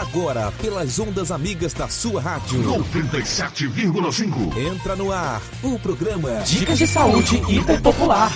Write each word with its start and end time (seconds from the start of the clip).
Agora, 0.00 0.52
pelas 0.60 0.98
ondas 0.98 1.30
amigas 1.30 1.72
da 1.72 1.88
sua 1.88 2.20
rádio. 2.20 2.62
97,5. 2.62 4.54
Entra 4.58 4.94
no 4.94 5.10
ar 5.10 5.40
o 5.62 5.78
programa 5.78 6.42
Dicas 6.44 6.76
de 6.76 6.86
Saúde 6.86 7.36
Hiperpopular. 7.48 8.30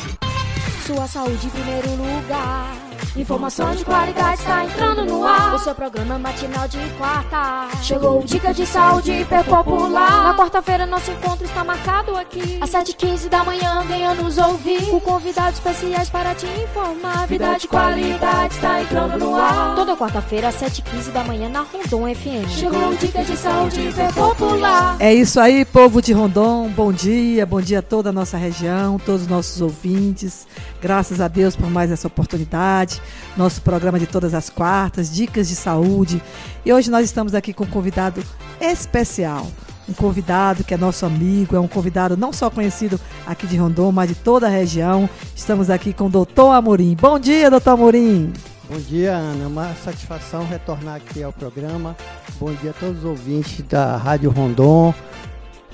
Sua 0.86 1.06
saúde 1.06 1.46
em 1.46 1.50
primeiro 1.50 1.90
lugar. 1.90 2.89
Informação 3.16 3.74
de 3.74 3.84
qualidade 3.84 4.40
está 4.40 4.64
entrando 4.64 5.04
no 5.04 5.26
ar. 5.26 5.54
O 5.54 5.58
seu 5.58 5.74
programa 5.74 6.16
matinal 6.16 6.68
de 6.68 6.78
quarta. 6.96 7.68
Chegou 7.82 8.20
o 8.20 8.24
Dica 8.24 8.54
de 8.54 8.64
Saúde 8.64 9.10
Hiper 9.10 9.44
Popular. 9.44 10.24
Na 10.24 10.36
quarta-feira, 10.36 10.86
nosso 10.86 11.10
encontro 11.10 11.44
está 11.44 11.64
marcado 11.64 12.16
aqui. 12.16 12.58
Às 12.60 12.70
7h15 12.70 13.28
da 13.28 13.42
manhã, 13.42 13.82
venha 13.88 14.14
nos 14.14 14.38
ouvir. 14.38 14.86
Com 14.86 15.00
convidados 15.00 15.58
especiais 15.58 16.08
para 16.08 16.34
te 16.36 16.46
informar. 16.46 17.26
Vida 17.26 17.56
de 17.58 17.66
qualidade 17.66 18.54
está 18.54 18.80
entrando 18.80 19.18
no 19.18 19.34
ar. 19.34 19.74
Toda 19.74 19.96
quarta-feira, 19.96 20.48
às 20.48 20.54
7h15 20.56 21.10
da 21.10 21.24
manhã, 21.24 21.48
na 21.48 21.62
Rondon 21.62 22.14
FM. 22.14 22.48
Chegou 22.48 22.90
o 22.90 22.96
Dica 22.96 23.24
de 23.24 23.36
Saúde 23.36 23.88
Hiper 23.88 24.14
Popular. 24.14 24.96
É 25.00 25.12
isso 25.12 25.40
aí, 25.40 25.64
povo 25.64 26.00
de 26.00 26.12
Rondon. 26.12 26.68
Bom 26.68 26.92
dia, 26.92 27.44
bom 27.44 27.60
dia 27.60 27.80
a 27.80 27.82
toda 27.82 28.10
a 28.10 28.12
nossa 28.12 28.36
região, 28.36 28.98
todos 28.98 29.22
os 29.22 29.28
nossos 29.28 29.60
ouvintes. 29.60 30.46
Graças 30.80 31.20
a 31.20 31.28
Deus 31.28 31.54
por 31.54 31.70
mais 31.70 31.90
essa 31.90 32.06
oportunidade. 32.06 33.00
Nosso 33.36 33.60
programa 33.62 33.98
de 33.98 34.06
todas 34.06 34.34
as 34.34 34.48
quartas, 34.48 35.12
dicas 35.12 35.48
de 35.48 35.54
saúde. 35.54 36.22
E 36.64 36.72
hoje 36.72 36.90
nós 36.90 37.04
estamos 37.04 37.34
aqui 37.34 37.52
com 37.52 37.64
um 37.64 37.70
convidado 37.70 38.22
especial. 38.60 39.46
Um 39.88 39.92
convidado 39.92 40.62
que 40.62 40.72
é 40.72 40.76
nosso 40.76 41.04
amigo, 41.04 41.56
é 41.56 41.60
um 41.60 41.66
convidado 41.66 42.16
não 42.16 42.32
só 42.32 42.48
conhecido 42.48 43.00
aqui 43.26 43.46
de 43.46 43.56
Rondon, 43.56 43.90
mas 43.90 44.08
de 44.08 44.14
toda 44.14 44.46
a 44.46 44.50
região. 44.50 45.08
Estamos 45.34 45.68
aqui 45.68 45.92
com 45.92 46.06
o 46.06 46.10
doutor 46.10 46.52
Amorim. 46.52 46.96
Bom 47.00 47.18
dia, 47.18 47.50
doutor 47.50 47.72
Amorim. 47.72 48.32
Bom 48.70 48.78
dia, 48.78 49.14
Ana. 49.14 49.48
Uma 49.48 49.74
satisfação 49.74 50.46
retornar 50.46 50.94
aqui 50.94 51.24
ao 51.24 51.32
programa. 51.32 51.96
Bom 52.38 52.52
dia 52.54 52.70
a 52.70 52.74
todos 52.74 52.98
os 52.98 53.04
ouvintes 53.04 53.62
da 53.62 53.96
Rádio 53.96 54.30
Rondon, 54.30 54.94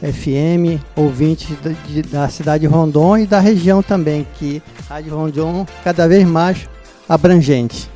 FM, 0.01 0.81
ouvintes 0.95 1.57
da, 1.63 1.71
de, 1.87 2.03
da 2.03 2.29
cidade 2.29 2.63
de 2.63 2.67
Rondon 2.67 3.19
e 3.19 3.27
da 3.27 3.41
região 3.41 3.83
também, 3.83 4.27
que 4.39 4.63
Rádio 4.89 5.15
Rondon 5.15 5.67
cada 5.83 6.07
vez 6.07 6.27
mais 6.27 6.69
abrangente. 7.09 7.91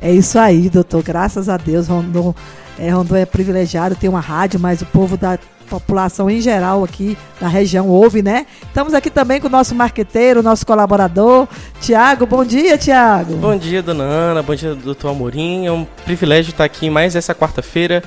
É 0.00 0.12
isso 0.12 0.38
aí, 0.38 0.70
doutor. 0.70 1.02
Graças 1.02 1.48
a 1.48 1.56
Deus, 1.56 1.88
Rondon 1.88 2.34
é, 2.78 2.88
Rondon 2.90 3.16
é 3.16 3.26
privilegiado, 3.26 3.94
tem 3.94 4.08
uma 4.08 4.20
rádio, 4.20 4.58
mas 4.58 4.80
o 4.80 4.86
povo 4.86 5.16
da 5.16 5.38
população 5.68 6.28
em 6.28 6.40
geral 6.40 6.82
aqui 6.82 7.16
da 7.40 7.46
região 7.46 7.88
ouve, 7.88 8.22
né? 8.22 8.46
Estamos 8.62 8.92
aqui 8.92 9.08
também 9.08 9.40
com 9.40 9.46
o 9.46 9.50
nosso 9.50 9.74
marqueteiro, 9.74 10.42
nosso 10.42 10.66
colaborador, 10.66 11.46
Tiago. 11.80 12.26
Bom 12.26 12.44
dia, 12.44 12.76
Tiago. 12.76 13.36
Bom 13.36 13.56
dia, 13.56 13.82
dona 13.82 14.02
Ana. 14.02 14.42
Bom 14.42 14.54
dia, 14.54 14.74
doutor 14.74 15.10
Amorim. 15.10 15.66
É 15.66 15.72
um 15.72 15.86
privilégio 16.04 16.50
estar 16.50 16.64
aqui 16.64 16.90
mais 16.90 17.14
essa 17.14 17.34
quarta-feira 17.34 18.02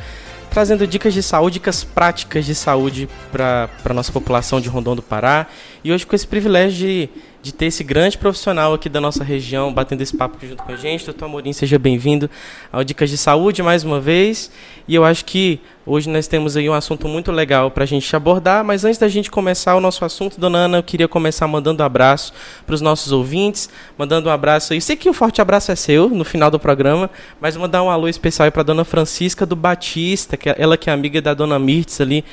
trazendo 0.53 0.85
dicas 0.85 1.15
de 1.15 1.23
saúde, 1.23 1.55
dicas 1.55 1.83
práticas 1.83 2.45
de 2.45 2.53
saúde 2.53 3.09
para 3.31 3.67
a 3.83 3.93
nossa 3.93 4.11
população 4.11 4.61
de 4.61 4.69
Rondon 4.69 4.95
do 4.95 5.01
Pará. 5.01 5.47
E 5.83 5.91
hoje 5.91 6.05
com 6.05 6.15
esse 6.15 6.27
privilégio 6.27 6.77
de, 6.77 7.09
de 7.43 7.53
ter 7.53 7.65
esse 7.65 7.83
grande 7.83 8.17
profissional 8.17 8.73
aqui 8.73 8.87
da 8.87 9.01
nossa 9.01 9.21
região 9.21 9.73
batendo 9.73 9.99
esse 9.99 10.15
papo 10.15 10.37
junto 10.47 10.63
com 10.63 10.71
a 10.71 10.77
gente. 10.77 11.03
Doutor 11.03 11.25
Amorim, 11.25 11.51
seja 11.51 11.77
bem-vindo 11.77 12.29
ao 12.71 12.85
Dicas 12.85 13.09
de 13.09 13.17
Saúde 13.17 13.61
mais 13.61 13.83
uma 13.83 13.99
vez. 13.99 14.49
E 14.87 14.95
eu 14.95 15.03
acho 15.03 15.25
que 15.25 15.59
hoje 15.85 16.09
nós 16.09 16.25
temos 16.25 16.55
aí 16.55 16.69
um 16.69 16.73
assunto 16.73 17.05
muito 17.05 17.33
legal 17.33 17.69
para 17.69 17.83
a 17.83 17.85
gente 17.85 18.15
abordar. 18.15 18.63
Mas 18.63 18.85
antes 18.85 18.97
da 18.97 19.09
gente 19.09 19.29
começar 19.29 19.75
o 19.75 19.81
nosso 19.81 20.05
assunto, 20.05 20.39
dona 20.39 20.59
Ana, 20.59 20.77
eu 20.77 20.83
queria 20.83 21.05
começar 21.05 21.45
mandando 21.45 21.83
um 21.83 21.85
abraço 21.85 22.31
para 22.65 22.75
os 22.75 22.79
nossos 22.79 23.11
ouvintes, 23.11 23.69
mandando 23.97 24.29
um 24.29 24.31
abraço 24.31 24.71
aí. 24.71 24.79
Sei 24.79 24.95
que 24.95 25.09
o 25.09 25.13
forte 25.13 25.41
abraço 25.41 25.69
é 25.69 25.75
seu 25.75 26.07
no 26.07 26.23
final 26.23 26.49
do 26.49 26.57
programa, 26.57 27.09
mas 27.41 27.57
mandar 27.57 27.83
um 27.83 27.89
alô 27.89 28.07
especial 28.07 28.49
para 28.53 28.63
dona 28.63 28.85
Francisca 28.85 29.45
do 29.45 29.57
Batista, 29.57 30.37
que 30.37 30.49
é 30.49 30.55
ela 30.57 30.77
que 30.77 30.89
é 30.89 30.93
amiga 30.93 31.21
da 31.21 31.33
dona 31.33 31.59
Mirtz 31.59 31.99
ali 31.99 32.23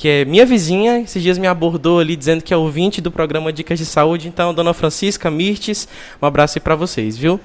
que 0.00 0.08
é 0.08 0.24
minha 0.24 0.46
vizinha, 0.46 1.00
esses 1.00 1.22
dias 1.22 1.36
me 1.36 1.46
abordou 1.46 2.00
ali 2.00 2.16
dizendo 2.16 2.42
que 2.42 2.54
é 2.54 2.56
ouvinte 2.56 3.02
do 3.02 3.12
programa 3.12 3.52
Dicas 3.52 3.78
de 3.78 3.84
Saúde. 3.84 4.28
Então, 4.28 4.54
dona 4.54 4.72
Francisca, 4.72 5.30
Mirtes, 5.30 5.86
um 6.22 6.24
abraço 6.24 6.56
aí 6.56 6.62
para 6.62 6.74
vocês, 6.74 7.18
viu? 7.18 7.38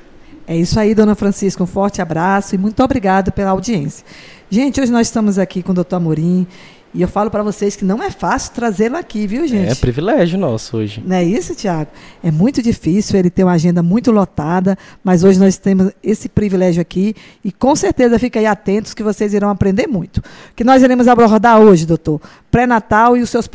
É 0.48 0.56
isso 0.56 0.80
aí, 0.80 0.96
dona 0.96 1.16
Francisca, 1.16 1.62
um 1.62 1.68
forte 1.68 2.02
abraço 2.02 2.56
e 2.56 2.58
muito 2.58 2.82
obrigado 2.82 3.30
pela 3.34 3.52
audiência. 3.52 4.06
Gente, 4.50 4.80
hoje 4.80 4.90
nós 4.90 5.08
estamos 5.08 5.38
aqui 5.38 5.62
com 5.62 5.74
o 5.74 5.76
doutor 5.76 5.98
Amorim 5.98 6.48
e 6.96 7.02
eu 7.02 7.10
falo 7.10 7.30
para 7.30 7.44
vocês 7.44 7.76
que 7.76 7.84
não 7.84 8.02
é 8.02 8.10
fácil 8.10 8.54
trazê-lo 8.54 8.96
aqui, 8.96 9.28
viu, 9.28 9.46
gente? 9.46 9.70
É 9.70 9.76
privilégio 9.76 10.40
nosso 10.40 10.78
hoje. 10.78 11.04
Não 11.06 11.18
é 11.18 11.24
isso, 11.26 11.54
Tiago? 11.54 11.92
É 12.24 12.32
muito 12.32 12.62
difícil, 12.62 13.20
ele 13.20 13.30
tem 13.30 13.44
uma 13.44 13.52
agenda 13.52 13.84
muito 13.84 14.12
lotada, 14.12 14.78
mas 15.04 15.22
hoje 15.22 15.38
nós 15.38 15.58
temos 15.58 15.92
esse 16.02 16.30
privilégio 16.30 16.82
aqui 16.82 17.14
e 17.44 17.52
com 17.52 17.76
certeza 17.76 18.18
fiquem 18.18 18.40
aí 18.40 18.46
atentos 18.46 18.94
que 18.94 19.04
vocês 19.04 19.34
irão 19.34 19.50
aprender 19.50 19.88
muito. 19.88 20.20
O 20.20 20.24
que 20.56 20.64
nós 20.64 20.82
iremos 20.82 21.10
abordar 21.10 21.60
hoje, 21.60 21.86
doutor? 21.86 22.22
Pré-natal 22.50 23.18
e 23.18 23.22
os 23.22 23.30
seus, 23.30 23.50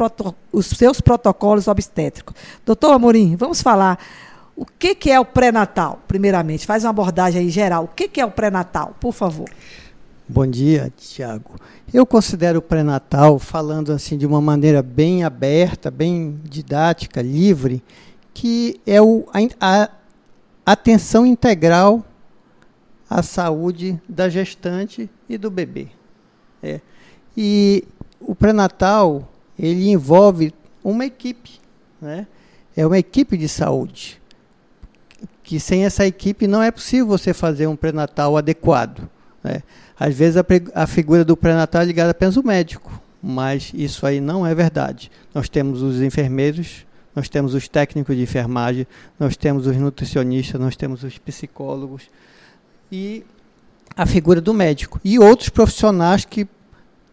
os 0.52 0.66
seus 0.66 1.00
protocolos 1.00 1.66
obstétricos. 1.66 2.36
Doutor 2.66 2.92
Amorim, 2.92 3.36
vamos 3.36 3.62
falar 3.62 3.98
o 4.54 4.66
que, 4.66 4.94
que 4.94 5.10
é 5.10 5.18
o 5.18 5.24
pré-natal, 5.24 5.98
primeiramente. 6.06 6.66
Faz 6.66 6.84
uma 6.84 6.90
abordagem 6.90 7.40
aí 7.40 7.48
geral. 7.48 7.84
O 7.84 7.88
que, 7.88 8.06
que 8.06 8.20
é 8.20 8.26
o 8.26 8.30
pré-natal, 8.30 8.94
por 9.00 9.14
favor? 9.14 9.48
Bom 10.32 10.46
dia, 10.46 10.92
Tiago. 10.96 11.56
Eu 11.92 12.06
considero 12.06 12.60
o 12.60 12.62
pré-natal, 12.62 13.36
falando 13.36 13.90
assim 13.90 14.16
de 14.16 14.24
uma 14.24 14.40
maneira 14.40 14.80
bem 14.80 15.24
aberta, 15.24 15.90
bem 15.90 16.40
didática, 16.44 17.20
livre, 17.20 17.82
que 18.32 18.80
é 18.86 19.02
o, 19.02 19.26
a, 19.60 19.90
a 19.90 19.90
atenção 20.64 21.26
integral 21.26 22.04
à 23.10 23.24
saúde 23.24 24.00
da 24.08 24.28
gestante 24.28 25.10
e 25.28 25.36
do 25.36 25.50
bebê. 25.50 25.88
É. 26.62 26.80
E 27.36 27.82
o 28.20 28.32
pré-natal, 28.32 29.28
ele 29.58 29.90
envolve 29.90 30.54
uma 30.84 31.04
equipe, 31.04 31.58
né? 32.00 32.28
é 32.76 32.86
uma 32.86 32.98
equipe 32.98 33.36
de 33.36 33.48
saúde, 33.48 34.22
que 35.42 35.58
sem 35.58 35.84
essa 35.84 36.06
equipe 36.06 36.46
não 36.46 36.62
é 36.62 36.70
possível 36.70 37.08
você 37.08 37.34
fazer 37.34 37.66
um 37.66 37.74
pré-natal 37.74 38.36
adequado. 38.36 39.10
Né? 39.42 39.62
Às 40.00 40.14
vezes 40.14 40.38
a, 40.38 40.44
a 40.74 40.86
figura 40.86 41.22
do 41.26 41.36
pré-natal 41.36 41.82
é 41.82 41.84
ligada 41.84 42.12
apenas 42.12 42.34
ao 42.34 42.42
médico, 42.42 42.90
mas 43.22 43.70
isso 43.74 44.06
aí 44.06 44.18
não 44.18 44.46
é 44.46 44.54
verdade. 44.54 45.10
Nós 45.34 45.46
temos 45.46 45.82
os 45.82 46.00
enfermeiros, 46.00 46.86
nós 47.14 47.28
temos 47.28 47.52
os 47.52 47.68
técnicos 47.68 48.16
de 48.16 48.22
enfermagem, 48.22 48.86
nós 49.18 49.36
temos 49.36 49.66
os 49.66 49.76
nutricionistas, 49.76 50.58
nós 50.58 50.74
temos 50.74 51.04
os 51.04 51.18
psicólogos 51.18 52.04
e 52.90 53.22
a 53.94 54.06
figura 54.06 54.40
do 54.40 54.54
médico 54.54 54.98
e 55.04 55.18
outros 55.18 55.50
profissionais 55.50 56.24
que 56.24 56.48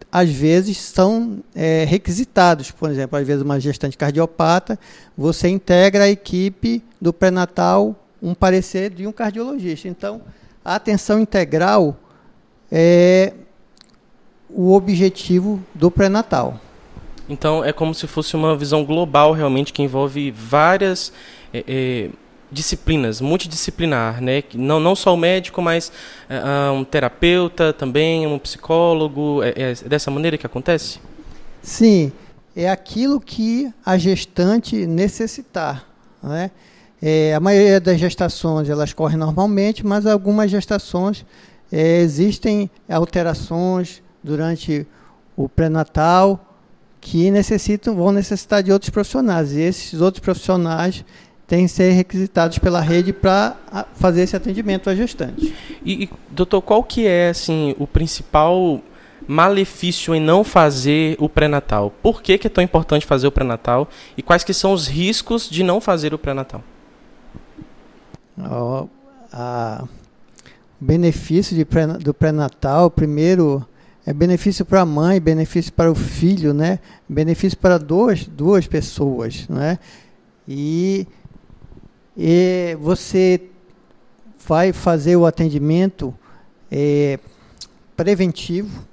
às 0.09 0.29
vezes 0.29 0.77
são 0.77 1.43
é, 1.53 1.83
requisitados. 1.83 2.71
Por 2.71 2.89
exemplo, 2.89 3.19
às 3.19 3.27
vezes 3.27 3.43
uma 3.43 3.59
gestante 3.59 3.97
cardiopata, 3.97 4.79
você 5.17 5.49
integra 5.49 6.05
a 6.05 6.09
equipe 6.09 6.81
do 7.01 7.11
pré-natal 7.11 8.01
um 8.21 8.33
parecer 8.33 8.91
de 8.91 9.05
um 9.05 9.11
cardiologista. 9.11 9.89
Então, 9.89 10.21
a 10.63 10.75
atenção 10.75 11.19
integral 11.19 11.97
é 12.71 13.33
o 14.49 14.73
objetivo 14.73 15.61
do 15.73 15.91
pré-natal. 15.91 16.59
Então 17.29 17.63
é 17.63 17.73
como 17.73 17.93
se 17.93 18.07
fosse 18.07 18.35
uma 18.35 18.55
visão 18.55 18.85
global 18.85 19.33
realmente 19.33 19.73
que 19.73 19.81
envolve 19.81 20.31
várias 20.31 21.11
é, 21.53 21.63
é, 21.67 22.09
disciplinas, 22.51 23.19
multidisciplinar, 23.19 24.21
né? 24.21 24.43
Não, 24.53 24.79
não 24.79 24.95
só 24.95 25.13
o 25.13 25.17
médico, 25.17 25.61
mas 25.61 25.91
é, 26.29 26.71
um 26.71 26.83
terapeuta 26.83 27.73
também, 27.73 28.25
um 28.25 28.39
psicólogo. 28.39 29.41
É, 29.43 29.71
é, 29.71 29.73
dessa 29.87 30.09
maneira 30.09 30.37
que 30.37 30.45
acontece? 30.45 30.99
Sim, 31.61 32.11
é 32.55 32.69
aquilo 32.69 33.19
que 33.19 33.71
a 33.85 33.97
gestante 33.97 34.87
necessitar, 34.87 35.85
né? 36.23 36.51
É, 36.99 37.35
a 37.35 37.39
maioria 37.39 37.79
das 37.79 37.99
gestações 37.99 38.69
elas 38.69 38.91
correm 38.91 39.17
normalmente, 39.17 39.85
mas 39.85 40.07
algumas 40.07 40.49
gestações 40.49 41.23
é, 41.71 41.99
existem 41.99 42.69
alterações 42.89 44.01
durante 44.23 44.87
o 45.35 45.47
pré-natal 45.47 46.43
que 46.99 47.29
necessitam, 47.31 47.95
vão 47.95 48.11
necessitar 48.11 48.63
de 48.63 48.71
outros 48.71 48.89
profissionais. 48.89 49.53
E 49.53 49.61
esses 49.61 50.01
outros 50.01 50.19
profissionais 50.21 51.05
têm 51.45 51.65
que 51.65 51.71
ser 51.71 51.91
requisitados 51.91 52.57
pela 52.57 52.81
rede 52.81 53.13
para 53.13 53.55
fazer 53.95 54.23
esse 54.23 54.35
atendimento 54.35 54.89
à 54.89 54.95
gestante. 54.95 55.55
E, 55.85 56.09
doutor, 56.29 56.61
qual 56.61 56.83
que 56.83 57.07
é 57.07 57.29
assim 57.29 57.75
o 57.79 57.87
principal 57.87 58.81
malefício 59.27 60.15
em 60.15 60.19
não 60.19 60.43
fazer 60.43 61.15
o 61.19 61.29
pré-natal? 61.29 61.93
Por 62.01 62.21
que, 62.21 62.37
que 62.37 62.47
é 62.47 62.49
tão 62.49 62.63
importante 62.63 63.05
fazer 63.05 63.27
o 63.27 63.31
pré-natal? 63.31 63.87
E 64.17 64.21
quais 64.21 64.43
que 64.43 64.53
são 64.53 64.73
os 64.73 64.87
riscos 64.87 65.49
de 65.49 65.63
não 65.63 65.79
fazer 65.79 66.13
o 66.13 66.17
pré-natal? 66.17 66.63
Oh, 68.37 68.87
a 69.31 69.85
benefício 70.79 71.65
pré, 71.65 71.87
do 71.87 72.13
pré-natal, 72.13 72.89
primeiro 72.89 73.65
é 74.05 74.13
benefício 74.13 74.63
para 74.63 74.81
a 74.81 74.85
mãe, 74.85 75.19
benefício 75.19 75.73
para 75.73 75.91
o 75.91 75.95
filho, 75.95 76.53
né? 76.53 76.79
Benefício 77.09 77.57
para 77.57 77.77
duas, 77.77 78.25
duas 78.25 78.65
pessoas, 78.65 79.45
né? 79.49 79.77
E, 80.47 81.05
e 82.15 82.77
você 82.79 83.41
vai 84.47 84.71
fazer 84.71 85.17
o 85.17 85.25
atendimento 85.25 86.15
é, 86.71 87.19
preventivo. 87.97 88.85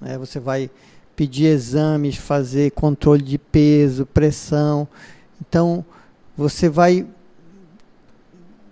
Né? 0.00 0.16
Você 0.16 0.40
vai 0.40 0.70
pedir 1.14 1.46
exames, 1.46 2.16
fazer 2.16 2.70
controle 2.70 3.22
de 3.22 3.36
peso, 3.36 4.06
pressão. 4.06 4.88
Então, 5.38 5.84
você 6.34 6.68
vai 6.68 7.06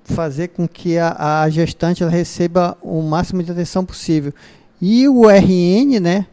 fazer 0.05 0.49
com 0.49 0.69
que 0.69 0.99
a, 0.99 1.43
a 1.43 1.51
gestante 1.51 2.05
receba 2.05 2.77
o 2.83 3.01
máximo 3.03 3.43
de 3.43 3.51
atenção 3.51 3.85
possível. 3.85 4.33
E 4.81 5.09
o 5.09 5.29
RN, 5.29 5.99
né, 6.01 6.27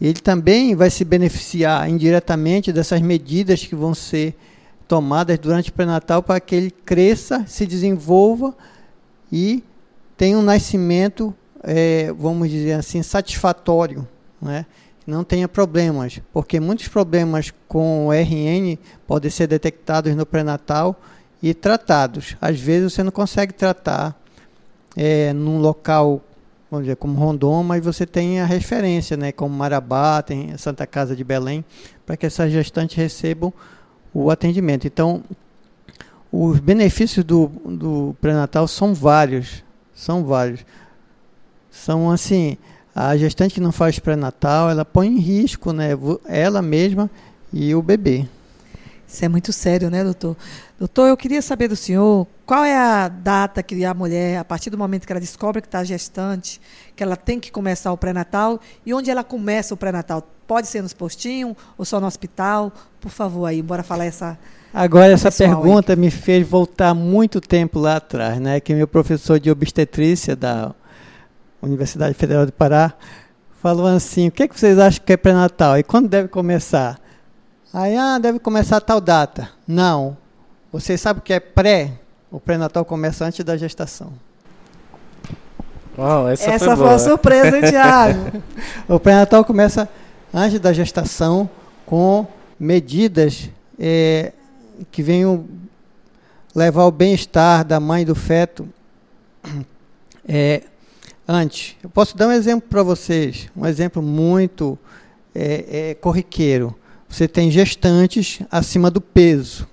ele 0.00 0.20
também 0.20 0.74
vai 0.74 0.90
se 0.90 1.04
beneficiar 1.04 1.88
indiretamente 1.88 2.72
dessas 2.72 3.00
medidas 3.00 3.64
que 3.64 3.74
vão 3.74 3.94
ser 3.94 4.34
tomadas 4.88 5.38
durante 5.38 5.70
o 5.70 5.72
pré-natal 5.72 6.22
para 6.22 6.40
que 6.40 6.54
ele 6.54 6.70
cresça, 6.70 7.44
se 7.46 7.66
desenvolva 7.66 8.54
e 9.30 9.62
tenha 10.16 10.36
um 10.36 10.42
nascimento, 10.42 11.34
é, 11.62 12.12
vamos 12.12 12.50
dizer 12.50 12.72
assim, 12.72 13.02
satisfatório, 13.02 14.06
né? 14.40 14.66
não 15.06 15.24
tenha 15.24 15.48
problemas, 15.48 16.20
porque 16.32 16.60
muitos 16.60 16.88
problemas 16.88 17.52
com 17.66 18.06
o 18.06 18.12
RN 18.12 18.78
podem 19.06 19.30
ser 19.30 19.46
detectados 19.46 20.14
no 20.14 20.24
pré-natal 20.24 21.00
e 21.42 21.52
tratados. 21.52 22.36
Às 22.40 22.58
vezes 22.60 22.92
você 22.92 23.02
não 23.02 23.10
consegue 23.10 23.52
tratar 23.52 24.16
é, 24.96 25.32
num 25.32 25.58
local, 25.58 26.22
vamos 26.70 26.86
dizer, 26.86 26.96
como 26.96 27.18
Rondon, 27.18 27.62
mas 27.62 27.84
você 27.84 28.06
tem 28.06 28.40
a 28.40 28.46
referência, 28.46 29.16
né, 29.16 29.32
como 29.32 29.54
Marabá, 29.54 30.22
tem 30.22 30.56
Santa 30.56 30.86
Casa 30.86 31.16
de 31.16 31.24
Belém, 31.24 31.64
para 32.06 32.16
que 32.16 32.26
essas 32.26 32.52
gestantes 32.52 32.96
recebam 32.96 33.52
o 34.14 34.30
atendimento. 34.30 34.86
Então, 34.86 35.22
os 36.30 36.60
benefícios 36.60 37.24
do, 37.24 37.48
do 37.48 38.16
pré-natal 38.20 38.68
são 38.68 38.94
vários, 38.94 39.64
são 39.94 40.24
vários. 40.24 40.64
São 41.70 42.10
assim, 42.10 42.56
a 42.94 43.16
gestante 43.16 43.54
que 43.54 43.60
não 43.60 43.72
faz 43.72 43.98
pré-natal, 43.98 44.70
ela 44.70 44.84
põe 44.84 45.08
em 45.08 45.18
risco, 45.18 45.72
né, 45.72 45.90
ela 46.26 46.62
mesma 46.62 47.10
e 47.52 47.74
o 47.74 47.82
bebê. 47.82 48.26
Isso 49.06 49.24
é 49.24 49.28
muito 49.28 49.52
sério, 49.52 49.90
né, 49.90 50.02
doutor? 50.02 50.34
Doutor, 50.82 51.06
eu 51.06 51.16
queria 51.16 51.40
saber 51.40 51.68
do 51.68 51.76
senhor 51.76 52.26
qual 52.44 52.64
é 52.64 52.76
a 52.76 53.06
data 53.06 53.62
que 53.62 53.84
a 53.84 53.94
mulher, 53.94 54.38
a 54.38 54.44
partir 54.44 54.68
do 54.68 54.76
momento 54.76 55.06
que 55.06 55.12
ela 55.12 55.20
descobre 55.20 55.62
que 55.62 55.68
está 55.68 55.84
gestante, 55.84 56.60
que 56.96 57.04
ela 57.04 57.14
tem 57.14 57.38
que 57.38 57.52
começar 57.52 57.92
o 57.92 57.96
pré-natal 57.96 58.60
e 58.84 58.92
onde 58.92 59.08
ela 59.08 59.22
começa 59.22 59.74
o 59.74 59.76
pré-natal? 59.76 60.26
Pode 60.44 60.66
ser 60.66 60.82
nos 60.82 60.92
postinhos 60.92 61.54
ou 61.78 61.84
só 61.84 62.00
no 62.00 62.06
hospital? 62.08 62.72
Por 63.00 63.12
favor, 63.12 63.46
aí, 63.46 63.62
bora 63.62 63.84
falar 63.84 64.06
essa. 64.06 64.36
Agora, 64.74 65.12
essa 65.12 65.30
pergunta 65.30 65.92
aí. 65.92 65.96
me 65.96 66.10
fez 66.10 66.44
voltar 66.44 66.92
muito 66.94 67.40
tempo 67.40 67.78
lá 67.78 67.98
atrás, 67.98 68.40
né? 68.40 68.58
Que 68.58 68.74
meu 68.74 68.88
professor 68.88 69.38
de 69.38 69.52
obstetrícia 69.52 70.34
da 70.34 70.74
Universidade 71.62 72.14
Federal 72.14 72.44
do 72.44 72.52
Pará 72.52 72.92
falou 73.60 73.86
assim: 73.86 74.26
o 74.26 74.32
que, 74.32 74.42
é 74.42 74.48
que 74.48 74.58
vocês 74.58 74.76
acham 74.80 75.00
que 75.06 75.12
é 75.12 75.16
pré-natal? 75.16 75.78
E 75.78 75.84
quando 75.84 76.08
deve 76.08 76.26
começar? 76.26 76.98
Aí, 77.72 77.96
ah, 77.96 78.18
deve 78.18 78.40
começar 78.40 78.78
a 78.78 78.80
tal 78.80 79.00
data. 79.00 79.48
Não. 79.64 80.20
Você 80.72 80.96
sabe 80.96 81.20
o 81.20 81.22
que 81.22 81.32
é 81.32 81.40
pré? 81.40 81.92
O 82.30 82.40
pré-natal 82.40 82.84
começa 82.84 83.24
antes 83.24 83.44
da 83.44 83.56
gestação. 83.56 84.12
Uau, 85.98 86.28
essa, 86.28 86.50
essa 86.50 86.64
foi, 86.64 86.76
foi 86.76 86.86
uma 86.86 86.98
surpresa, 86.98 87.58
hein, 87.58 87.64
Tiago? 87.68 88.42
o 88.88 88.98
pré-natal 88.98 89.44
começa 89.44 89.88
antes 90.32 90.58
da 90.58 90.72
gestação 90.72 91.48
com 91.84 92.26
medidas 92.58 93.50
é, 93.78 94.32
que 94.90 95.02
venham 95.02 95.44
levar 96.54 96.86
o 96.86 96.90
bem-estar 96.90 97.64
da 97.64 97.78
mãe 97.78 98.02
e 98.02 98.06
do 98.06 98.14
feto 98.14 98.66
é, 100.26 100.62
antes. 101.28 101.76
Eu 101.82 101.90
posso 101.90 102.16
dar 102.16 102.28
um 102.28 102.32
exemplo 102.32 102.66
para 102.68 102.82
vocês, 102.82 103.50
um 103.54 103.66
exemplo 103.66 104.00
muito 104.00 104.78
é, 105.34 105.90
é, 105.90 105.94
corriqueiro 105.94 106.74
você 107.12 107.28
tem 107.28 107.50
gestantes 107.50 108.40
acima 108.50 108.90
do 108.90 108.98
peso. 108.98 109.68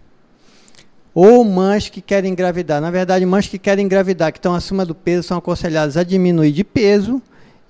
Ou 1.22 1.44
mães 1.44 1.90
que 1.90 2.00
querem 2.00 2.32
engravidar. 2.32 2.80
Na 2.80 2.90
verdade, 2.90 3.26
mães 3.26 3.46
que 3.46 3.60
querem 3.60 3.84
engravidar, 3.84 4.32
que 4.32 4.38
estão 4.38 4.56
acima 4.56 4.86
do 4.86 4.96
peso, 4.96 5.28
são 5.28 5.38
aconselhadas 5.38 5.98
a 5.98 6.04
diminuir 6.04 6.54
de 6.54 6.64
peso 6.64 7.22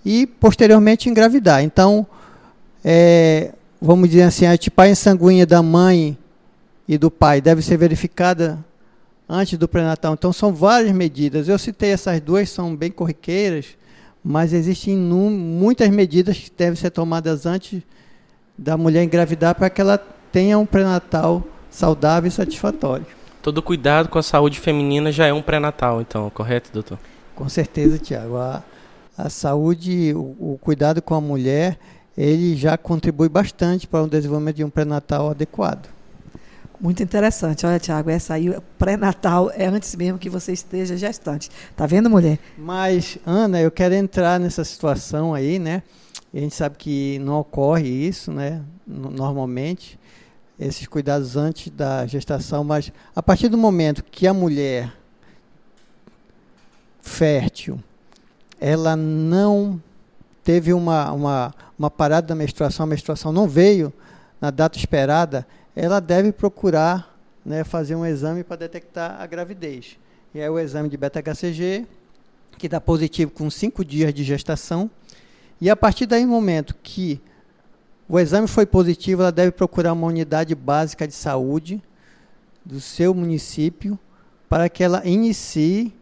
e, 0.06 0.28
posteriormente, 0.28 1.10
engravidar. 1.10 1.64
Então, 1.64 2.06
é, 2.86 3.52
vamos 3.82 4.08
dizer 4.08 4.22
assim, 4.22 4.46
a 4.46 4.56
tipagem 4.56 4.94
sanguínea 4.94 5.48
da 5.48 5.64
mãe 5.64 6.16
e 6.88 6.96
do 6.96 7.10
pai 7.10 7.42
deve 7.42 7.64
ser 7.64 7.76
verificada 7.76 8.64
antes 9.28 9.58
do 9.58 9.68
pré-natal. 9.68 10.14
Então, 10.14 10.32
são 10.32 10.54
várias 10.54 10.92
medidas. 10.92 11.48
Eu 11.48 11.58
citei 11.58 11.90
essas 11.90 12.22
duas, 12.22 12.52
são 12.52 12.76
bem 12.76 12.92
corriqueiras, 12.92 13.66
mas 14.24 14.54
existem 14.54 14.96
muitas 14.96 15.90
medidas 15.90 16.38
que 16.38 16.52
devem 16.56 16.76
ser 16.76 16.92
tomadas 16.92 17.48
antes 17.48 17.82
da 18.56 18.78
mulher 18.78 19.04
engravidar 19.04 19.56
para 19.56 19.72
que 19.72 19.82
ela 19.82 19.98
tenha 20.32 20.60
um 20.60 20.68
pré-natal 20.68 21.44
saudável 21.72 22.28
e 22.28 22.32
satisfatório. 22.32 23.18
Todo 23.50 23.64
cuidado 23.64 24.10
com 24.10 24.20
a 24.20 24.22
saúde 24.22 24.60
feminina 24.60 25.12
já 25.12 25.26
é 25.26 25.34
um 25.34 25.42
pré-natal, 25.42 26.02
então, 26.02 26.30
correto, 26.30 26.70
doutor? 26.72 27.00
Com 27.34 27.50
certeza, 27.50 27.98
Tiago. 27.98 28.38
A, 28.38 28.62
a 29.18 29.28
saúde, 29.28 30.14
o, 30.14 30.20
o, 30.20 30.60
cuidado 30.62 31.02
com 31.02 31.16
a 31.16 31.20
mulher, 31.20 31.80
ele 32.16 32.56
já 32.56 32.78
contribui 32.78 33.28
bastante 33.28 33.88
para 33.88 34.04
o 34.04 34.08
desenvolvimento 34.08 34.58
de 34.58 34.64
um 34.64 34.70
pré-natal 34.70 35.32
adequado. 35.32 35.90
Muito 36.80 37.02
interessante. 37.02 37.66
Olha, 37.66 37.80
Tiago, 37.80 38.12
essa 38.12 38.36
aí, 38.36 38.56
pré-natal 38.78 39.50
é 39.56 39.66
antes 39.66 39.96
mesmo 39.96 40.20
que 40.20 40.30
você 40.30 40.54
esteja 40.54 40.96
gestante. 40.96 41.50
Tá 41.76 41.88
vendo, 41.88 42.08
mulher? 42.08 42.38
Mas, 42.56 43.18
Ana, 43.26 43.60
eu 43.60 43.72
quero 43.72 43.96
entrar 43.96 44.40
nessa 44.40 44.64
situação 44.64 45.34
aí, 45.34 45.58
né? 45.58 45.82
A 46.32 46.38
gente 46.38 46.54
sabe 46.54 46.78
que 46.78 47.18
não 47.18 47.40
ocorre 47.40 47.88
isso, 47.88 48.32
né? 48.32 48.62
Normalmente, 48.86 49.99
esses 50.60 50.86
cuidados 50.88 51.38
antes 51.38 51.72
da 51.72 52.06
gestação, 52.06 52.64
mas 52.64 52.92
a 53.16 53.24
partir 53.24 53.48
do 53.48 53.58
momento 53.58 54.04
que 54.04 54.28
a 54.28 54.34
mulher 54.34 54.94
fértil, 57.02 57.82
ela 58.60 58.96
não 58.96 59.82
teve 60.44 60.74
uma, 60.74 61.12
uma, 61.12 61.56
uma 61.78 61.90
parada 61.90 62.28
da 62.28 62.36
menstruação, 62.36 62.84
a 62.84 62.88
menstruação 62.88 63.32
não 63.32 63.48
veio 63.48 63.94
na 64.42 64.52
data 64.52 64.78
esperada, 64.78 65.48
ela 65.76 66.02
deve 66.02 66.32
procurar 66.32 67.18
né, 67.46 67.64
fazer 67.64 67.96
um 67.96 68.06
exame 68.06 68.44
para 68.44 68.58
detectar 68.58 69.22
a 69.22 69.26
gravidez. 69.26 69.98
E 70.34 70.40
é 70.40 70.50
o 70.50 70.60
exame 70.60 70.90
de 70.90 70.98
beta-HCG, 70.98 71.88
que 72.58 72.68
dá 72.68 72.82
positivo 72.82 73.32
com 73.32 73.50
cinco 73.50 73.86
dias 73.86 74.14
de 74.14 74.24
gestação, 74.24 74.92
e 75.62 75.70
a 75.70 75.76
partir 75.76 76.06
daí, 76.06 76.26
no 76.26 76.32
momento 76.32 76.76
que 76.82 77.22
o 78.10 78.20
exame 78.20 78.48
foi 78.48 78.66
positivo, 78.66 79.22
ela 79.22 79.32
deve 79.32 79.52
procurar 79.52 79.94
uma 79.94 80.08
unidade 80.08 80.56
básica 80.56 81.08
de 81.08 81.14
saúde 81.14 81.80
do 82.66 82.82
seu 82.82 83.14
município 83.14 84.00
para 84.50 84.68
que 84.68 84.84
ela 84.84 85.06
inicie 85.06 85.94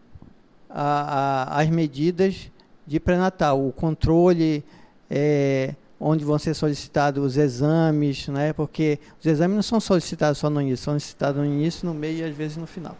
a, 0.70 1.52
a, 1.52 1.60
as 1.60 1.68
medidas 1.68 2.50
de 2.86 2.98
pré-natal, 2.98 3.62
o 3.66 3.70
controle, 3.70 4.64
é, 5.10 5.74
onde 6.00 6.24
vão 6.24 6.38
ser 6.38 6.54
solicitados 6.54 7.22
os 7.22 7.36
exames, 7.36 8.26
né? 8.28 8.54
porque 8.54 8.98
os 9.20 9.26
exames 9.26 9.56
não 9.56 9.62
são 9.62 9.78
solicitados 9.78 10.38
só 10.38 10.48
no 10.48 10.62
início, 10.62 10.84
são 10.84 10.92
solicitados 10.94 11.38
no 11.38 11.44
início, 11.46 11.86
no 11.86 11.92
meio 11.92 12.20
e 12.20 12.24
às 12.24 12.34
vezes 12.34 12.56
no 12.56 12.66
final. 12.66 12.96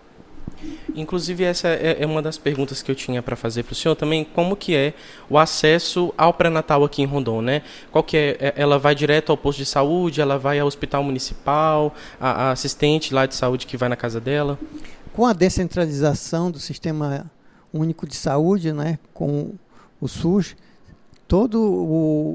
Inclusive 0.94 1.44
essa 1.44 1.68
é, 1.68 1.98
é 2.00 2.06
uma 2.06 2.20
das 2.20 2.36
perguntas 2.36 2.82
que 2.82 2.90
eu 2.90 2.94
tinha 2.94 3.22
para 3.22 3.36
fazer 3.36 3.62
para 3.62 3.72
o 3.72 3.76
senhor 3.76 3.94
também, 3.94 4.24
como 4.24 4.56
que 4.56 4.74
é 4.74 4.94
o 5.28 5.38
acesso 5.38 6.12
ao 6.16 6.34
pré-natal 6.34 6.84
aqui 6.84 7.02
em 7.02 7.06
Rondon, 7.06 7.42
né? 7.42 7.62
Qual 7.90 8.02
que 8.02 8.16
é, 8.16 8.36
é? 8.40 8.54
Ela 8.56 8.78
vai 8.78 8.94
direto 8.94 9.30
ao 9.30 9.36
posto 9.36 9.58
de 9.58 9.66
saúde, 9.66 10.20
ela 10.20 10.38
vai 10.38 10.58
ao 10.58 10.66
hospital 10.66 11.02
municipal, 11.02 11.94
a, 12.20 12.48
a 12.48 12.50
assistente 12.52 13.14
lá 13.14 13.26
de 13.26 13.34
saúde 13.34 13.66
que 13.66 13.76
vai 13.76 13.88
na 13.88 13.96
casa 13.96 14.20
dela? 14.20 14.58
Com 15.12 15.26
a 15.26 15.32
descentralização 15.32 16.50
do 16.50 16.58
sistema 16.58 17.30
único 17.72 18.06
de 18.06 18.16
saúde, 18.16 18.72
né, 18.72 18.98
com 19.12 19.52
o 20.00 20.08
SUS, 20.08 20.56
toda 21.26 21.58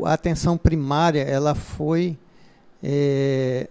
a 0.05 0.13
atenção 0.13 0.57
primária 0.57 1.21
ela 1.21 1.55
foi 1.55 2.17
é, 2.83 3.67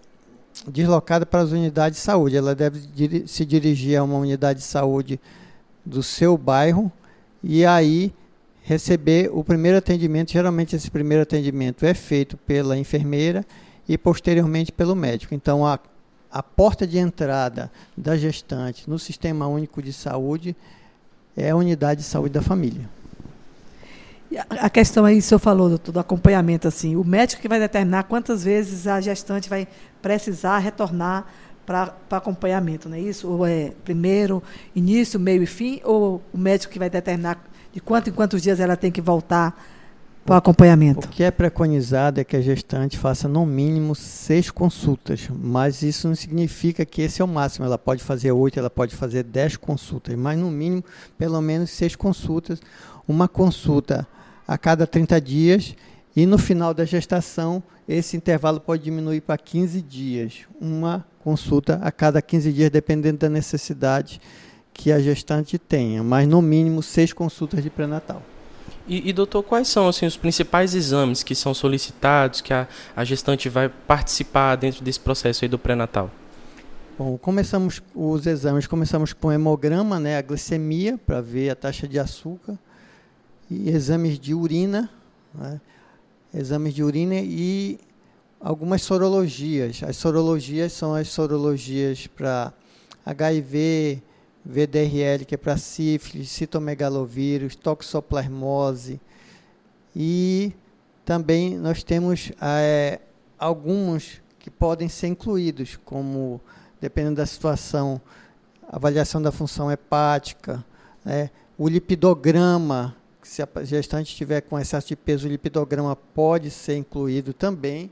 deslocada 0.67 1.25
para 1.25 1.41
as 1.41 1.51
unidades 1.51 1.99
de 1.99 2.03
saúde. 2.03 2.37
Ela 2.37 2.55
deve 2.55 3.27
se 3.27 3.45
dirigir 3.45 3.97
a 3.97 4.03
uma 4.03 4.17
unidade 4.17 4.59
de 4.59 4.65
saúde 4.65 5.19
do 5.85 6.01
seu 6.01 6.37
bairro 6.37 6.91
e 7.43 7.65
aí 7.65 8.13
receber 8.63 9.29
o 9.33 9.43
primeiro 9.43 9.77
atendimento. 9.77 10.31
Geralmente 10.31 10.75
esse 10.75 10.89
primeiro 10.89 11.23
atendimento 11.23 11.85
é 11.85 11.93
feito 11.93 12.37
pela 12.37 12.77
enfermeira 12.77 13.45
e 13.87 13.97
posteriormente 13.97 14.71
pelo 14.71 14.95
médico. 14.95 15.33
Então 15.35 15.65
a, 15.65 15.79
a 16.31 16.41
porta 16.41 16.87
de 16.87 16.97
entrada 16.97 17.71
da 17.97 18.17
gestante 18.17 18.89
no 18.89 18.97
Sistema 18.97 19.47
Único 19.47 19.81
de 19.81 19.91
Saúde 19.91 20.55
é 21.35 21.49
a 21.49 21.55
unidade 21.55 22.01
de 22.01 22.07
saúde 22.07 22.33
da 22.33 22.41
família. 22.41 22.89
A 24.49 24.69
questão 24.69 25.05
aí, 25.05 25.19
o 25.19 25.21
senhor 25.21 25.39
falou, 25.39 25.69
doutor, 25.69 25.91
do 25.91 25.99
acompanhamento, 25.99 26.67
assim, 26.67 26.95
o 26.95 27.03
médico 27.03 27.41
que 27.41 27.47
vai 27.47 27.59
determinar 27.59 28.03
quantas 28.03 28.43
vezes 28.43 28.87
a 28.87 28.99
gestante 28.99 29.49
vai 29.49 29.67
precisar 30.01 30.57
retornar 30.59 31.25
para 31.65 31.93
acompanhamento, 32.11 32.89
não 32.89 32.97
é 32.97 32.99
isso? 32.99 33.27
Ou 33.29 33.45
é 33.45 33.71
primeiro, 33.83 34.41
início, 34.75 35.19
meio 35.19 35.43
e 35.43 35.45
fim, 35.45 35.79
ou 35.83 36.21
o 36.33 36.37
médico 36.37 36.73
que 36.73 36.79
vai 36.79 36.89
determinar 36.89 37.43
de 37.71 37.79
quanto 37.79 38.09
em 38.09 38.13
quantos 38.13 38.41
dias 38.41 38.59
ela 38.59 38.75
tem 38.75 38.91
que 38.91 39.01
voltar 39.01 39.55
para 40.25 40.35
o 40.35 40.37
acompanhamento? 40.37 41.07
O 41.07 41.09
que 41.09 41.23
é 41.23 41.31
preconizado 41.31 42.19
é 42.19 42.23
que 42.23 42.35
a 42.35 42.41
gestante 42.41 42.97
faça 42.97 43.27
no 43.27 43.45
mínimo 43.45 43.93
seis 43.95 44.49
consultas, 44.49 45.29
mas 45.29 45.81
isso 45.81 46.07
não 46.07 46.15
significa 46.15 46.85
que 46.85 47.01
esse 47.01 47.21
é 47.21 47.25
o 47.25 47.27
máximo. 47.27 47.65
Ela 47.65 47.77
pode 47.77 48.03
fazer 48.03 48.31
oito, 48.31 48.59
ela 48.59 48.69
pode 48.69 48.95
fazer 48.95 49.23
dez 49.23 49.57
consultas, 49.57 50.15
mas 50.15 50.37
no 50.37 50.49
mínimo, 50.49 50.83
pelo 51.17 51.41
menos 51.41 51.69
seis 51.71 51.95
consultas. 51.95 52.61
Uma 53.07 53.27
consulta 53.27 54.07
a 54.47 54.57
cada 54.57 54.85
30 54.85 55.19
dias 55.21 55.75
e 56.15 56.25
no 56.25 56.37
final 56.37 56.73
da 56.73 56.85
gestação, 56.85 57.63
esse 57.87 58.15
intervalo 58.15 58.59
pode 58.59 58.83
diminuir 58.83 59.21
para 59.21 59.37
15 59.37 59.81
dias. 59.81 60.41
Uma 60.61 61.05
consulta 61.23 61.79
a 61.81 61.91
cada 61.91 62.21
15 62.21 62.53
dias, 62.53 62.69
dependendo 62.69 63.19
da 63.19 63.29
necessidade 63.29 64.21
que 64.73 64.91
a 64.91 64.99
gestante 64.99 65.57
tenha, 65.57 66.03
mas 66.03 66.27
no 66.27 66.41
mínimo 66.41 66.81
seis 66.81 67.13
consultas 67.13 67.63
de 67.63 67.69
pré-natal. 67.69 68.21
E, 68.87 69.09
e, 69.09 69.13
doutor, 69.13 69.43
quais 69.43 69.67
são 69.67 69.87
assim, 69.87 70.05
os 70.05 70.17
principais 70.17 70.75
exames 70.75 71.23
que 71.23 71.33
são 71.33 71.53
solicitados, 71.53 72.41
que 72.41 72.53
a, 72.53 72.67
a 72.95 73.03
gestante 73.05 73.47
vai 73.47 73.69
participar 73.69 74.55
dentro 74.55 74.83
desse 74.83 74.99
processo 74.99 75.45
aí 75.45 75.49
do 75.49 75.57
pré-natal? 75.57 76.11
Bom, 76.97 77.17
começamos 77.17 77.81
os 77.95 78.27
exames, 78.27 78.67
começamos 78.67 79.13
com 79.13 79.31
hemograma, 79.31 79.99
né, 79.99 80.17
a 80.17 80.21
glicemia, 80.21 80.97
para 80.97 81.21
ver 81.21 81.49
a 81.49 81.55
taxa 81.55 81.87
de 81.87 81.97
açúcar, 81.97 82.57
e 83.49 83.69
exames 83.69 84.19
de 84.19 84.33
urina, 84.33 84.89
né, 85.33 85.59
exames 86.33 86.73
de 86.73 86.83
urina 86.83 87.15
e 87.15 87.79
algumas 88.39 88.81
sorologias. 88.81 89.81
As 89.83 89.95
sorologias 89.97 90.73
são 90.73 90.93
as 90.93 91.07
sorologias 91.07 92.07
para 92.07 92.51
HIV, 93.05 94.01
VDRL, 94.45 95.25
que 95.25 95.35
é 95.35 95.37
para 95.37 95.57
sífilis, 95.57 96.29
citomegalovírus, 96.29 97.55
toxoplasmose. 97.55 98.99
E 99.95 100.53
também 101.05 101.57
nós 101.57 101.83
temos 101.83 102.31
é, 102.41 102.99
alguns 103.39 104.21
que 104.39 104.49
podem 104.49 104.89
ser 104.89 105.07
incluídos, 105.07 105.79
como, 105.85 106.41
dependendo 106.81 107.17
da 107.17 107.25
situação, 107.25 108.01
avaliação 108.67 109.21
da 109.21 109.31
função 109.31 109.71
hepática, 109.71 110.63
né, 111.05 111.29
o 111.57 111.69
lipidograma, 111.69 112.95
se 113.33 113.41
a 113.41 113.47
gestante 113.63 114.11
estiver 114.11 114.41
com 114.41 114.59
excesso 114.59 114.89
de 114.89 114.95
peso, 114.95 115.25
o 115.25 115.31
lipidograma 115.31 115.95
pode 115.95 116.51
ser 116.51 116.77
incluído 116.77 117.33
também. 117.33 117.91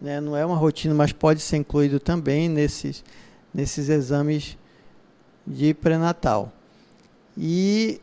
Né, 0.00 0.20
não 0.20 0.36
é 0.36 0.46
uma 0.46 0.54
rotina, 0.54 0.94
mas 0.94 1.10
pode 1.10 1.40
ser 1.40 1.56
incluído 1.56 1.98
também 1.98 2.48
nesses, 2.48 3.02
nesses 3.52 3.88
exames 3.88 4.56
de 5.44 5.74
pré-natal. 5.74 6.52
E 7.36 8.00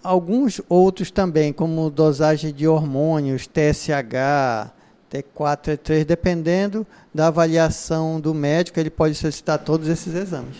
alguns 0.00 0.60
outros 0.68 1.10
também, 1.10 1.52
como 1.52 1.90
dosagem 1.90 2.54
de 2.54 2.68
hormônios, 2.68 3.48
TSH, 3.48 4.70
T4, 5.10 5.76
T3, 5.76 6.04
dependendo 6.04 6.86
da 7.12 7.26
avaliação 7.26 8.20
do 8.20 8.32
médico, 8.32 8.78
ele 8.78 8.90
pode 8.90 9.16
solicitar 9.16 9.58
todos 9.58 9.88
esses 9.88 10.14
exames. 10.14 10.56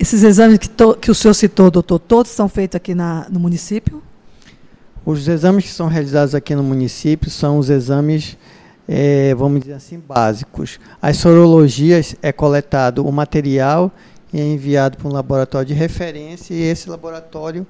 Esses 0.00 0.24
exames 0.24 0.58
que, 0.58 0.68
to, 0.68 0.96
que 0.96 1.12
o 1.12 1.14
senhor 1.14 1.34
citou, 1.34 1.70
doutor, 1.70 2.00
todos 2.00 2.32
são 2.32 2.48
feitos 2.48 2.74
aqui 2.74 2.92
na, 2.92 3.28
no 3.30 3.38
município? 3.38 4.02
Os 5.06 5.28
exames 5.28 5.66
que 5.66 5.70
são 5.70 5.86
realizados 5.86 6.34
aqui 6.34 6.52
no 6.56 6.64
município 6.64 7.30
são 7.30 7.58
os 7.58 7.70
exames, 7.70 8.36
é, 8.88 9.32
vamos 9.36 9.60
dizer 9.60 9.74
assim, 9.74 10.00
básicos. 10.00 10.80
As 11.00 11.18
sorologias 11.18 12.16
é 12.20 12.32
coletado 12.32 13.06
o 13.06 13.12
material 13.12 13.92
e 14.32 14.40
é 14.40 14.44
enviado 14.44 14.98
para 14.98 15.06
um 15.06 15.12
laboratório 15.12 15.68
de 15.68 15.74
referência 15.74 16.52
e 16.52 16.60
esse 16.60 16.90
laboratório 16.90 17.64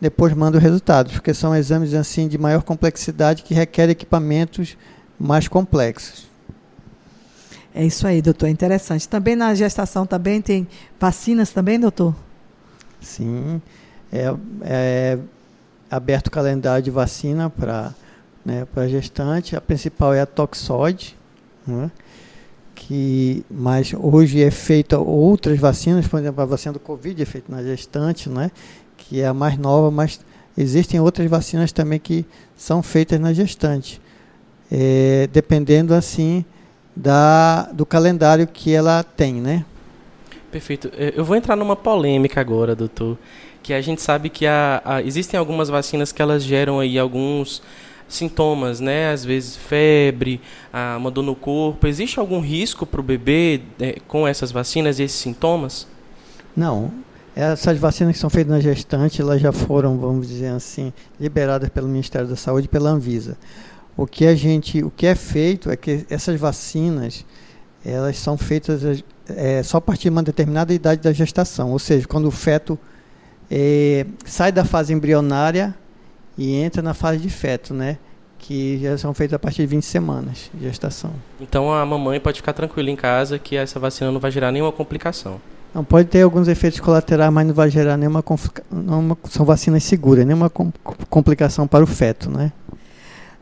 depois 0.00 0.34
manda 0.34 0.56
os 0.56 0.62
resultados, 0.62 1.12
porque 1.12 1.32
são 1.32 1.54
exames 1.54 1.94
assim 1.94 2.26
de 2.26 2.36
maior 2.36 2.64
complexidade 2.64 3.44
que 3.44 3.54
requerem 3.54 3.92
equipamentos 3.92 4.76
mais 5.16 5.46
complexos. 5.46 6.28
É 7.72 7.84
isso 7.84 8.04
aí, 8.04 8.20
doutor, 8.20 8.46
é 8.46 8.50
interessante. 8.50 9.08
Também 9.08 9.36
na 9.36 9.54
gestação 9.54 10.04
também 10.04 10.42
tem 10.42 10.66
vacinas 10.98 11.50
também, 11.50 11.78
doutor? 11.78 12.16
Sim, 13.00 13.62
é, 14.12 14.34
é 14.62 15.18
aberto 15.90 16.30
calendário 16.30 16.82
de 16.82 16.90
vacina 16.90 17.50
para 17.50 17.94
né, 18.44 18.66
para 18.72 18.88
gestante. 18.88 19.56
A 19.56 19.60
principal 19.60 20.14
é 20.14 20.20
a 20.20 20.26
toxoide, 20.26 21.16
né? 21.66 21.90
que 22.80 23.44
mas 23.50 23.92
hoje 23.94 24.42
é 24.42 24.50
feita 24.50 24.98
outras 24.98 25.58
vacinas, 25.58 26.08
por 26.08 26.18
exemplo, 26.18 26.42
a 26.42 26.46
vacina 26.46 26.72
do 26.72 26.80
Covid 26.80 27.22
é 27.22 27.26
feita 27.26 27.54
na 27.54 27.62
gestante, 27.62 28.30
né, 28.30 28.50
que 28.96 29.20
é 29.20 29.26
a 29.26 29.34
mais 29.34 29.58
nova, 29.58 29.90
mas 29.90 30.18
existem 30.56 30.98
outras 30.98 31.28
vacinas 31.28 31.72
também 31.72 31.98
que 31.98 32.24
são 32.56 32.82
feitas 32.82 33.20
na 33.20 33.34
gestante, 33.34 34.00
é, 34.72 35.28
dependendo 35.30 35.92
assim 35.92 36.42
da, 36.96 37.64
do 37.72 37.84
calendário 37.84 38.46
que 38.46 38.72
ela 38.72 39.04
tem, 39.04 39.34
né? 39.34 39.64
Perfeito. 40.50 40.90
É, 40.96 41.12
eu 41.14 41.24
vou 41.24 41.36
entrar 41.36 41.56
numa 41.56 41.76
polêmica 41.76 42.40
agora, 42.40 42.74
doutor, 42.74 43.16
que 43.62 43.72
a 43.72 43.80
gente 43.80 44.02
sabe 44.02 44.28
que 44.28 44.46
a, 44.46 44.82
a, 44.84 45.02
existem 45.02 45.38
algumas 45.38 45.68
vacinas 45.68 46.12
que 46.12 46.20
elas 46.20 46.42
geram 46.42 46.80
aí 46.80 46.98
alguns 46.98 47.62
sintomas, 48.08 48.80
né? 48.80 49.10
Às 49.12 49.24
vezes 49.24 49.56
febre, 49.56 50.40
uma 50.98 51.10
dor 51.10 51.22
no 51.22 51.34
corpo. 51.34 51.86
Existe 51.86 52.18
algum 52.18 52.40
risco 52.40 52.84
para 52.84 53.00
o 53.00 53.02
bebê 53.02 53.60
né, 53.78 53.94
com 54.08 54.26
essas 54.26 54.50
vacinas 54.52 54.98
e 54.98 55.04
esses 55.04 55.18
sintomas? 55.18 55.86
Não. 56.56 56.92
Essas 57.34 57.78
vacinas 57.78 58.14
que 58.14 58.18
são 58.18 58.28
feitas 58.28 58.52
na 58.52 58.60
gestante, 58.60 59.22
elas 59.22 59.40
já 59.40 59.52
foram, 59.52 59.96
vamos 59.98 60.28
dizer 60.28 60.48
assim, 60.48 60.92
liberadas 61.18 61.68
pelo 61.68 61.86
Ministério 61.86 62.26
da 62.26 62.36
Saúde 62.36 62.66
e 62.66 62.68
pela 62.68 62.90
Anvisa. 62.90 63.38
O 63.96 64.06
que 64.06 64.26
a 64.26 64.34
gente, 64.34 64.82
o 64.82 64.90
que 64.90 65.06
é 65.06 65.14
feito 65.14 65.70
é 65.70 65.76
que 65.76 66.04
essas 66.10 66.38
vacinas, 66.38 67.24
elas 67.84 68.18
são 68.18 68.36
feitas 68.36 68.82
é, 69.28 69.62
só 69.62 69.78
a 69.78 69.80
partir 69.80 70.04
de 70.04 70.10
uma 70.10 70.22
determinada 70.22 70.74
idade 70.74 71.00
da 71.02 71.12
gestação, 71.12 71.70
ou 71.70 71.78
seja, 71.78 72.06
quando 72.06 72.26
o 72.26 72.30
feto 72.30 72.78
é, 73.50 74.06
sai 74.24 74.52
da 74.52 74.64
fase 74.64 74.92
embrionária 74.92 75.74
e 76.38 76.54
entra 76.54 76.80
na 76.80 76.94
fase 76.94 77.18
de 77.18 77.28
feto, 77.28 77.74
né? 77.74 77.98
Que 78.38 78.78
já 78.80 78.96
são 78.96 79.12
feitas 79.12 79.34
a 79.34 79.38
partir 79.38 79.62
de 79.62 79.66
20 79.66 79.82
semanas 79.82 80.50
de 80.54 80.64
gestação. 80.64 81.12
Então 81.40 81.72
a 81.72 81.84
mamãe 81.84 82.20
pode 82.20 82.38
ficar 82.38 82.52
tranquila 82.52 82.88
em 82.90 82.96
casa 82.96 83.38
que 83.38 83.56
essa 83.56 83.78
vacina 83.80 84.10
não 84.10 84.20
vai 84.20 84.30
gerar 84.30 84.52
nenhuma 84.52 84.72
complicação. 84.72 85.40
Não, 85.74 85.84
pode 85.84 86.08
ter 86.08 86.22
alguns 86.22 86.48
efeitos 86.48 86.80
colaterais, 86.80 87.32
mas 87.32 87.46
não 87.46 87.54
vai 87.54 87.70
gerar 87.70 87.96
nenhuma 87.96 88.24
nenhuma, 88.70 89.16
são 89.28 89.46
vacinas 89.46 89.84
seguras, 89.84 90.26
nenhuma 90.26 90.50
complicação 91.08 91.66
para 91.66 91.84
o 91.84 91.86
feto, 91.86 92.30
né? 92.30 92.52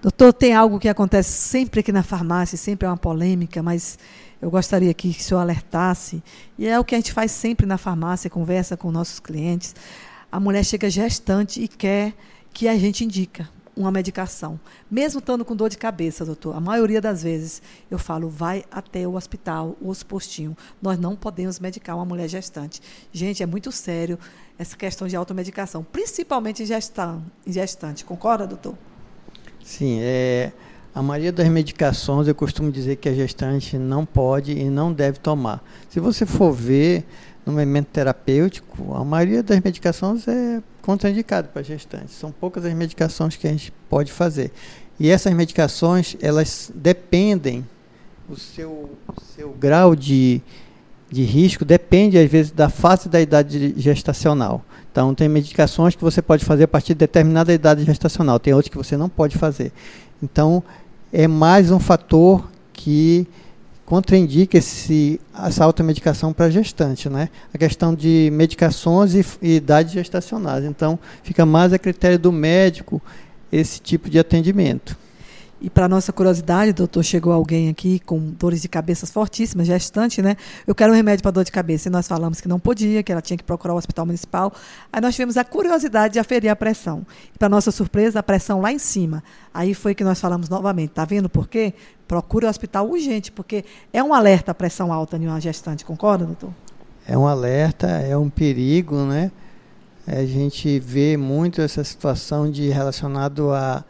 Doutor, 0.02 0.32
tem 0.32 0.54
algo 0.54 0.78
que 0.78 0.88
acontece 0.88 1.32
sempre 1.32 1.80
aqui 1.80 1.90
na 1.90 2.02
farmácia, 2.02 2.56
sempre 2.56 2.86
é 2.86 2.90
uma 2.90 2.96
polêmica, 2.96 3.62
mas 3.62 3.98
eu 4.40 4.50
gostaria 4.50 4.92
que 4.94 5.08
o 5.08 5.14
senhor 5.14 5.40
alertasse, 5.40 6.22
e 6.58 6.66
é 6.66 6.78
o 6.78 6.84
que 6.84 6.94
a 6.94 6.98
gente 6.98 7.12
faz 7.12 7.32
sempre 7.32 7.66
na 7.66 7.78
farmácia, 7.78 8.30
conversa 8.30 8.76
com 8.76 8.90
nossos 8.90 9.20
clientes. 9.20 9.74
A 10.30 10.38
mulher 10.38 10.64
chega 10.64 10.88
gestante 10.88 11.62
e 11.62 11.68
quer 11.68 12.14
que 12.52 12.68
a 12.68 12.76
gente 12.76 13.04
indica 13.04 13.48
uma 13.78 13.90
medicação. 13.92 14.58
Mesmo 14.90 15.20
estando 15.20 15.44
com 15.44 15.54
dor 15.54 15.70
de 15.70 15.78
cabeça, 15.78 16.24
doutor, 16.24 16.56
a 16.56 16.60
maioria 16.60 17.00
das 17.00 17.22
vezes 17.22 17.62
eu 17.90 17.98
falo, 17.98 18.28
vai 18.28 18.64
até 18.70 19.06
o 19.06 19.14
hospital, 19.14 19.76
o 19.80 19.94
postinho. 20.04 20.56
Nós 20.82 20.98
não 20.98 21.14
podemos 21.14 21.60
medicar 21.60 21.94
uma 21.94 22.04
mulher 22.04 22.28
gestante. 22.28 22.82
Gente, 23.12 23.42
é 23.42 23.46
muito 23.46 23.70
sério 23.70 24.18
essa 24.58 24.76
questão 24.76 25.06
de 25.06 25.14
automedicação, 25.14 25.84
principalmente. 25.84 26.62
Em 26.62 27.52
gestante. 27.52 28.04
Concorda, 28.04 28.46
doutor? 28.46 28.74
Sim, 29.62 29.98
é, 30.00 30.52
a 30.94 31.02
maioria 31.02 31.32
das 31.32 31.48
medicações 31.48 32.26
eu 32.26 32.34
costumo 32.34 32.72
dizer 32.72 32.96
que 32.96 33.08
a 33.08 33.14
gestante 33.14 33.78
não 33.78 34.04
pode 34.04 34.52
e 34.52 34.64
não 34.64 34.92
deve 34.92 35.18
tomar. 35.18 35.62
Se 35.88 36.00
você 36.00 36.26
for 36.26 36.52
ver 36.52 37.04
no 37.46 37.52
momento 37.52 37.86
terapêutico, 37.86 38.94
a 38.94 39.04
maioria 39.04 39.42
das 39.42 39.60
medicações 39.60 40.26
é 40.28 40.62
contraindicado 40.82 41.48
para 41.48 41.62
gestantes. 41.62 42.14
São 42.14 42.30
poucas 42.32 42.64
as 42.64 42.74
medicações 42.74 43.36
que 43.36 43.46
a 43.46 43.50
gente 43.50 43.72
pode 43.88 44.12
fazer. 44.12 44.52
E 45.00 45.08
essas 45.08 45.32
medicações, 45.32 46.16
elas 46.20 46.70
dependem, 46.74 47.64
o 48.28 48.36
seu, 48.36 48.90
seu 49.34 49.50
grau 49.52 49.96
de, 49.96 50.42
de 51.10 51.22
risco 51.22 51.64
depende, 51.64 52.18
às 52.18 52.30
vezes, 52.30 52.50
da 52.50 52.68
fase 52.68 53.08
da 53.08 53.20
idade 53.20 53.74
gestacional. 53.76 54.64
Então, 54.90 55.14
tem 55.14 55.28
medicações 55.28 55.94
que 55.94 56.02
você 56.02 56.20
pode 56.20 56.44
fazer 56.44 56.64
a 56.64 56.68
partir 56.68 56.94
de 56.94 57.00
determinada 57.00 57.52
idade 57.52 57.84
gestacional, 57.84 58.38
tem 58.38 58.52
outras 58.52 58.70
que 58.70 58.76
você 58.76 58.96
não 58.96 59.08
pode 59.08 59.38
fazer. 59.38 59.72
Então, 60.22 60.62
é 61.12 61.28
mais 61.28 61.70
um 61.70 61.78
fator 61.78 62.48
que 62.72 63.26
contraindica 63.88 64.58
esse, 64.58 65.18
essa 65.46 65.64
automedicação 65.64 66.32
para 66.32 66.50
gestante, 66.50 67.08
né? 67.08 67.30
A 67.54 67.56
questão 67.56 67.94
de 67.94 68.28
medicações 68.32 69.14
e, 69.14 69.24
e 69.40 69.56
idades 69.56 69.94
gestacionais. 69.94 70.64
Então, 70.64 70.98
fica 71.22 71.46
mais 71.46 71.72
a 71.72 71.78
critério 71.78 72.18
do 72.18 72.30
médico 72.30 73.00
esse 73.50 73.80
tipo 73.80 74.10
de 74.10 74.18
atendimento. 74.18 74.94
E 75.60 75.68
para 75.68 75.88
nossa 75.88 76.12
curiosidade, 76.12 76.72
doutor, 76.72 77.02
chegou 77.02 77.32
alguém 77.32 77.68
aqui 77.68 77.98
com 77.98 78.18
dores 78.38 78.62
de 78.62 78.68
cabeça 78.68 79.06
fortíssimas, 79.08 79.66
gestante, 79.66 80.22
né? 80.22 80.36
Eu 80.64 80.72
quero 80.72 80.92
um 80.92 80.94
remédio 80.94 81.20
para 81.20 81.32
dor 81.32 81.42
de 81.42 81.50
cabeça. 81.50 81.88
E 81.88 81.90
nós 81.90 82.06
falamos 82.06 82.40
que 82.40 82.46
não 82.46 82.60
podia, 82.60 83.02
que 83.02 83.10
ela 83.10 83.20
tinha 83.20 83.36
que 83.36 83.42
procurar 83.42 83.74
o 83.74 83.76
hospital 83.76 84.06
municipal. 84.06 84.52
Aí 84.92 85.00
nós 85.00 85.16
tivemos 85.16 85.36
a 85.36 85.42
curiosidade 85.42 86.12
de 86.12 86.20
aferir 86.20 86.48
a 86.48 86.54
pressão. 86.54 87.04
E 87.34 87.38
para 87.38 87.48
nossa 87.48 87.72
surpresa, 87.72 88.20
a 88.20 88.22
pressão 88.22 88.60
lá 88.60 88.72
em 88.72 88.78
cima. 88.78 89.22
Aí 89.52 89.74
foi 89.74 89.96
que 89.96 90.04
nós 90.04 90.20
falamos 90.20 90.48
novamente. 90.48 90.90
Tá 90.90 91.04
vendo 91.04 91.28
por 91.28 91.48
quê? 91.48 91.74
Procure 92.06 92.46
o 92.46 92.48
hospital 92.48 92.88
urgente, 92.88 93.32
porque 93.32 93.64
é 93.92 94.02
um 94.02 94.14
alerta 94.14 94.52
a 94.52 94.54
pressão 94.54 94.92
alta 94.92 95.16
em 95.16 95.26
uma 95.26 95.40
gestante, 95.40 95.84
concorda, 95.84 96.24
doutor? 96.24 96.54
É 97.04 97.18
um 97.18 97.26
alerta, 97.26 97.88
é 97.88 98.16
um 98.16 98.30
perigo, 98.30 98.96
né? 99.04 99.32
A 100.06 100.24
gente 100.24 100.78
vê 100.78 101.16
muito 101.16 101.60
essa 101.60 101.82
situação 101.82 102.50
de 102.50 102.68
relacionado 102.68 103.52
a 103.52 103.84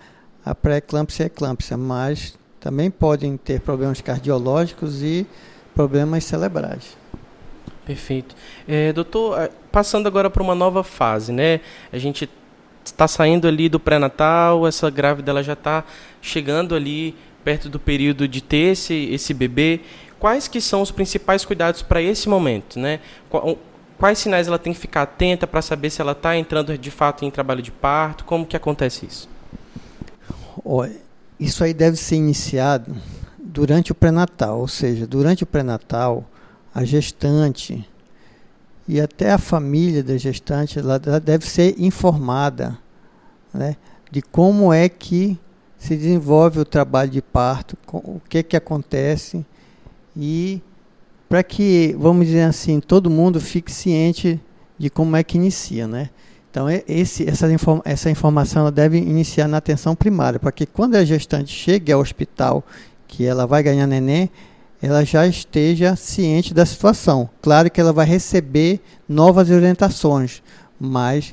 a 0.49 0.55
pré-eclâmpsia 0.55 1.25
e 1.25 1.26
eclâmpsia, 1.26 1.76
mas 1.76 2.38
também 2.59 2.90
podem 2.90 3.37
ter 3.37 3.61
problemas 3.61 4.00
cardiológicos 4.00 5.02
e 5.02 5.26
problemas 5.75 6.25
cerebrais. 6.25 6.97
Perfeito. 7.85 8.35
É, 8.67 8.93
doutor, 8.93 9.50
passando 9.71 10.07
agora 10.07 10.31
para 10.31 10.43
uma 10.43 10.55
nova 10.55 10.83
fase, 10.83 11.33
né? 11.33 11.61
A 11.93 11.99
gente 11.99 12.28
está 12.83 13.07
saindo 13.07 13.47
ali 13.47 13.69
do 13.69 13.78
pré-natal, 13.78 14.67
essa 14.67 14.88
grávida 14.88 15.31
ela 15.31 15.43
já 15.43 15.52
está 15.52 15.85
chegando 16.23 16.75
ali 16.75 17.14
perto 17.45 17.69
do 17.69 17.78
período 17.78 18.26
de 18.26 18.40
ter 18.40 18.73
esse, 18.73 18.95
esse 19.12 19.35
bebê. 19.35 19.81
Quais 20.19 20.49
que 20.49 20.62
são 20.62 20.81
os 20.81 20.90
principais 20.90 21.45
cuidados 21.45 21.83
para 21.83 22.00
esse 22.00 22.26
momento, 22.26 22.78
né? 22.78 23.00
Quais 23.99 24.19
sinais 24.19 24.49
ela 24.49 24.59
tem 24.59 24.73
que 24.73 24.78
ficar 24.78 25.02
atenta 25.02 25.47
para 25.47 25.61
saber 25.61 25.90
se 25.90 26.00
ela 26.00 26.12
está 26.12 26.37
entrando 26.37 26.76
de 26.76 26.90
fato 26.90 27.25
em 27.25 27.31
trabalho 27.31 27.61
de 27.61 27.71
parto? 27.71 28.25
Como 28.25 28.47
que 28.47 28.57
acontece 28.57 29.05
isso? 29.05 29.38
Isso 31.39 31.65
aí 31.65 31.73
deve 31.73 31.97
ser 31.97 32.17
iniciado 32.17 32.95
durante 33.39 33.93
o 33.93 33.95
pré-natal, 33.95 34.61
ou 34.61 34.69
seja, 34.69 35.07
durante 35.07 35.43
o 35.43 35.47
pré-natal, 35.47 36.25
a 36.75 36.85
gestante 36.85 37.89
e 38.87 39.01
até 39.01 39.33
a 39.33 39.39
família 39.39 40.03
da 40.03 40.17
gestante 40.17 40.79
ela 40.79 40.99
deve 40.99 41.47
ser 41.47 41.75
informada 41.79 42.79
né, 43.53 43.77
de 44.11 44.23
como 44.23 44.73
é 44.73 44.89
que 44.89 45.39
se 45.79 45.97
desenvolve 45.97 46.59
o 46.59 46.65
trabalho 46.65 47.11
de 47.11 47.23
parto, 47.23 47.77
o 47.93 48.21
que 48.29 48.43
que 48.43 48.57
acontece 48.57 49.45
e 50.17 50.61
para 51.29 51.43
que, 51.43 51.95
vamos 51.99 52.27
dizer 52.27 52.43
assim, 52.43 52.81
todo 52.81 53.11
mundo 53.11 53.41
fique 53.41 53.71
ciente 53.71 54.41
de 54.79 54.89
como 54.89 55.17
é 55.17 55.23
que 55.23 55.37
inicia, 55.37 55.87
né? 55.87 56.09
Então, 56.59 56.69
esse, 56.88 57.31
essa, 57.31 57.53
inform 57.53 57.81
essa 57.85 58.11
informação 58.11 58.69
deve 58.73 58.99
iniciar 58.99 59.47
na 59.47 59.59
atenção 59.59 59.95
primária, 59.95 60.41
para 60.41 60.50
que 60.50 60.67
quando 60.67 60.97
a 60.97 61.05
gestante 61.05 61.53
chegue 61.53 61.93
ao 61.93 62.00
hospital, 62.00 62.65
que 63.07 63.25
ela 63.25 63.47
vai 63.47 63.62
ganhar 63.62 63.87
neném, 63.87 64.29
ela 64.83 65.05
já 65.05 65.25
esteja 65.25 65.95
ciente 65.95 66.53
da 66.53 66.67
situação. 66.67 67.31
Claro 67.41 67.71
que 67.71 67.81
ela 67.81 67.93
vai 67.93 68.05
receber 68.05 68.81
novas 69.09 69.50
orientações, 69.50 70.43
mas 70.81 71.33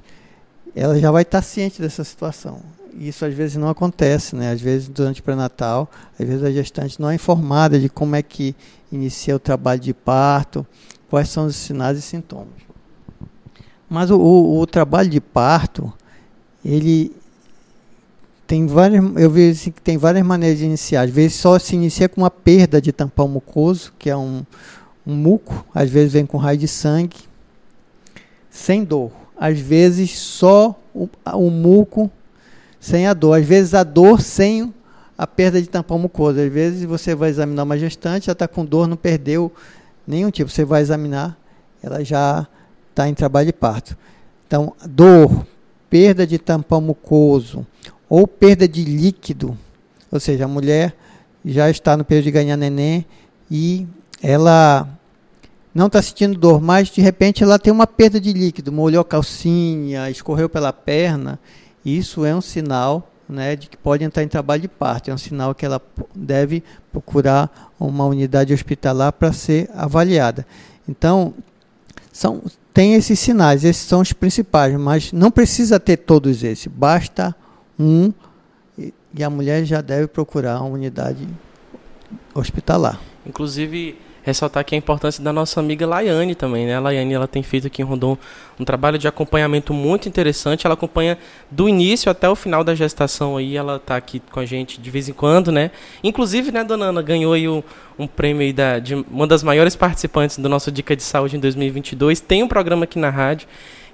ela 0.76 1.00
já 1.00 1.10
vai 1.10 1.24
estar 1.24 1.42
ciente 1.42 1.82
dessa 1.82 2.04
situação. 2.04 2.62
Isso 2.94 3.26
às 3.26 3.34
vezes 3.34 3.58
não 3.58 3.68
acontece, 3.68 4.36
né? 4.36 4.52
Às 4.52 4.62
vezes 4.62 4.88
durante 4.88 5.22
o 5.22 5.24
pré-natal, 5.24 5.90
às 6.20 6.28
vezes 6.28 6.44
a 6.44 6.52
gestante 6.52 7.02
não 7.02 7.10
é 7.10 7.16
informada 7.16 7.80
de 7.80 7.90
como 7.90 8.16
é 8.16 8.22
que 8.22 8.56
inicia 8.92 9.36
o 9.36 9.40
trabalho 9.40 9.80
de 9.80 9.92
parto, 9.92 10.64
quais 11.10 11.30
são 11.30 11.48
os 11.48 11.56
sinais 11.56 11.98
e 11.98 12.02
sintomas. 12.04 12.65
Mas 13.90 14.10
o, 14.10 14.18
o, 14.18 14.60
o 14.60 14.68
trabalho 14.68 15.10
de 15.10 15.22
parto, 15.22 15.92
ele 16.64 17.16
tem 18.48 18.68
várias, 18.68 19.04
eu 19.16 19.30
vejo 19.30 19.60
assim, 19.60 19.72
que 19.72 19.82
tem 19.82 19.98
várias 19.98 20.26
maneiras 20.26 20.60
de 20.60 20.66
iniciar. 20.66 21.02
Às 21.02 21.12
vezes 21.12 21.36
só 21.36 21.58
se 21.58 21.76
inicia 21.76 22.08
com 22.08 22.22
uma 22.22 22.32
perda 22.32 22.82
de 22.82 22.92
tampão 22.92 23.28
mucoso, 23.28 23.94
que 23.98 24.10
é 24.10 24.16
um, 24.16 24.44
um 25.06 25.16
muco, 25.16 25.66
às 25.74 25.90
vezes 25.90 26.14
vem 26.14 26.26
com 26.26 26.38
raio 26.38 26.58
de 26.58 26.68
sangue, 26.68 27.18
sem 28.50 28.84
dor. 28.84 29.12
Às 29.38 29.60
vezes 29.60 30.18
só 30.18 30.80
o, 30.94 31.10
o 31.34 31.50
muco 31.50 32.10
sem 32.80 33.08
a 33.08 33.14
dor. 33.14 33.34
Às 33.34 33.46
vezes 33.46 33.74
a 33.74 33.84
dor 33.84 34.22
sem 34.22 34.74
a 35.18 35.26
perda 35.28 35.62
de 35.62 35.68
tampão 35.68 35.98
mucoso. 36.00 36.40
Às 36.40 36.52
vezes 36.52 36.84
você 36.84 37.16
vai 37.16 37.30
examinar 37.30 37.64
uma 37.64 37.78
gestante, 37.78 38.28
já 38.28 38.32
está 38.32 38.48
com 38.48 38.64
dor, 38.64 38.88
não 38.88 38.98
perdeu 38.98 39.52
nenhum 40.08 40.30
tipo. 40.30 40.50
Você 40.50 40.64
vai 40.64 40.82
examinar, 40.82 41.38
ela 41.82 42.04
já 42.04 42.48
está 42.96 43.10
em 43.10 43.14
trabalho 43.14 43.48
de 43.48 43.54
parto. 43.54 43.98
Então, 44.48 44.74
dor, 44.86 45.46
perda 45.90 46.26
de 46.26 46.40
tampão 46.40 46.80
mucoso 46.80 47.68
ou 48.10 48.26
perda 48.26 48.66
de 48.68 48.86
líquido, 48.86 49.58
ou 50.10 50.20
seja, 50.20 50.46
a 50.46 50.48
mulher 50.48 50.96
já 51.44 51.70
está 51.70 51.98
no 51.98 52.06
período 52.06 52.26
de 52.26 52.32
ganhar 52.32 52.56
neném 52.56 53.06
e 53.52 53.86
ela 54.24 54.88
não 55.74 55.88
está 55.88 56.02
sentindo 56.02 56.40
dor, 56.40 56.62
mas 56.62 56.90
de 56.90 57.02
repente 57.02 57.44
ela 57.44 57.60
tem 57.60 57.74
uma 57.74 57.86
perda 57.86 58.20
de 58.20 58.32
líquido, 58.32 58.72
molhou 58.72 59.02
a 59.02 59.06
calcinha, 59.06 60.10
escorreu 60.10 60.48
pela 60.48 60.72
perna, 60.72 61.38
isso 61.84 62.24
é 62.24 62.34
um 62.34 62.42
sinal 62.42 63.12
né, 63.28 63.56
de 63.56 63.68
que 63.68 63.76
pode 63.76 64.04
entrar 64.04 64.24
em 64.24 64.28
trabalho 64.28 64.62
de 64.62 64.68
parto, 64.70 65.12
é 65.12 65.14
um 65.14 65.18
sinal 65.18 65.54
que 65.54 65.66
ela 65.66 65.82
deve 66.16 66.64
procurar 66.92 67.74
uma 67.78 68.06
unidade 68.06 68.54
hospitalar 68.54 69.12
para 69.12 69.34
ser 69.34 69.70
avaliada. 69.74 70.46
Então, 70.88 71.34
são, 72.16 72.42
tem 72.74 72.94
esses 72.94 73.20
sinais, 73.20 73.66
esses 73.66 73.84
são 73.84 74.00
os 74.00 74.14
principais, 74.14 74.74
mas 74.80 75.12
não 75.12 75.30
precisa 75.30 75.78
ter 75.78 75.98
todos 75.98 76.46
esses, 76.46 76.68
basta 76.68 77.36
um 77.78 78.14
e, 78.78 78.94
a 79.22 79.30
mulher 79.30 79.66
já 79.66 79.82
deve 79.82 80.08
procurar 80.08 80.62
uma 80.62 80.70
unidade 80.70 81.28
hospitalar. 82.34 83.02
Inclusive, 83.26 83.98
ressaltar 84.26 84.62
aqui 84.62 84.74
a 84.74 84.78
importância 84.78 85.24
da 85.24 85.32
nossa 85.32 85.60
amiga 85.60 85.86
Laiane 85.86 86.34
também, 86.34 86.66
né? 86.66 86.76
A 86.76 86.80
Laiane 86.80 87.14
ela 87.14 87.28
tem 87.28 87.44
feito 87.44 87.68
aqui 87.68 87.84
em 87.84 87.86
Rondon 87.86 88.18
um 88.60 88.66
trabalho 88.66 88.98
de 88.98 89.08
acompanhamento 89.08 89.72
muito 89.72 90.10
interessante. 90.10 90.66
Ela 90.66 90.74
acompanha 90.74 91.16
do 91.52 91.70
início 91.70 92.10
até 92.10 92.28
o 92.28 92.36
final 92.36 92.64
da 92.64 92.74
gestação 92.74 93.38
aí, 93.38 93.56
ela 93.56 93.76
está 93.76 93.96
aqui 93.96 94.20
com 94.32 94.40
a 94.40 94.46
gente 94.46 94.82
de 94.82 94.90
vez 94.90 95.08
em 95.08 95.14
quando, 95.14 95.52
né? 95.52 95.70
Inclusive, 96.04 96.52
né, 96.52 96.64
dona 96.64 96.86
Ana 96.86 97.04
ganhou 97.04 97.34
aí 97.34 97.48
um, 97.48 97.62
um 98.00 98.08
prêmio 98.08 98.52
da, 98.52 98.80
de 98.80 98.96
uma 98.96 99.28
das 99.28 99.44
maiores 99.44 99.76
participantes 99.76 100.40
do 100.40 100.50
nosso 100.50 100.72
Dica 100.72 100.96
de 100.96 101.04
Saúde 101.04 101.38
em 101.38 101.40
2022. 101.40 102.20
Tem 102.20 102.42
um 102.42 102.48
programa 102.48 102.86
aqui 102.86 102.98
na 102.98 103.12
rádio. 103.12 103.48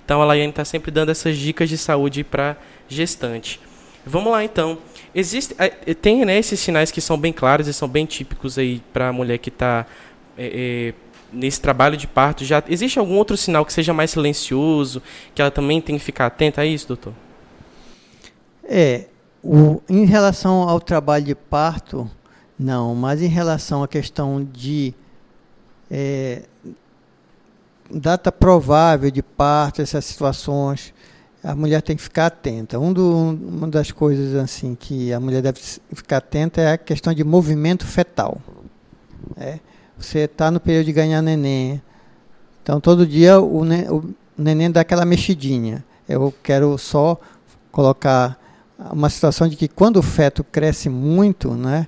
Então 0.05 0.21
a 0.21 0.25
Laiane 0.25 0.49
está 0.49 0.63
sempre 0.63 0.91
dando 0.91 1.09
essas 1.09 1.37
dicas 1.37 1.67
de 1.67 1.77
saúde 1.77 2.23
para 2.23 2.55
gestante. 2.87 3.59
Vamos 4.05 4.31
lá 4.31 4.43
então. 4.43 4.77
Existe, 5.13 5.53
é, 5.59 5.69
tem 5.93 6.23
né, 6.25 6.39
esses 6.39 6.59
sinais 6.59 6.89
que 6.89 7.01
são 7.01 7.17
bem 7.17 7.33
claros 7.33 7.67
e 7.67 7.73
são 7.73 7.87
bem 7.87 8.05
típicos 8.05 8.57
aí 8.57 8.81
para 8.93 9.09
a 9.09 9.13
mulher 9.13 9.37
que 9.37 9.49
está 9.49 9.85
é, 10.37 10.93
é, 10.93 10.93
nesse 11.31 11.61
trabalho 11.61 11.95
de 11.95 12.07
parto, 12.07 12.43
já 12.43 12.63
existe 12.67 12.99
algum 12.99 13.17
outro 13.17 13.37
sinal 13.37 13.65
que 13.65 13.73
seja 13.73 13.93
mais 13.93 14.11
silencioso, 14.11 15.01
que 15.33 15.41
ela 15.41 15.51
também 15.51 15.81
tem 15.81 15.97
que 15.97 16.03
ficar 16.03 16.27
atenta 16.27 16.61
a 16.61 16.65
isso, 16.65 16.87
doutor? 16.87 17.13
É, 18.63 19.05
o, 19.43 19.81
em 19.89 20.05
relação 20.05 20.69
ao 20.69 20.79
trabalho 20.79 21.25
de 21.25 21.35
parto, 21.35 22.09
não, 22.57 22.93
mas 22.95 23.21
em 23.21 23.27
relação 23.27 23.83
à 23.83 23.87
questão 23.87 24.43
de 24.43 24.93
é, 25.89 26.43
data 27.89 28.31
provável 28.31 29.09
de 29.09 29.23
parto, 29.23 29.81
essas 29.81 30.05
situações, 30.05 30.93
a 31.43 31.55
mulher 31.55 31.81
tem 31.81 31.95
que 31.95 32.03
ficar 32.03 32.27
atenta. 32.27 32.79
Um 32.79 32.93
do, 32.93 33.09
uma 33.11 33.67
das 33.67 33.91
coisas 33.91 34.35
assim 34.35 34.75
que 34.75 35.11
a 35.11 35.19
mulher 35.19 35.41
deve 35.41 35.59
ficar 35.93 36.17
atenta 36.17 36.61
é 36.61 36.73
a 36.73 36.77
questão 36.77 37.13
de 37.13 37.23
movimento 37.23 37.85
fetal. 37.85 38.39
É 39.37 39.59
você 40.01 40.19
está 40.19 40.49
no 40.51 40.59
período 40.59 40.85
de 40.85 40.93
ganhar 40.93 41.21
neném. 41.21 41.81
Então 42.61 42.79
todo 42.79 43.05
dia 43.05 43.39
o, 43.39 43.63
ne 43.63 43.87
o 43.89 44.13
neném 44.37 44.71
dá 44.71 44.81
aquela 44.81 45.05
mexidinha. 45.05 45.83
Eu 46.07 46.33
quero 46.43 46.77
só 46.77 47.19
colocar 47.71 48.37
uma 48.91 49.09
situação 49.09 49.47
de 49.47 49.55
que 49.55 49.67
quando 49.67 49.97
o 49.97 50.01
feto 50.01 50.43
cresce 50.43 50.89
muito, 50.89 51.53
né, 51.53 51.87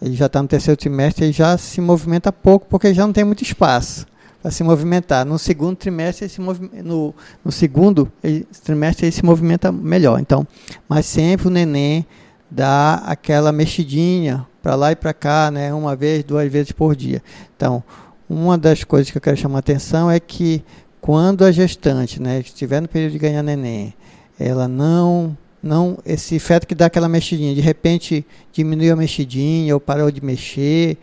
ele 0.00 0.14
já 0.14 0.26
está 0.26 0.42
no 0.42 0.48
terceiro 0.48 0.78
trimestre, 0.78 1.24
ele 1.24 1.32
já 1.32 1.56
se 1.56 1.80
movimenta 1.80 2.32
pouco 2.32 2.66
porque 2.68 2.92
já 2.92 3.06
não 3.06 3.12
tem 3.12 3.24
muito 3.24 3.42
espaço 3.42 4.06
para 4.42 4.50
se 4.50 4.62
movimentar. 4.62 5.24
No 5.24 5.38
segundo 5.38 5.76
trimestre, 5.76 6.28
se 6.28 6.40
no, 6.40 7.14
no 7.44 7.52
segundo 7.52 8.10
ele, 8.22 8.46
trimestre 8.64 9.06
ele 9.06 9.12
se 9.12 9.24
movimenta 9.24 9.72
melhor. 9.72 10.20
Então, 10.20 10.46
mas 10.88 11.06
sempre 11.06 11.48
o 11.48 11.50
neném 11.50 12.06
dá 12.50 13.02
aquela 13.06 13.52
mexidinha 13.52 14.46
para 14.66 14.74
lá 14.74 14.90
e 14.90 14.96
para 14.96 15.14
cá, 15.14 15.48
né, 15.48 15.72
uma 15.72 15.94
vez, 15.94 16.24
duas 16.24 16.50
vezes 16.50 16.72
por 16.72 16.96
dia. 16.96 17.22
Então, 17.56 17.84
uma 18.28 18.58
das 18.58 18.82
coisas 18.82 19.08
que 19.12 19.16
eu 19.16 19.22
quero 19.22 19.36
chamar 19.36 19.58
a 19.58 19.60
atenção 19.60 20.10
é 20.10 20.18
que 20.18 20.60
quando 21.00 21.44
a 21.44 21.52
gestante, 21.52 22.20
né, 22.20 22.40
estiver 22.40 22.82
no 22.82 22.88
período 22.88 23.12
de 23.12 23.18
ganhar 23.20 23.44
neném, 23.44 23.94
ela 24.40 24.66
não 24.66 25.38
não 25.62 25.98
esse 26.04 26.40
feto 26.40 26.66
que 26.66 26.74
dá 26.74 26.86
aquela 26.86 27.08
mexidinha, 27.08 27.54
de 27.54 27.60
repente 27.60 28.26
diminuiu 28.52 28.94
a 28.94 28.96
mexidinha 28.96 29.72
ou 29.72 29.78
parou 29.78 30.10
de 30.10 30.20
mexer, 30.20 30.98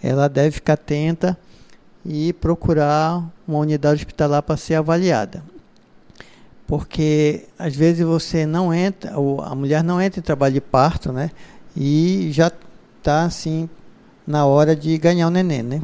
ela 0.00 0.28
deve 0.28 0.52
ficar 0.52 0.74
atenta 0.74 1.36
e 2.06 2.32
procurar 2.32 3.28
uma 3.46 3.58
unidade 3.58 3.96
hospitalar 3.96 4.40
para 4.40 4.56
ser 4.56 4.76
avaliada. 4.76 5.42
Porque 6.64 7.46
às 7.58 7.74
vezes 7.74 8.06
você 8.06 8.46
não 8.46 8.72
entra, 8.72 9.14
a 9.14 9.54
mulher 9.56 9.82
não 9.82 10.00
entra 10.00 10.20
em 10.20 10.22
trabalho 10.22 10.54
de 10.54 10.60
parto, 10.60 11.10
né? 11.12 11.32
e 11.76 12.28
já 12.32 12.50
está 13.04 13.24
assim 13.24 13.68
na 14.26 14.46
hora 14.46 14.74
de 14.74 14.96
ganhar 14.96 15.26
o 15.26 15.30
neném, 15.30 15.62
né? 15.62 15.82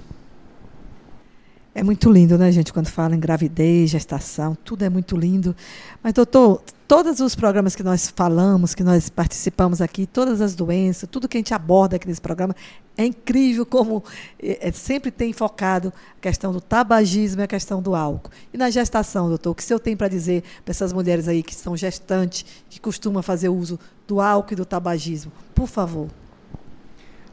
É 1.74 1.83
muito 1.83 2.11
lindo, 2.11 2.37
né, 2.37 2.50
gente, 2.50 2.72
quando 2.72 2.88
fala 2.88 3.14
em 3.14 3.20
gravidez, 3.20 3.90
gestação, 3.90 4.56
tudo 4.64 4.85
é 4.85 4.88
muito 4.88 5.16
lindo. 5.16 5.54
Mas, 6.02 6.14
doutor, 6.14 6.62
todos 6.88 7.20
os 7.20 7.35
programas 7.35 7.76
que 7.76 7.83
nós 7.83 8.09
falamos, 8.09 8.74
que 8.74 8.83
nós 8.83 9.09
participamos 9.09 9.80
aqui, 9.80 10.06
todas 10.06 10.40
as 10.40 10.54
doenças, 10.54 11.09
tudo 11.09 11.28
que 11.28 11.37
a 11.37 11.40
gente 11.40 11.54
aborda 11.54 11.96
aqui 11.96 12.09
nesse 12.09 12.20
programa, 12.20 12.56
é 12.96 13.04
incrível 13.04 13.64
como 13.64 14.02
é 14.42 14.72
sempre 14.72 15.11
tem 15.11 15.33
focado 15.33 15.92
a 16.16 16.20
questão 16.20 16.52
do 16.52 16.61
tabagismo 16.61 17.42
e 17.42 17.44
a 17.44 17.46
questão 17.46 17.80
do 17.80 17.94
álcool. 17.94 18.30
E 18.52 18.56
na 18.56 18.68
gestação, 18.70 19.28
doutor, 19.28 19.50
o 19.50 19.54
que 19.54 19.62
o 19.62 19.64
senhor 19.64 19.78
tem 19.78 19.96
para 19.96 20.09
dizer 20.09 20.42
para 20.64 20.72
essas 20.72 20.92
mulheres 20.92 21.28
aí 21.28 21.42
que 21.42 21.54
são 21.54 21.76
gestantes, 21.76 22.44
que 22.68 22.80
costumam 22.80 23.22
fazer 23.22 23.50
uso 23.50 23.78
do 24.09 24.20
álcool 24.20 24.54
e 24.54 24.56
do 24.56 24.64
tabagismo? 24.64 25.30
Por 25.54 25.68
favor. 25.68 26.09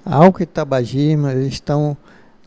Álcool 0.09 0.43
e 0.43 0.45
tabagismo, 0.45 1.29
estão 1.29 1.97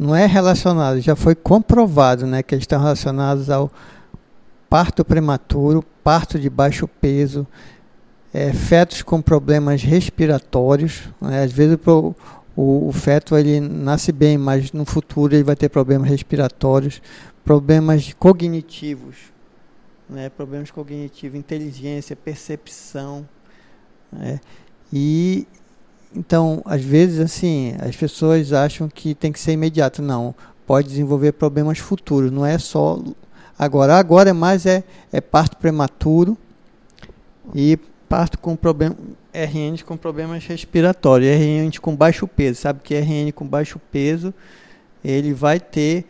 não 0.01 0.17
é 0.17 0.25
relacionado, 0.25 0.99
já 0.99 1.15
foi 1.15 1.35
comprovado 1.35 2.27
né, 2.27 2.43
que 2.43 2.55
eles 2.55 2.63
estão 2.63 2.81
relacionados 2.81 3.51
ao 3.51 3.71
parto 4.67 5.05
prematuro, 5.05 5.85
parto 6.03 6.39
de 6.39 6.49
baixo 6.49 6.89
peso, 6.89 7.47
é, 8.33 8.51
fetos 8.51 9.03
com 9.03 9.21
problemas 9.21 9.83
respiratórios. 9.83 11.03
Né, 11.21 11.43
às 11.43 11.53
vezes 11.53 11.77
o, 11.87 12.15
o, 12.57 12.89
o, 12.89 12.93
feto 12.93 13.37
ele 13.37 13.61
nasce 13.61 14.11
bem, 14.11 14.39
mas 14.39 14.73
no 14.73 14.87
futuro 14.87 15.35
ele 15.35 15.45
vai 15.45 15.55
ter 15.55 15.69
problemas 15.69 16.09
respiratórios, 16.09 17.03
problemas 17.45 18.15
cognitivos, 18.15 19.17
né, 20.09 20.31
problemas 20.31 20.71
cognitivos, 20.71 21.39
inteligência, 21.39 22.17
percepção. 22.17 23.29
Né, 24.11 24.41
e 24.91 25.47
então, 26.15 26.61
às 26.65 26.83
vezes, 26.83 27.21
assim, 27.21 27.75
as 27.81 27.95
pessoas 27.95 28.53
acham 28.53 28.89
que 28.89 29.15
tem 29.15 29.31
que 29.31 29.39
ser 29.39 29.53
imediato. 29.53 30.03
Não, 30.03 30.35
pode 30.67 30.89
desenvolver 30.89 31.33
problemas 31.33 31.79
futuros. 31.79 32.31
Não 32.31 32.45
é 32.45 32.59
só 32.59 32.99
agora. 33.59 33.97
Agora 33.97 34.31
é 34.31 34.33
mais 34.33 34.67
é, 34.67 34.83
é 35.13 35.21
parto 35.21 35.57
prematuro 35.57 36.37
e 37.55 37.79
parto 38.09 38.39
com 38.39 38.57
problema 38.57 38.97
RN 39.33 39.85
com 39.87 39.97
problemas 39.97 40.45
respiratórios, 40.45 41.31
RN 41.31 41.71
com 41.81 41.95
baixo 41.95 42.27
peso. 42.27 42.61
Sabe 42.61 42.81
que 42.83 42.95
RN 42.95 43.31
com 43.33 43.47
baixo 43.47 43.81
peso 43.93 44.35
ele 45.05 45.33
vai 45.33 45.61
ter 45.61 46.05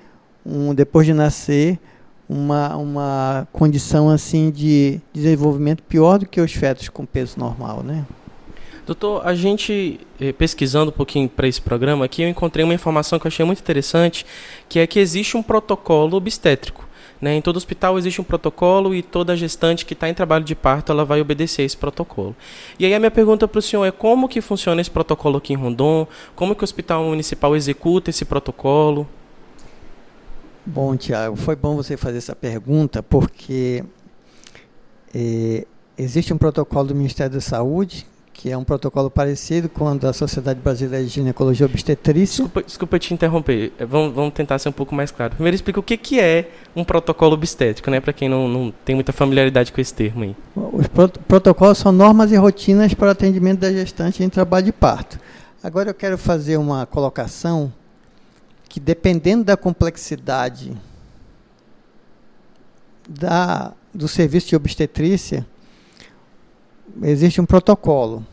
um 0.45 0.75
depois 0.75 1.07
de 1.07 1.13
nascer 1.13 1.79
uma, 2.29 2.77
uma 2.77 3.49
condição 3.53 4.09
assim 4.09 4.51
de 4.51 5.01
desenvolvimento 5.13 5.83
pior 5.83 6.19
do 6.19 6.27
que 6.27 6.41
os 6.41 6.53
fetos 6.53 6.89
com 6.89 7.05
peso 7.05 7.39
normal, 7.39 7.83
né? 7.83 8.07
Doutor, 8.91 9.25
a 9.25 9.37
gente 9.37 10.01
eh, 10.21 10.33
pesquisando 10.33 10.91
um 10.91 10.93
pouquinho 10.93 11.29
para 11.29 11.47
esse 11.47 11.61
programa 11.61 12.05
aqui, 12.05 12.23
eu 12.23 12.29
encontrei 12.29 12.65
uma 12.65 12.75
informação 12.75 13.21
que 13.21 13.25
eu 13.25 13.29
achei 13.29 13.47
muito 13.47 13.61
interessante, 13.61 14.27
que 14.69 14.81
é 14.81 14.87
que 14.89 14.99
existe 14.99 15.37
um 15.37 15.45
protocolo 15.45 16.17
obstétrico. 16.17 16.89
Né? 17.21 17.37
Em 17.37 17.41
todo 17.41 17.57
hospital 17.57 17.97
existe 17.97 18.21
um 18.21 18.25
protocolo 18.25 18.93
e 18.93 19.01
toda 19.01 19.37
gestante 19.37 19.87
que 19.87 19.93
está 19.93 20.09
em 20.09 20.13
trabalho 20.13 20.43
de 20.43 20.57
parto 20.57 20.91
ela 20.91 21.05
vai 21.05 21.21
obedecer 21.21 21.63
esse 21.63 21.77
protocolo. 21.77 22.35
E 22.81 22.85
aí 22.85 22.93
a 22.93 22.99
minha 22.99 23.13
pergunta 23.13 23.47
para 23.47 23.61
o 23.61 23.63
senhor 23.63 23.85
é 23.85 23.93
como 23.93 24.29
que 24.29 24.41
funciona 24.41 24.81
esse 24.81 24.91
protocolo 24.91 25.39
aqui 25.39 25.53
em 25.53 25.57
Rondon? 25.57 26.09
Como 26.35 26.57
que 26.57 26.65
o 26.65 26.65
hospital 26.65 27.05
municipal 27.05 27.55
executa 27.55 28.11
esse 28.11 28.25
protocolo? 28.25 29.07
Bom, 30.67 30.97
Tiago, 30.97 31.37
foi 31.37 31.55
bom 31.55 31.77
você 31.77 31.97
fazer 31.97 32.19
essa 32.19 32.35
pergunta 32.35 33.05
porque 33.05 33.85
eh, 35.15 35.65
existe 35.97 36.35
um 36.35 36.39
protocolo 36.39 36.89
do 36.89 36.95
Ministério 36.97 37.35
da 37.35 37.41
Saúde 37.41 38.10
que 38.41 38.51
é 38.51 38.57
um 38.57 38.65
protocolo 38.65 39.11
parecido 39.11 39.69
com 39.69 39.85
o 39.85 39.99
da 39.99 40.15
Sociedade 40.15 40.59
Brasileira 40.61 41.05
de 41.05 41.11
Ginecologia 41.11 41.67
Obstetrícia. 41.67 42.43
Desculpa, 42.43 42.63
desculpa 42.63 42.99
te 42.99 43.13
interromper, 43.13 43.71
é, 43.79 43.85
vamos, 43.85 44.15
vamos 44.15 44.33
tentar 44.33 44.59
ser 44.59 44.71
um 44.71 44.73
pouco 44.73 44.95
mais 44.95 45.11
claro. 45.11 45.35
Primeiro 45.35 45.55
explica 45.55 45.79
o 45.79 45.83
que, 45.83 45.95
que 45.99 46.19
é 46.19 46.49
um 46.75 46.83
protocolo 46.83 47.35
obstétrico, 47.35 47.91
né, 47.91 48.01
para 48.01 48.15
quem 48.15 48.31
não, 48.31 48.49
não 48.49 48.73
tem 48.83 48.95
muita 48.95 49.13
familiaridade 49.13 49.71
com 49.71 49.79
esse 49.79 49.93
termo 49.93 50.25
aí. 50.25 50.35
Os 50.57 50.87
prot 50.87 51.19
protocolos 51.29 51.77
são 51.77 51.93
normas 51.93 52.33
e 52.33 52.37
rotinas 52.37 52.95
para 52.95 53.09
o 53.09 53.11
atendimento 53.11 53.61
da 53.61 53.71
gestante 53.71 54.25
em 54.25 54.29
trabalho 54.31 54.65
de 54.65 54.73
parto. 54.73 55.21
Agora 55.63 55.91
eu 55.91 55.95
quero 55.95 56.17
fazer 56.17 56.57
uma 56.57 56.87
colocação 56.87 57.71
que 58.71 58.81
dependendo 58.81 59.45
da 59.45 59.57
complexidade 59.57 60.75
da, 63.07 63.75
do 63.93 64.09
serviço 64.09 64.49
de 64.49 64.57
obstetrícia, 64.57 65.47
existe 67.03 67.41
um 67.41 67.47
protocolo. 67.47 68.25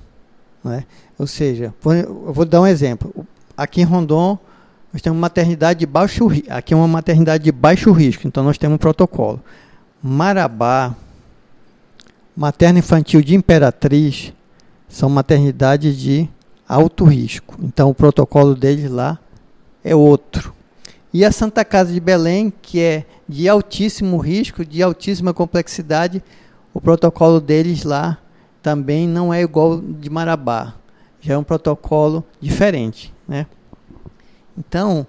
Né? 0.64 0.86
Ou 1.18 1.28
seja, 1.28 1.74
eu 1.86 2.34
vou 2.34 2.46
dar 2.46 2.62
um 2.62 2.68
exemplo. 2.68 3.26
Aqui 3.56 3.82
em 3.82 3.86
Rondon, 3.86 4.38
nós 4.92 5.02
temos 5.02 5.20
maternidade 5.20 5.80
de 5.80 5.86
baixo 5.86 6.28
aqui 6.50 6.74
é 6.74 6.78
uma 6.78 6.88
maternidade 6.88 7.44
de 7.44 7.52
baixo 7.52 7.92
risco, 7.92 8.28
então 8.28 8.44
nós 8.44 8.58
temos 8.58 8.76
um 8.76 8.80
protocolo. 8.80 9.42
Marabá, 10.02 10.96
materno 12.36 12.80
infantil 12.80 13.22
de 13.22 13.36
Imperatriz, 13.36 14.34
são 14.88 15.10
maternidades 15.10 15.98
de 15.98 16.30
alto 16.68 17.06
risco. 17.06 17.58
Então 17.62 17.90
o 17.90 17.96
protocolo 17.96 18.56
deles 18.56 18.90
lá 18.90 19.20
é 19.84 19.96
outro. 19.96 20.54
E 21.14 21.26
a 21.26 21.32
Santa 21.32 21.66
Casa 21.66 21.92
de 21.92 22.00
Belém, 22.00 22.54
que 22.62 22.80
é 22.80 23.06
de 23.28 23.50
altíssimo 23.50 24.18
risco, 24.18 24.64
de 24.64 24.84
altíssima 24.84 25.34
complexidade, 25.34 26.24
o 26.74 26.82
protocolo 26.82 27.40
deles 27.40 27.84
lá 27.84 28.18
também 28.68 29.08
não 29.08 29.34
é 29.34 29.42
igual 29.42 29.80
de 29.80 30.10
Marabá. 30.10 30.74
Já 31.22 31.36
é 31.36 31.38
um 31.38 31.44
protocolo 31.44 32.22
diferente. 32.42 33.14
Né? 33.26 33.48
Então, 34.58 35.08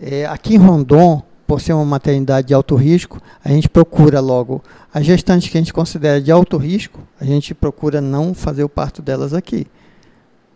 é, 0.00 0.26
aqui 0.26 0.54
em 0.54 0.58
Rondon, 0.58 1.20
por 1.44 1.60
ser 1.60 1.72
uma 1.72 1.84
maternidade 1.84 2.46
de 2.46 2.54
alto 2.54 2.76
risco, 2.76 3.20
a 3.44 3.48
gente 3.48 3.68
procura 3.68 4.20
logo 4.20 4.62
as 4.94 5.04
gestantes 5.04 5.48
que 5.48 5.58
a 5.58 5.60
gente 5.60 5.72
considera 5.72 6.22
de 6.22 6.30
alto 6.30 6.56
risco, 6.56 7.00
a 7.20 7.24
gente 7.24 7.52
procura 7.52 8.00
não 8.00 8.32
fazer 8.32 8.62
o 8.62 8.68
parto 8.68 9.02
delas 9.02 9.34
aqui, 9.34 9.66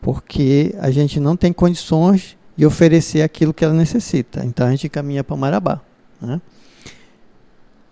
porque 0.01 0.77
a 0.79 0.93
gente 0.93 1.19
não 1.19 1.35
tem 1.37 1.53
condições 1.53 2.37
de 2.57 2.65
oferecer 2.65 3.23
aquilo 3.23 3.53
que 3.53 3.65
ela 3.65 3.75
necessita. 3.75 4.47
Então 4.47 4.65
a 4.65 4.71
gente 4.71 4.89
caminha 4.89 5.25
para 5.25 5.37
Marabá. 5.37 5.81
Né? 6.21 6.41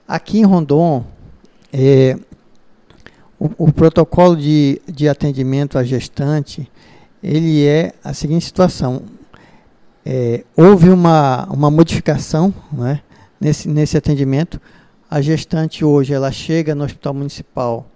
Aqui 0.07 0.39
em 0.39 0.45
Rondon, 0.45 1.05
é, 1.73 2.17
o, 3.59 3.73
protocolo 3.73 4.37
de, 4.37 4.81
de 4.87 5.09
atendimento 5.09 5.77
à 5.77 5.83
gestante, 5.83 6.71
ele 7.23 7.67
é 7.67 7.93
a 8.05 8.15
seguinte 8.15 8.45
situação. 8.45 9.03
É, 10.05 10.45
houve 10.57 10.91
uma, 10.91 11.47
uma 11.47 11.71
modificação 11.71 12.55
né, 12.71 13.01
nesse, 13.41 13.69
nesse 13.69 13.97
atendimento. 13.97 14.61
A 15.11 15.21
gestante 15.21 15.85
hoje 15.85 16.15
ela 16.15 16.31
chega 16.31 16.75
no 16.75 16.85
hospital 16.85 17.15
municipal 17.15 17.87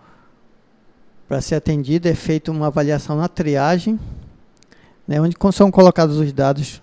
para 1.29 1.41
ser 1.41 1.57
atendida, 1.57 2.09
é 2.09 2.15
feita 2.15 2.51
uma 2.51 2.67
avaliação 2.69 3.17
na 3.17 3.29
triagem, 3.29 3.99
né, 5.07 5.21
onde 5.21 5.37
são 5.53 5.71
colocados 5.71 6.19
os 6.19 6.33
dados 6.33 6.83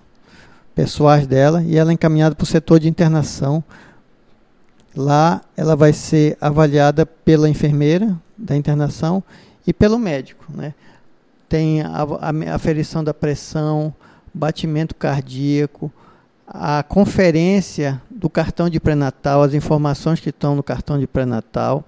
pessoais 0.74 1.28
dela 1.28 1.62
e 1.64 1.78
ela 1.78 1.92
é 1.92 1.94
encaminhada 1.94 2.36
para 2.36 2.44
o 2.44 2.48
setor 2.48 2.80
de 2.80 2.88
internação. 2.88 3.64
Lá 4.96 5.42
ela 5.58 5.76
vai 5.76 5.92
ser 5.92 6.38
avaliada 6.40 7.06
pela 7.06 7.50
enfermeira, 7.50 8.16
da 8.44 8.56
internação 8.56 9.24
e 9.66 9.74
pelo 9.74 9.98
médico. 9.98 10.46
Né? 10.50 10.74
Tem 11.48 11.82
a, 11.82 12.04
a 12.22 12.56
aferição 12.56 13.04
da 13.04 13.14
pressão, 13.14 13.94
batimento 14.34 14.94
cardíaco, 14.96 15.92
a 16.46 16.84
conferência 16.84 18.02
do 18.10 18.30
cartão 18.30 18.70
de 18.70 18.80
pré-natal, 18.80 19.42
as 19.42 19.54
informações 19.54 20.20
que 20.20 20.30
estão 20.30 20.56
no 20.56 20.64
cartão 20.64 21.00
de 21.00 21.08
pré-natal 21.08 21.86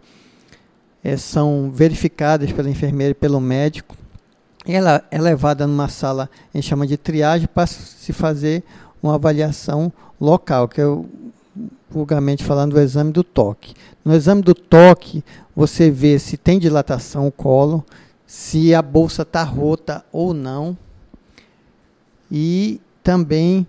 é, 1.03 1.17
são 1.17 1.69
verificadas 1.71 2.51
pela 2.51 2.69
enfermeira 2.69 3.11
e 3.11 3.15
pelo 3.15 3.39
médico. 3.39 3.95
Ela 4.65 5.03
é 5.11 5.19
levada 5.19 5.67
numa 5.67 5.89
sala, 5.89 6.29
a 6.51 6.57
gente 6.57 6.67
chama 6.67 6.87
de 6.87 6.97
triagem, 6.97 7.47
para 7.47 7.67
se 7.67 8.11
fazer 8.13 8.63
uma 9.03 9.15
avaliação 9.15 9.93
local, 10.19 10.67
que 10.67 10.81
é 10.81 10.87
o 10.87 11.05
vulgarmente 11.89 12.43
falando, 12.43 12.73
o 12.73 12.79
exame 12.79 13.11
do 13.11 13.23
toque. 13.23 13.73
No 14.03 14.13
exame 14.13 14.41
do 14.41 14.53
toque, 14.53 15.23
você 15.55 15.89
vê 15.89 16.19
se 16.19 16.37
tem 16.37 16.59
dilatação 16.59 17.27
o 17.27 17.31
colo, 17.31 17.83
se 18.27 18.73
a 18.73 18.81
bolsa 18.81 19.21
está 19.21 19.43
rota 19.43 20.03
ou 20.11 20.33
não, 20.33 20.77
e 22.29 22.81
também 23.03 23.65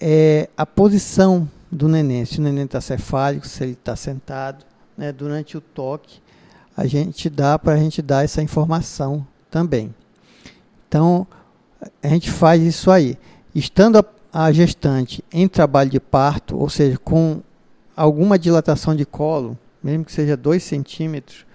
é, 0.00 0.48
a 0.56 0.66
posição 0.66 1.48
do 1.70 1.88
neném, 1.88 2.24
se 2.24 2.38
o 2.38 2.42
neném 2.42 2.64
está 2.64 2.80
cefálico, 2.80 3.46
se 3.46 3.62
ele 3.62 3.72
está 3.72 3.94
sentado, 3.94 4.64
né, 4.96 5.12
durante 5.12 5.56
o 5.56 5.60
toque, 5.60 6.20
a 6.76 6.86
gente 6.86 7.30
dá 7.30 7.58
para 7.58 7.74
a 7.74 7.76
gente 7.76 8.02
dar 8.02 8.24
essa 8.24 8.42
informação 8.42 9.26
também. 9.50 9.94
Então, 10.88 11.26
a 12.02 12.08
gente 12.08 12.30
faz 12.30 12.62
isso 12.62 12.90
aí. 12.90 13.16
Estando 13.54 13.98
a, 13.98 14.04
a 14.32 14.52
gestante 14.52 15.24
em 15.32 15.46
trabalho 15.46 15.90
de 15.90 16.00
parto, 16.00 16.58
ou 16.58 16.68
seja, 16.68 16.98
com 16.98 17.40
alguma 17.96 18.38
dilatação 18.38 18.94
de 18.94 19.04
colo, 19.04 19.56
mesmo 19.82 20.04
que 20.04 20.12
seja 20.12 20.36
2 20.36 20.62
centímetros, 20.62 21.46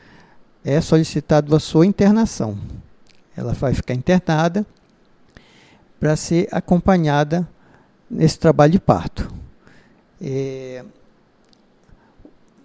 é 0.63 0.81
solicitado 0.81 1.55
a 1.55 1.59
sua 1.59 1.85
internação. 1.85 2.57
ela 3.37 3.53
vai 3.53 3.73
ficar 3.73 3.93
internada 3.93 4.65
para 5.99 6.15
ser 6.15 6.47
acompanhada 6.51 7.47
nesse 8.09 8.39
trabalho 8.39 8.71
de 8.71 8.79
parto. 8.79 9.31
É, 10.21 10.83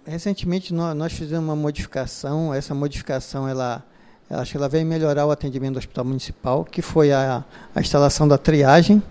recentemente 0.05 0.73
nós, 0.73 0.95
nós, 0.95 1.13
fizemos 1.13 1.43
uma 1.43 1.55
modificação, 1.55 2.53
essa 2.53 2.73
modificação 2.73 3.47
ela, 3.47 3.83
acho 4.29 4.51
que 4.51 4.57
ela 4.57 4.69
veio 4.69 4.85
melhorar 4.85 5.25
o 5.25 5.31
atendimento 5.31 5.73
do 5.73 5.79
hospital 5.79 6.05
municipal, 6.05 6.63
que 6.65 6.81
foi 6.81 7.11
a, 7.11 7.43
a 7.75 7.81
instalação 7.81 8.27
da 8.27 8.37
triagem. 8.37 9.01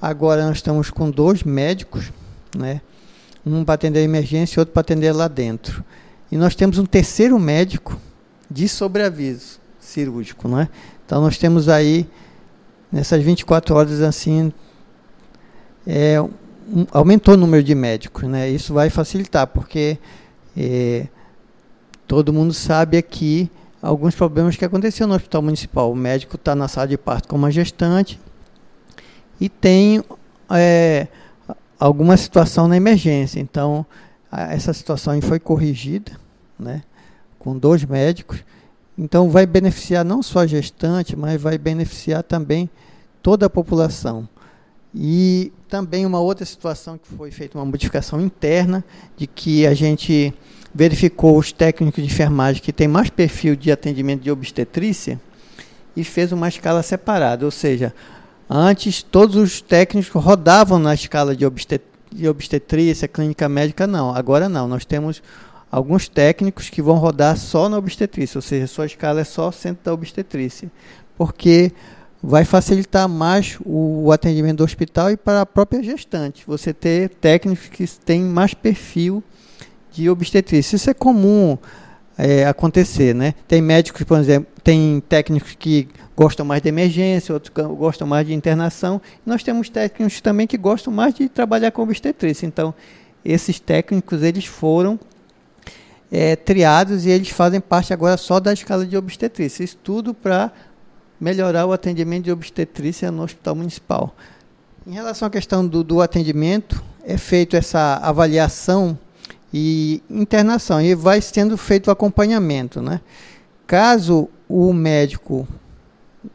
Agora 0.00 0.46
nós 0.46 0.56
estamos 0.56 0.90
com 0.90 1.10
dois 1.10 1.42
médicos, 1.42 2.12
né? 2.56 2.80
Um 3.44 3.64
para 3.64 3.74
atender 3.74 4.00
a 4.00 4.02
emergência 4.02 4.58
e 4.58 4.60
outro 4.60 4.72
para 4.72 4.80
atender 4.80 5.12
lá 5.12 5.28
dentro. 5.28 5.84
E 6.30 6.36
nós 6.36 6.54
temos 6.54 6.78
um 6.78 6.86
terceiro 6.86 7.38
médico 7.38 7.98
de 8.50 8.68
sobreaviso 8.68 9.60
cirúrgico, 9.78 10.48
não 10.48 10.60
é? 10.60 10.68
Então 11.04 11.20
nós 11.20 11.38
temos 11.38 11.68
aí 11.68 12.06
nessas 12.92 13.22
24 13.22 13.74
horas 13.74 14.00
assim 14.00 14.52
é, 15.86 16.20
um, 16.20 16.86
aumentou 16.92 17.34
o 17.34 17.36
número 17.36 17.62
de 17.62 17.74
médicos, 17.74 18.24
né? 18.24 18.48
Isso 18.48 18.72
vai 18.72 18.90
facilitar 18.90 19.46
porque 19.46 19.98
é, 20.56 21.06
todo 22.06 22.32
mundo 22.32 22.52
sabe 22.52 22.96
aqui 22.96 23.50
alguns 23.82 24.14
problemas 24.14 24.56
que 24.56 24.64
aconteceram 24.64 25.08
no 25.08 25.14
hospital 25.14 25.42
municipal. 25.42 25.90
O 25.90 25.96
médico 25.96 26.36
está 26.36 26.54
na 26.54 26.68
sala 26.68 26.88
de 26.88 26.98
parto 26.98 27.28
com 27.28 27.36
uma 27.36 27.50
gestante 27.50 28.20
e 29.40 29.48
tem 29.48 30.02
é, 30.50 31.08
alguma 31.80 32.16
situação 32.16 32.68
na 32.68 32.76
emergência. 32.76 33.40
Então 33.40 33.84
essa 34.30 34.72
situação 34.72 35.20
foi 35.22 35.40
corrigida, 35.40 36.12
né? 36.58 36.82
Com 37.38 37.58
dois 37.58 37.84
médicos 37.84 38.44
então, 39.02 39.30
vai 39.30 39.46
beneficiar 39.46 40.04
não 40.04 40.22
só 40.22 40.40
a 40.40 40.46
gestante, 40.46 41.16
mas 41.16 41.40
vai 41.40 41.56
beneficiar 41.56 42.22
também 42.22 42.68
toda 43.22 43.46
a 43.46 43.50
população. 43.50 44.28
E 44.94 45.50
também 45.70 46.04
uma 46.04 46.20
outra 46.20 46.44
situação 46.44 46.98
que 46.98 47.08
foi 47.08 47.30
feita 47.30 47.56
uma 47.56 47.64
modificação 47.64 48.20
interna, 48.20 48.84
de 49.16 49.26
que 49.26 49.66
a 49.66 49.72
gente 49.72 50.34
verificou 50.74 51.38
os 51.38 51.50
técnicos 51.50 52.04
de 52.04 52.10
enfermagem 52.12 52.62
que 52.62 52.74
têm 52.74 52.86
mais 52.86 53.08
perfil 53.08 53.56
de 53.56 53.72
atendimento 53.72 54.20
de 54.20 54.30
obstetrícia 54.30 55.18
e 55.96 56.04
fez 56.04 56.30
uma 56.30 56.48
escala 56.48 56.82
separada, 56.82 57.46
ou 57.46 57.50
seja, 57.50 57.94
antes 58.50 59.00
todos 59.00 59.36
os 59.36 59.60
técnicos 59.60 60.10
rodavam 60.10 60.80
na 60.80 60.92
escala 60.92 61.36
de, 61.36 61.46
obstetrícia, 62.26 63.06
clínica 63.06 63.48
médica, 63.48 63.86
não. 63.86 64.12
Agora 64.12 64.48
não, 64.48 64.66
nós 64.66 64.84
temos 64.84 65.22
alguns 65.70 66.08
técnicos 66.08 66.68
que 66.68 66.82
vão 66.82 66.96
rodar 66.96 67.36
só 67.36 67.68
na 67.68 67.78
obstetrícia, 67.78 68.38
ou 68.38 68.42
seja, 68.42 68.66
sua 68.66 68.86
escala 68.86 69.20
é 69.20 69.24
só 69.24 69.52
centro 69.52 69.84
da 69.84 69.94
obstetrícia, 69.94 70.68
porque 71.16 71.70
vai 72.20 72.44
facilitar 72.44 73.08
mais 73.08 73.56
o, 73.64 74.06
o 74.06 74.12
atendimento 74.12 74.58
do 74.58 74.64
hospital 74.64 75.12
e 75.12 75.16
para 75.16 75.42
a 75.42 75.46
própria 75.46 75.80
gestante. 75.80 76.42
Você 76.44 76.74
ter 76.74 77.08
técnicos 77.08 77.68
que 77.68 77.86
têm 77.86 78.20
mais 78.20 78.52
perfil 78.52 79.22
de 79.92 80.10
obstetrícia. 80.10 80.74
Isso 80.74 80.90
é 80.90 80.94
comum 80.94 81.56
é, 82.20 82.46
acontecer, 82.46 83.14
né? 83.14 83.34
Tem 83.48 83.62
médicos, 83.62 84.02
por 84.02 84.18
exemplo, 84.18 84.52
tem 84.62 85.02
técnicos 85.08 85.56
que 85.58 85.88
gostam 86.14 86.44
mais 86.44 86.60
de 86.60 86.68
emergência, 86.68 87.32
outros 87.32 87.50
gostam 87.78 88.06
mais 88.06 88.26
de 88.26 88.34
internação. 88.34 89.00
Nós 89.24 89.42
temos 89.42 89.70
técnicos 89.70 90.20
também 90.20 90.46
que 90.46 90.58
gostam 90.58 90.92
mais 90.92 91.14
de 91.14 91.30
trabalhar 91.30 91.70
com 91.70 91.82
obstetrícia. 91.82 92.46
Então, 92.46 92.74
esses 93.24 93.58
técnicos 93.58 94.22
eles 94.22 94.44
foram 94.44 95.00
é, 96.12 96.36
triados 96.36 97.06
e 97.06 97.10
eles 97.10 97.30
fazem 97.30 97.58
parte 97.58 97.94
agora 97.94 98.18
só 98.18 98.38
da 98.38 98.52
escala 98.52 98.84
de 98.84 98.98
obstetrícia. 98.98 99.64
Isso 99.64 99.78
tudo 99.82 100.12
para 100.12 100.52
melhorar 101.18 101.64
o 101.64 101.72
atendimento 101.72 102.24
de 102.24 102.32
obstetrícia 102.32 103.10
no 103.10 103.22
hospital 103.22 103.54
municipal. 103.54 104.14
Em 104.86 104.92
relação 104.92 105.26
à 105.26 105.30
questão 105.30 105.66
do, 105.66 105.82
do 105.82 106.02
atendimento, 106.02 106.84
é 107.02 107.16
feito 107.16 107.56
essa 107.56 107.94
avaliação 107.96 108.98
e 109.52 110.02
internação 110.08 110.80
e 110.80 110.94
vai 110.94 111.20
sendo 111.20 111.56
feito 111.56 111.88
o 111.88 111.90
acompanhamento, 111.90 112.80
né? 112.80 113.00
Caso 113.66 114.28
o 114.48 114.72
médico 114.72 115.46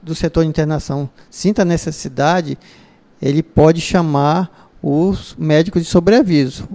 do 0.01 0.15
setor 0.15 0.43
de 0.43 0.49
internação 0.49 1.09
sinta 1.29 1.63
necessidade, 1.63 2.57
ele 3.21 3.43
pode 3.43 3.81
chamar 3.81 4.69
os 4.81 5.35
médicos 5.37 5.83
de 5.83 5.89
sobreaviso. 5.89 6.67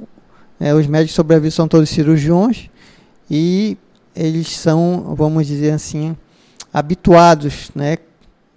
É, 0.58 0.74
os 0.74 0.86
médicos 0.86 1.12
de 1.12 1.16
sobreaviso 1.16 1.56
são 1.56 1.68
todos 1.68 1.88
cirurgiões 1.88 2.68
e 3.30 3.76
eles 4.14 4.48
são, 4.48 5.14
vamos 5.16 5.46
dizer 5.46 5.70
assim, 5.72 6.16
habituados, 6.72 7.70
né? 7.74 7.98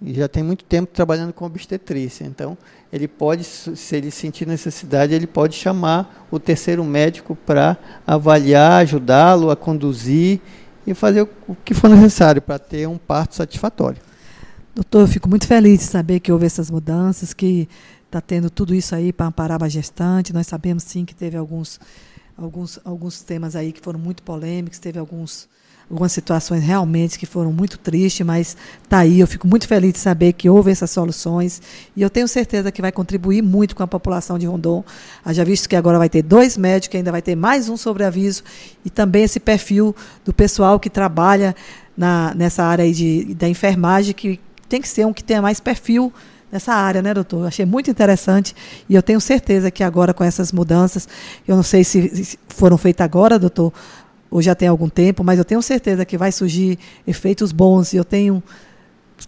E 0.02 0.12
já 0.12 0.28
tem 0.28 0.42
muito 0.42 0.64
tempo 0.64 0.92
trabalhando 0.92 1.32
com 1.32 1.46
obstetrícia. 1.46 2.24
Então, 2.24 2.58
ele 2.94 3.08
pode, 3.08 3.42
se 3.42 3.96
ele 3.96 4.08
sentir 4.08 4.46
necessidade, 4.46 5.12
ele 5.12 5.26
pode 5.26 5.56
chamar 5.56 6.26
o 6.30 6.38
terceiro 6.38 6.84
médico 6.84 7.34
para 7.34 7.76
avaliar, 8.06 8.82
ajudá-lo 8.82 9.50
a 9.50 9.56
conduzir 9.56 10.40
e 10.86 10.94
fazer 10.94 11.28
o 11.48 11.56
que 11.56 11.74
for 11.74 11.90
necessário 11.90 12.40
para 12.40 12.56
ter 12.56 12.86
um 12.86 12.96
parto 12.96 13.34
satisfatório. 13.34 14.00
Doutor, 14.72 15.00
eu 15.00 15.08
fico 15.08 15.28
muito 15.28 15.44
feliz 15.44 15.80
de 15.80 15.86
saber 15.86 16.20
que 16.20 16.30
houve 16.30 16.46
essas 16.46 16.70
mudanças, 16.70 17.34
que 17.34 17.68
está 18.06 18.20
tendo 18.20 18.48
tudo 18.48 18.72
isso 18.72 18.94
aí 18.94 19.12
para 19.12 19.26
amparar 19.26 19.60
a 19.60 19.68
gestante. 19.68 20.32
Nós 20.32 20.46
sabemos 20.46 20.84
sim 20.84 21.04
que 21.04 21.16
teve 21.16 21.36
alguns 21.36 21.80
alguns, 22.36 22.78
alguns 22.84 23.22
temas 23.22 23.56
aí 23.56 23.72
que 23.72 23.80
foram 23.80 23.98
muito 23.98 24.22
polêmicos, 24.22 24.78
teve 24.78 25.00
alguns, 25.00 25.48
algumas 25.90 26.12
situações 26.12 26.62
realmente 26.62 27.18
que 27.18 27.26
foram 27.26 27.52
muito 27.52 27.78
tristes, 27.78 28.26
mas 28.26 28.56
está 28.82 28.98
aí. 28.98 29.20
Eu 29.20 29.26
fico 29.26 29.46
muito 29.46 29.68
feliz 29.68 29.92
de 29.92 29.98
saber 29.98 30.32
que 30.32 30.48
houve 30.48 30.70
essas 30.70 30.90
soluções 30.90 31.60
e 31.94 32.02
eu 32.02 32.10
tenho 32.10 32.26
certeza 32.26 32.72
que 32.72 32.80
vai 32.80 32.90
contribuir 32.90 33.42
muito 33.42 33.76
com 33.76 33.82
a 33.82 33.86
população 33.86 34.38
de 34.38 34.46
Rondon. 34.46 34.84
Já 35.30 35.44
visto 35.44 35.68
que 35.68 35.76
agora 35.76 35.98
vai 35.98 36.08
ter 36.08 36.22
dois 36.22 36.56
médicos, 36.56 36.96
ainda 36.96 37.12
vai 37.12 37.22
ter 37.22 37.36
mais 37.36 37.68
um 37.68 37.76
sobreaviso 37.76 38.42
e 38.84 38.90
também 38.90 39.24
esse 39.24 39.38
perfil 39.38 39.94
do 40.24 40.32
pessoal 40.32 40.80
que 40.80 40.88
trabalha 40.88 41.54
na, 41.96 42.34
nessa 42.34 42.64
área 42.64 42.90
de, 42.92 43.34
da 43.34 43.48
enfermagem, 43.48 44.14
que 44.14 44.40
tem 44.68 44.80
que 44.80 44.88
ser 44.88 45.06
um 45.06 45.12
que 45.12 45.22
tenha 45.22 45.42
mais 45.42 45.60
perfil 45.60 46.12
nessa 46.50 46.72
área, 46.72 47.02
né, 47.02 47.12
doutor? 47.12 47.46
Achei 47.46 47.66
muito 47.66 47.90
interessante 47.90 48.54
e 48.88 48.94
eu 48.94 49.02
tenho 49.02 49.20
certeza 49.20 49.70
que 49.70 49.82
agora 49.82 50.14
com 50.14 50.22
essas 50.22 50.52
mudanças, 50.52 51.08
eu 51.46 51.56
não 51.56 51.62
sei 51.62 51.82
se 51.84 52.38
foram 52.48 52.78
feitas 52.78 53.04
agora, 53.04 53.38
doutor, 53.38 53.72
ou 54.34 54.42
já 54.42 54.52
tem 54.52 54.66
algum 54.66 54.88
tempo, 54.88 55.22
mas 55.22 55.38
eu 55.38 55.44
tenho 55.44 55.62
certeza 55.62 56.04
que 56.04 56.18
vai 56.18 56.32
surgir 56.32 56.76
efeitos 57.06 57.52
bons 57.52 57.92
e 57.92 57.96
eu 57.96 58.04
tenho 58.04 58.42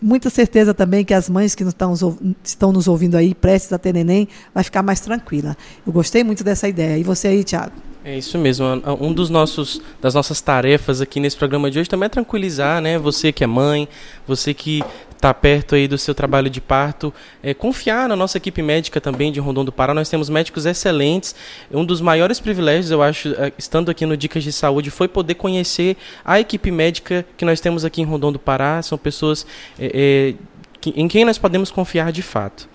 muita 0.02 0.28
certeza 0.28 0.74
também 0.74 1.04
que 1.04 1.14
as 1.14 1.28
mães 1.28 1.54
que 1.54 1.62
estão, 1.62 1.94
estão 2.42 2.72
nos 2.72 2.88
ouvindo 2.88 3.14
aí, 3.16 3.32
prestes 3.32 3.72
a 3.72 3.78
ter 3.78 3.94
neném, 3.94 4.26
vai 4.52 4.64
ficar 4.64 4.82
mais 4.82 4.98
tranquila. 4.98 5.56
Eu 5.86 5.92
gostei 5.92 6.24
muito 6.24 6.42
dessa 6.42 6.66
ideia. 6.66 6.98
E 6.98 7.04
você 7.04 7.28
aí, 7.28 7.44
Tiago? 7.44 7.70
É 8.04 8.18
isso 8.18 8.36
mesmo. 8.36 8.66
Um 9.00 9.12
dos 9.12 9.30
nossos 9.30 9.80
das 10.00 10.12
nossas 10.12 10.40
tarefas 10.40 11.00
aqui 11.00 11.20
nesse 11.20 11.36
programa 11.36 11.70
de 11.70 11.78
hoje 11.78 11.88
também 11.88 12.06
é 12.06 12.08
tranquilizar, 12.08 12.80
né? 12.80 12.98
Você 12.98 13.30
que 13.30 13.44
é 13.44 13.46
mãe, 13.46 13.88
você 14.26 14.52
que 14.52 14.82
está 15.16 15.32
perto 15.34 15.74
aí 15.74 15.88
do 15.88 15.98
seu 15.98 16.14
trabalho 16.14 16.48
de 16.48 16.60
parto, 16.60 17.12
é, 17.42 17.52
confiar 17.52 18.08
na 18.08 18.14
nossa 18.14 18.36
equipe 18.36 18.62
médica 18.62 19.00
também 19.00 19.32
de 19.32 19.40
Rondon 19.40 19.64
do 19.64 19.72
Pará. 19.72 19.92
Nós 19.92 20.08
temos 20.08 20.28
médicos 20.28 20.66
excelentes. 20.66 21.34
Um 21.70 21.84
dos 21.84 22.00
maiores 22.00 22.38
privilégios, 22.38 22.90
eu 22.90 23.02
acho, 23.02 23.28
é, 23.30 23.52
estando 23.58 23.90
aqui 23.90 24.06
no 24.06 24.16
Dicas 24.16 24.44
de 24.44 24.52
Saúde, 24.52 24.90
foi 24.90 25.08
poder 25.08 25.34
conhecer 25.34 25.96
a 26.24 26.38
equipe 26.38 26.70
médica 26.70 27.24
que 27.36 27.44
nós 27.44 27.60
temos 27.60 27.84
aqui 27.84 28.00
em 28.02 28.04
Rondon 28.04 28.32
do 28.32 28.38
Pará. 28.38 28.80
São 28.82 28.96
pessoas 28.96 29.46
é, 29.78 30.34
é, 30.34 30.90
em 30.94 31.08
quem 31.08 31.24
nós 31.24 31.38
podemos 31.38 31.70
confiar 31.70 32.12
de 32.12 32.22
fato. 32.22 32.68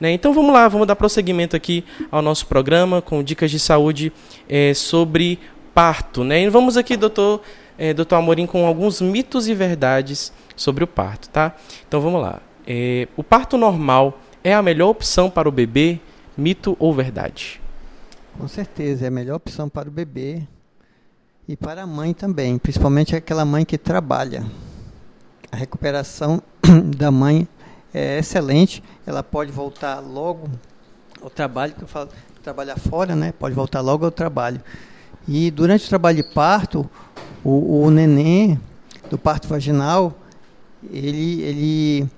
Né? 0.00 0.12
Então 0.12 0.32
vamos 0.32 0.52
lá, 0.52 0.68
vamos 0.68 0.86
dar 0.86 0.96
prosseguimento 0.96 1.56
aqui 1.56 1.84
ao 2.10 2.22
nosso 2.22 2.46
programa 2.46 3.02
com 3.02 3.22
dicas 3.22 3.50
de 3.50 3.58
saúde 3.58 4.12
é, 4.48 4.72
sobre 4.72 5.38
parto. 5.74 6.22
Né? 6.24 6.42
E 6.42 6.48
vamos 6.48 6.76
aqui, 6.76 6.96
doutor, 6.96 7.42
é, 7.78 7.94
doutor 7.94 8.16
Amorim, 8.16 8.46
com 8.46 8.66
alguns 8.66 9.00
mitos 9.00 9.48
e 9.48 9.54
verdades 9.54 10.32
sobre 10.56 10.82
o 10.82 10.86
parto. 10.86 11.28
Tá? 11.28 11.54
Então 11.86 12.00
vamos 12.00 12.20
lá. 12.20 12.42
É, 12.66 13.06
o 13.16 13.22
parto 13.22 13.56
normal 13.56 14.18
é 14.42 14.52
a 14.52 14.60
melhor 14.60 14.88
opção 14.88 15.30
para 15.30 15.48
o 15.48 15.52
bebê, 15.52 16.00
mito 16.36 16.76
ou 16.78 16.92
verdade? 16.92 17.60
Com 18.36 18.48
certeza, 18.48 19.04
é 19.04 19.08
a 19.08 19.10
melhor 19.10 19.36
opção 19.36 19.68
para 19.68 19.88
o 19.88 19.92
bebê 19.92 20.42
e 21.48 21.56
para 21.56 21.82
a 21.82 21.86
mãe 21.86 22.12
também, 22.12 22.58
principalmente 22.58 23.16
aquela 23.16 23.44
mãe 23.44 23.64
que 23.64 23.78
trabalha. 23.78 24.44
A 25.50 25.56
recuperação 25.56 26.42
da 26.96 27.10
mãe 27.10 27.48
é 27.94 28.18
excelente. 28.18 28.82
Ela 29.06 29.22
pode 29.22 29.50
voltar 29.50 29.98
logo 30.00 30.48
ao 31.22 31.30
trabalho, 31.30 31.74
que 31.74 31.82
eu 31.82 31.88
falo, 31.88 32.10
trabalhar 32.42 32.78
fora, 32.78 33.16
né? 33.16 33.32
Pode 33.32 33.54
voltar 33.54 33.80
logo 33.80 34.04
ao 34.04 34.10
trabalho. 34.10 34.60
E 35.26 35.50
durante 35.50 35.86
o 35.86 35.88
trabalho 35.88 36.22
de 36.22 36.34
parto, 36.34 36.88
o, 37.44 37.84
o 37.84 37.90
neném 37.90 38.58
do 39.10 39.18
parto 39.18 39.48
vaginal, 39.48 40.18
ele, 40.92 41.42
ele 41.42 42.10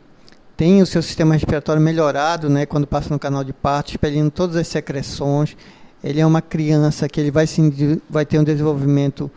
tem 0.56 0.83
o 0.83 0.87
seu 0.87 1.02
sistema 1.02 1.35
respiratório 1.35 1.80
melhorado, 1.80 2.50
né? 2.50 2.66
Quando 2.66 2.87
passa 2.87 3.09
no 3.11 3.18
canal 3.18 3.42
de 3.42 3.52
parto, 3.52 3.90
expelindo 3.90 4.30
todas 4.30 4.56
as 4.56 4.68
secreções. 4.68 5.56
Ele 6.02 6.20
é 6.20 6.26
uma 6.26 6.42
criança 6.42 7.09
que 7.09 7.20
ele 7.20 7.30
vai, 7.30 7.46
se, 7.46 8.00
vai 8.09 8.26
ter 8.26 8.38
um 8.38 8.44
desenvolvimento 8.44 9.30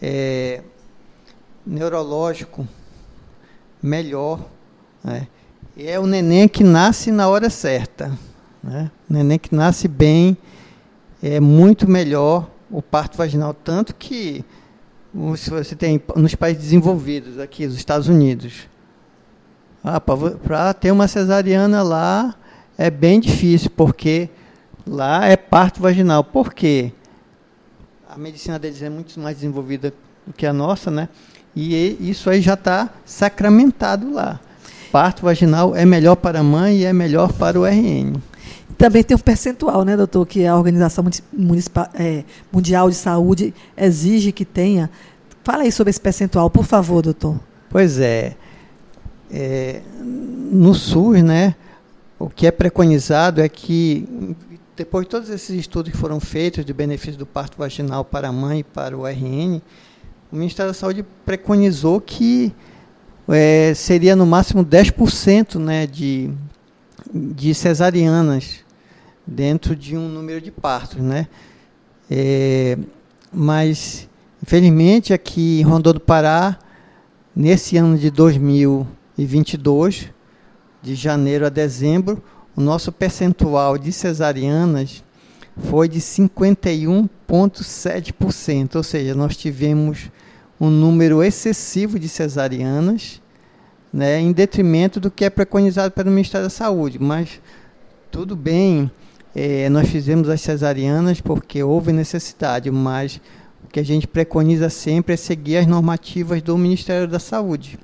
é, 0.00 0.62
neurológico 1.66 2.66
melhor 3.82 4.40
Né? 5.02 5.28
É 5.78 6.00
o 6.00 6.06
neném 6.06 6.48
que 6.48 6.64
nasce 6.64 7.12
na 7.12 7.28
hora 7.28 7.48
certa. 7.48 8.18
Né? 8.62 8.90
O 9.08 9.12
neném 9.12 9.38
que 9.38 9.54
nasce 9.54 9.86
bem 9.86 10.36
é 11.22 11.38
muito 11.38 11.88
melhor 11.88 12.50
o 12.70 12.82
parto 12.82 13.16
vaginal, 13.16 13.54
tanto 13.54 13.94
que 13.94 14.44
se 15.36 15.50
você 15.50 15.74
tem 15.74 16.00
nos 16.14 16.34
países 16.34 16.62
desenvolvidos, 16.62 17.38
aqui, 17.38 17.66
nos 17.66 17.76
Estados 17.76 18.08
Unidos, 18.08 18.68
ah, 19.82 20.00
para 20.00 20.74
ter 20.74 20.90
uma 20.90 21.08
cesariana 21.08 21.82
lá 21.82 22.34
é 22.76 22.90
bem 22.90 23.20
difícil, 23.20 23.70
porque 23.70 24.28
lá 24.86 25.26
é 25.26 25.36
parto 25.36 25.80
vaginal. 25.80 26.22
Por 26.22 26.52
quê? 26.52 26.92
A 28.08 28.18
medicina 28.18 28.58
deles 28.58 28.82
é 28.82 28.90
muito 28.90 29.18
mais 29.18 29.36
desenvolvida 29.36 29.92
do 30.26 30.32
que 30.32 30.46
a 30.46 30.52
nossa, 30.52 30.90
né? 30.90 31.08
E 31.54 31.96
isso 32.00 32.28
aí 32.28 32.42
já 32.42 32.54
está 32.54 32.90
sacramentado 33.04 34.12
lá. 34.12 34.38
Parto 34.92 35.22
vaginal 35.22 35.74
é 35.74 35.86
melhor 35.86 36.16
para 36.16 36.40
a 36.40 36.42
mãe 36.42 36.78
e 36.78 36.84
é 36.84 36.92
melhor 36.92 37.32
para 37.32 37.58
o 37.58 37.64
RN. 37.64 38.20
Também 38.76 39.02
tem 39.02 39.16
um 39.16 39.20
percentual, 39.20 39.84
né, 39.84 39.96
doutor, 39.96 40.26
que 40.26 40.46
a 40.46 40.54
Organização 40.54 41.04
Municipal, 41.32 41.88
é, 41.94 42.24
Mundial 42.52 42.90
de 42.90 42.96
Saúde 42.96 43.54
exige 43.76 44.32
que 44.32 44.44
tenha. 44.44 44.90
Fala 45.42 45.62
aí 45.62 45.72
sobre 45.72 45.90
esse 45.90 46.00
percentual, 46.00 46.50
por 46.50 46.64
favor, 46.64 47.00
doutor. 47.00 47.40
Pois 47.70 47.98
é. 47.98 48.36
é 49.30 49.80
no 50.52 50.74
SUS, 50.74 51.22
né, 51.22 51.54
o 52.18 52.28
que 52.28 52.46
é 52.46 52.50
preconizado 52.50 53.40
é 53.40 53.48
que, 53.48 54.36
depois 54.76 55.06
de 55.06 55.10
todos 55.10 55.30
esses 55.30 55.58
estudos 55.58 55.90
que 55.92 55.98
foram 55.98 56.20
feitos 56.20 56.64
de 56.64 56.72
benefício 56.72 57.18
do 57.18 57.26
parto 57.26 57.56
vaginal 57.56 58.04
para 58.04 58.28
a 58.28 58.32
mãe 58.32 58.60
e 58.60 58.64
para 58.64 58.96
o 58.96 59.06
RN, 59.06 59.60
o 60.30 60.36
Ministério 60.36 60.70
da 60.70 60.74
Saúde 60.74 61.04
preconizou 61.24 62.00
que 62.00 62.54
é, 63.28 63.72
seria 63.74 64.14
no 64.14 64.26
máximo 64.26 64.64
10% 64.64 65.58
né, 65.58 65.86
de, 65.86 66.30
de 67.12 67.54
cesarianas 67.54 68.65
dentro 69.26 69.74
de 69.74 69.96
um 69.96 70.08
número 70.08 70.40
de 70.40 70.50
partos, 70.50 70.98
né? 70.98 71.26
É, 72.10 72.76
mas, 73.32 74.08
infelizmente, 74.42 75.12
aqui 75.12 75.60
em 75.60 75.64
Rondô 75.64 75.92
do 75.92 76.00
Pará, 76.00 76.58
nesse 77.34 77.76
ano 77.76 77.98
de 77.98 78.10
2022, 78.10 80.10
de 80.80 80.94
janeiro 80.94 81.44
a 81.44 81.48
dezembro, 81.48 82.22
o 82.54 82.60
nosso 82.60 82.92
percentual 82.92 83.76
de 83.76 83.90
cesarianas 83.92 85.02
foi 85.56 85.88
de 85.88 86.00
51,7%, 86.00 88.76
ou 88.76 88.82
seja, 88.82 89.14
nós 89.14 89.34
tivemos 89.36 90.10
um 90.60 90.68
número 90.70 91.22
excessivo 91.22 91.98
de 91.98 92.08
cesarianas, 92.08 93.20
né, 93.92 94.18
em 94.20 94.32
detrimento 94.32 94.98
do 95.00 95.10
que 95.10 95.24
é 95.24 95.30
preconizado 95.30 95.92
pelo 95.92 96.10
Ministério 96.10 96.46
da 96.46 96.50
Saúde. 96.50 96.98
Mas 97.00 97.40
tudo 98.10 98.36
bem, 98.36 98.90
é, 99.38 99.68
nós 99.68 99.90
fizemos 99.90 100.30
as 100.30 100.40
cesarianas 100.40 101.20
porque 101.20 101.62
houve 101.62 101.92
necessidade, 101.92 102.70
mas 102.70 103.20
o 103.62 103.68
que 103.68 103.78
a 103.78 103.84
gente 103.84 104.06
preconiza 104.06 104.70
sempre 104.70 105.12
é 105.12 105.16
seguir 105.16 105.58
as 105.58 105.66
normativas 105.66 106.40
do 106.40 106.56
Ministério 106.56 107.06
da 107.06 107.18
Saúde, 107.18 107.78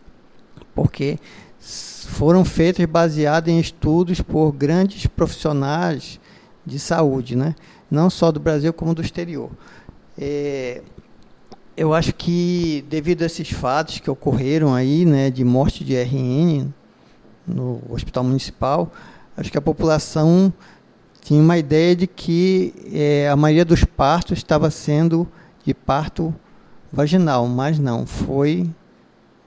porque 0.74 1.18
foram 1.60 2.42
feitas 2.42 2.86
baseadas 2.86 3.52
em 3.52 3.60
estudos 3.60 4.22
por 4.22 4.50
grandes 4.50 5.06
profissionais 5.06 6.18
de 6.64 6.78
saúde, 6.78 7.36
né? 7.36 7.54
não 7.90 8.08
só 8.08 8.32
do 8.32 8.40
Brasil 8.40 8.72
como 8.72 8.94
do 8.94 9.02
exterior. 9.02 9.50
É, 10.16 10.80
eu 11.76 11.92
acho 11.92 12.14
que 12.14 12.82
devido 12.88 13.24
a 13.24 13.26
esses 13.26 13.50
fatos 13.50 13.98
que 13.98 14.10
ocorreram 14.10 14.74
aí, 14.74 15.04
né, 15.04 15.30
de 15.30 15.44
morte 15.44 15.84
de 15.84 15.94
RN 16.02 16.72
no 17.46 17.82
hospital 17.90 18.24
municipal, 18.24 18.90
acho 19.36 19.52
que 19.52 19.58
a 19.58 19.62
população 19.62 20.50
tinha 21.22 21.40
uma 21.40 21.56
ideia 21.56 21.94
de 21.94 22.06
que 22.06 22.74
é, 22.92 23.28
a 23.28 23.36
maioria 23.36 23.64
dos 23.64 23.84
partos 23.84 24.38
estava 24.38 24.70
sendo 24.70 25.26
de 25.64 25.72
parto 25.72 26.34
vaginal, 26.92 27.46
mas 27.46 27.78
não, 27.78 28.04
foi 28.04 28.68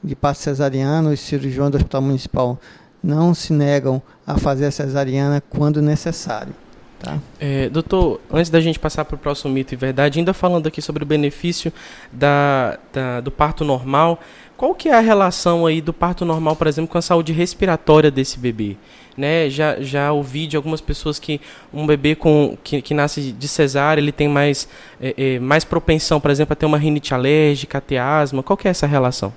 de 0.01 0.15
parto 0.15 0.39
cesariano. 0.39 1.11
Os 1.11 1.19
cirurgiões 1.19 1.71
do 1.71 1.77
Hospital 1.77 2.01
Municipal 2.01 2.59
não 3.03 3.33
se 3.33 3.51
negam 3.51 4.01
a 4.25 4.37
fazer 4.37 4.65
a 4.67 4.71
cesariana 4.71 5.43
quando 5.49 5.81
necessário. 5.81 6.55
Tá? 6.97 7.19
É, 7.39 7.69
doutor, 7.69 8.21
antes 8.31 8.49
da 8.49 8.61
gente 8.61 8.79
passar 8.79 9.03
para 9.03 9.15
o 9.15 9.19
próximo 9.19 9.53
mito 9.53 9.73
e 9.73 9.77
verdade, 9.77 10.17
ainda 10.17 10.33
falando 10.33 10.67
aqui 10.67 10.81
sobre 10.81 11.03
o 11.03 11.05
benefício 11.05 11.73
da, 12.11 12.79
da, 12.93 13.19
do 13.19 13.29
parto 13.29 13.65
normal, 13.65 14.19
qual 14.55 14.73
que 14.73 14.87
é 14.87 14.93
a 14.93 15.01
relação 15.01 15.65
aí 15.65 15.81
do 15.81 15.91
parto 15.91 16.23
normal, 16.23 16.55
por 16.55 16.67
exemplo, 16.67 16.89
com 16.89 16.97
a 16.97 17.01
saúde 17.01 17.33
respiratória 17.33 18.09
desse 18.09 18.39
bebê? 18.39 18.77
Né? 19.17 19.49
Já, 19.49 19.79
já 19.79 20.11
ouvi 20.11 20.45
de 20.45 20.57
algumas 20.57 20.81
pessoas 20.81 21.19
que 21.19 21.39
um 21.73 21.87
bebê 21.87 22.15
com, 22.15 22.57
que, 22.63 22.81
que 22.81 22.93
nasce 22.93 23.31
de 23.31 23.47
cesárea 23.47 24.01
ele 24.01 24.11
tem 24.11 24.27
mais, 24.27 24.67
é, 24.99 25.35
é, 25.35 25.39
mais 25.39 25.63
propensão, 25.63 26.19
por 26.19 26.29
exemplo, 26.29 26.51
a 26.51 26.55
ter 26.55 26.65
uma 26.65 26.77
rinite 26.77 27.13
alérgica, 27.13 27.77
a 27.77 27.81
ter 27.81 27.97
asma. 27.97 28.43
Qual 28.43 28.57
que 28.57 28.67
é 28.67 28.71
essa 28.71 28.85
relação? 28.85 29.31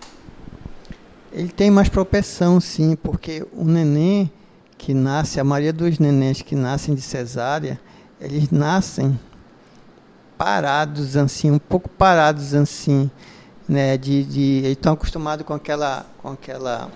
Ele 1.33 1.49
tem 1.49 1.71
mais 1.71 1.89
propensão, 1.89 2.61
sim, 2.61 2.97
porque 2.97 3.47
o 3.53 3.65
neném 3.65 4.31
que 4.77 4.95
nasce, 4.95 5.39
a 5.39 5.45
maioria 5.45 5.73
dos 5.73 5.99
nenéns 5.99 6.41
que 6.41 6.55
nascem 6.55 6.95
de 6.95 7.03
cesárea, 7.03 7.79
eles 8.21 8.51
nascem 8.51 9.19
parados 10.39 11.17
assim, 11.17 11.51
um 11.51 11.59
pouco 11.59 11.89
parados 11.89 12.55
assim, 12.55 13.11
né, 13.69 13.99
de, 13.99 14.25
de 14.25 14.59
eles 14.59 14.73
estão 14.73 14.95
acostumados 14.95 15.45
com 15.45 15.53
aquela 15.53 16.07
com 16.23 16.29
aquela 16.29 16.89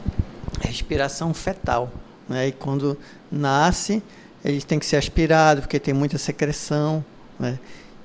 respiração 0.61 1.35
fetal. 1.35 1.91
Né? 2.29 2.49
E 2.49 2.53
quando 2.53 2.97
nasce, 3.31 4.03
eles 4.45 4.65
têm 4.65 4.79
que 4.79 4.87
ser 4.87 4.97
aspirados, 4.97 5.63
porque 5.65 5.79
tem 5.79 5.95
muita 5.95 6.19
secreção. 6.19 7.05
Né? 7.39 7.59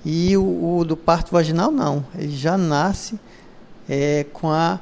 E 0.06 0.36
o, 0.38 0.78
o, 0.78 0.86
do 0.86 0.96
parto 0.96 1.32
vaginal, 1.32 1.72
não. 1.72 2.06
Ele 2.18 2.36
já 2.36 2.58
nasce 2.58 3.20
é, 3.90 4.26
com 4.34 4.50
a, 4.50 4.80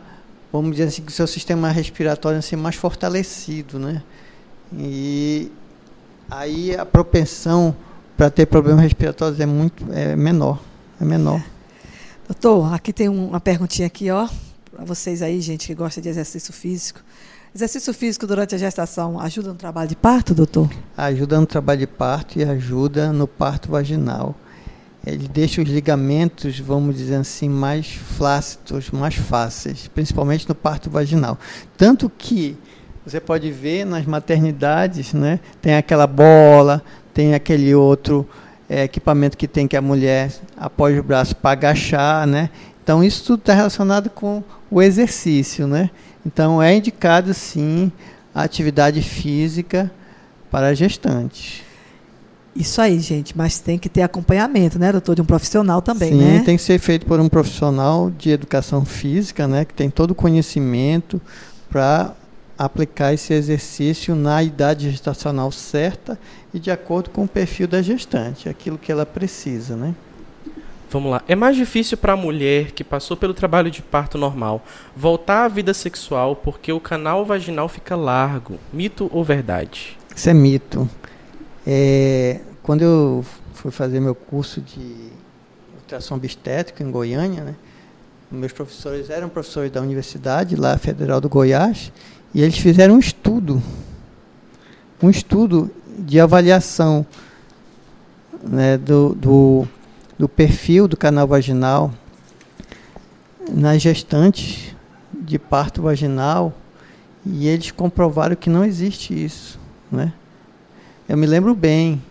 vamos 0.52 0.72
dizer 0.72 0.90
assim, 0.90 1.02
com 1.02 1.10
o 1.10 1.12
seu 1.12 1.28
sistema 1.28 1.70
respiratório 1.70 2.40
assim, 2.40 2.56
mais 2.56 2.76
fortalecido. 2.76 3.80
Né? 3.80 4.04
E 4.74 5.52
aí 6.30 6.76
a 6.76 6.86
propensão 6.86 7.76
para 8.18 8.30
ter 8.30 8.46
problemas 8.46 8.84
respiratórios 8.84 9.40
é 9.40 9.46
muito 9.46 9.86
é 9.92 10.16
menor. 10.16 10.62
É 11.00 11.06
menor. 11.06 11.44
Doutor, 12.28 12.74
aqui 12.74 12.92
tem 12.92 13.08
uma 13.08 13.40
perguntinha 13.40 13.88
aqui, 13.88 14.10
ó, 14.10 14.28
para 14.72 14.84
vocês 14.84 15.22
aí, 15.22 15.40
gente 15.42 15.68
que 15.68 15.76
gosta 15.76 16.02
de 16.02 16.10
exercício 16.10 16.52
físico. 16.52 17.02
Exercício 17.56 17.94
físico 17.94 18.28
durante 18.28 18.54
a 18.54 18.58
gestação 18.58 19.18
ajuda 19.18 19.48
no 19.48 19.56
trabalho 19.56 19.88
de 19.88 19.96
parto, 19.96 20.36
doutor? 20.36 20.70
Ajuda 20.98 21.40
no 21.40 21.46
trabalho 21.46 21.80
de 21.80 21.88
parto 21.88 22.38
e 22.38 22.44
ajuda 22.44 23.14
no 23.14 23.30
parto 23.30 23.72
vaginal. 23.72 24.36
Ele 25.08 25.26
deixa 25.26 25.62
os 25.62 25.70
ligamentos, 25.70 26.60
vamos 26.60 26.98
dizer 26.98 27.16
assim, 27.16 27.48
mais 27.48 27.94
flácidos, 27.94 28.92
mais 28.92 29.16
fáceis, 29.16 29.88
principalmente 29.88 30.50
no 30.50 30.54
parto 30.54 30.90
vaginal. 30.90 31.40
Tanto 31.78 32.10
que 32.10 32.58
você 33.06 33.22
pode 33.22 33.50
ver 33.54 33.86
nas 33.86 34.06
maternidades, 34.06 35.14
né? 35.14 35.40
Tem 35.62 35.78
aquela 35.78 36.08
bola, 36.08 36.84
tem 37.14 37.34
aquele 37.34 37.74
outro 37.74 38.28
é, 38.68 38.84
equipamento 38.84 39.38
que 39.38 39.48
tem 39.48 39.66
que 39.66 39.78
a 39.78 39.82
mulher 39.82 40.30
apoia 40.58 41.00
o 41.00 41.04
braço 41.04 41.34
para 41.34 41.52
agachar, 41.52 42.28
né? 42.28 42.50
Então 42.84 43.02
isso 43.02 43.24
tudo 43.24 43.40
está 43.40 43.54
relacionado 43.54 44.10
com 44.10 44.44
o 44.70 44.82
exercício, 44.82 45.66
né? 45.66 45.90
Então, 46.26 46.62
é 46.62 46.76
indicado, 46.76 47.34
sim, 47.34 47.92
a 48.34 48.44
atividade 48.44 49.02
física 49.02 49.92
para 50.50 50.74
gestantes. 50.74 51.64
Isso 52.56 52.80
aí, 52.80 53.00
gente, 53.00 53.38
mas 53.38 53.60
tem 53.60 53.78
que 53.78 53.90
ter 53.90 54.02
acompanhamento, 54.02 54.80
né, 54.80 54.92
doutor, 54.92 55.14
de 55.16 55.22
um 55.22 55.26
profissional 55.26 55.82
também, 55.82 56.12
Sim, 56.12 56.18
né? 56.18 56.44
tem 56.46 56.56
que 56.56 56.64
ser 56.64 56.80
feito 56.80 57.06
por 57.06 57.20
um 57.20 57.28
profissional 57.28 58.10
de 58.10 58.30
educação 58.30 58.86
física, 58.86 59.46
né, 59.46 59.66
que 59.66 59.74
tem 59.74 59.90
todo 59.90 60.12
o 60.12 60.16
conhecimento 60.16 61.22
para 61.70 62.14
aplicar 62.58 63.14
esse 63.14 63.34
exercício 63.34 64.16
na 64.16 64.42
idade 64.42 64.90
gestacional 64.90 65.52
certa 65.52 66.18
e 66.54 66.60
de 66.60 66.72
acordo 66.72 67.10
com 67.10 67.26
o 67.26 67.28
perfil 67.28 67.68
da 67.68 67.82
gestante, 67.82 68.48
aquilo 68.48 68.78
que 68.78 68.90
ela 68.90 69.06
precisa, 69.06 69.76
né? 69.76 69.94
Vamos 70.96 71.12
lá. 71.12 71.22
É 71.28 71.36
mais 71.36 71.58
difícil 71.58 71.98
para 71.98 72.14
a 72.14 72.16
mulher 72.16 72.72
que 72.72 72.82
passou 72.82 73.18
pelo 73.18 73.34
trabalho 73.34 73.70
de 73.70 73.82
parto 73.82 74.18
normal 74.18 74.64
voltar 74.96 75.44
à 75.44 75.48
vida 75.50 75.74
sexual 75.74 76.38
porque 76.38 76.72
o 76.72 76.80
canal 76.80 77.26
vaginal 77.26 77.68
fica 77.68 77.98
largo. 77.98 78.58
Mito 78.72 79.10
ou 79.12 79.22
verdade? 79.22 79.98
Isso 80.16 80.30
é 80.30 80.34
mito. 80.34 80.90
É, 81.68 82.40
quando 82.64 82.84
eu 82.84 83.26
fui 83.56 83.72
fazer 83.72 84.00
meu 84.00 84.16
curso 84.16 84.62
de 84.62 85.10
ultrassom 85.82 86.16
obstétrico 86.16 86.82
em 86.82 86.90
Goiânia, 86.90 87.44
né, 87.44 87.56
meus 88.32 88.54
professores 88.54 89.10
eram 89.10 89.28
professores 89.28 89.70
da 89.70 89.82
universidade, 89.82 90.56
lá 90.56 90.78
Federal 90.78 91.20
do 91.20 91.28
Goiás, 91.28 91.92
e 92.34 92.42
eles 92.42 92.58
fizeram 92.58 92.96
um 92.96 93.00
estudo, 93.00 93.62
um 95.04 95.10
estudo 95.10 95.70
de 96.00 96.22
avaliação 96.22 97.06
né, 98.42 98.78
do, 98.78 99.14
do 99.14 99.68
do 100.18 100.30
perfil 100.30 100.88
do 100.88 100.96
canal 100.96 101.28
vaginal 101.28 101.94
nas 103.52 103.82
gestantes 103.82 104.76
de 105.14 105.38
parto 105.38 105.82
vaginal 105.82 106.54
E 107.26 107.48
eles 107.48 107.72
comprovaram 107.72 108.36
que 108.36 108.50
não 108.50 108.64
existe 108.64 109.14
isso. 109.14 109.60
Né? 109.92 110.14
Eu 111.10 111.18
me 111.18 111.26
lembro 111.26 111.56
bem 111.56 112.02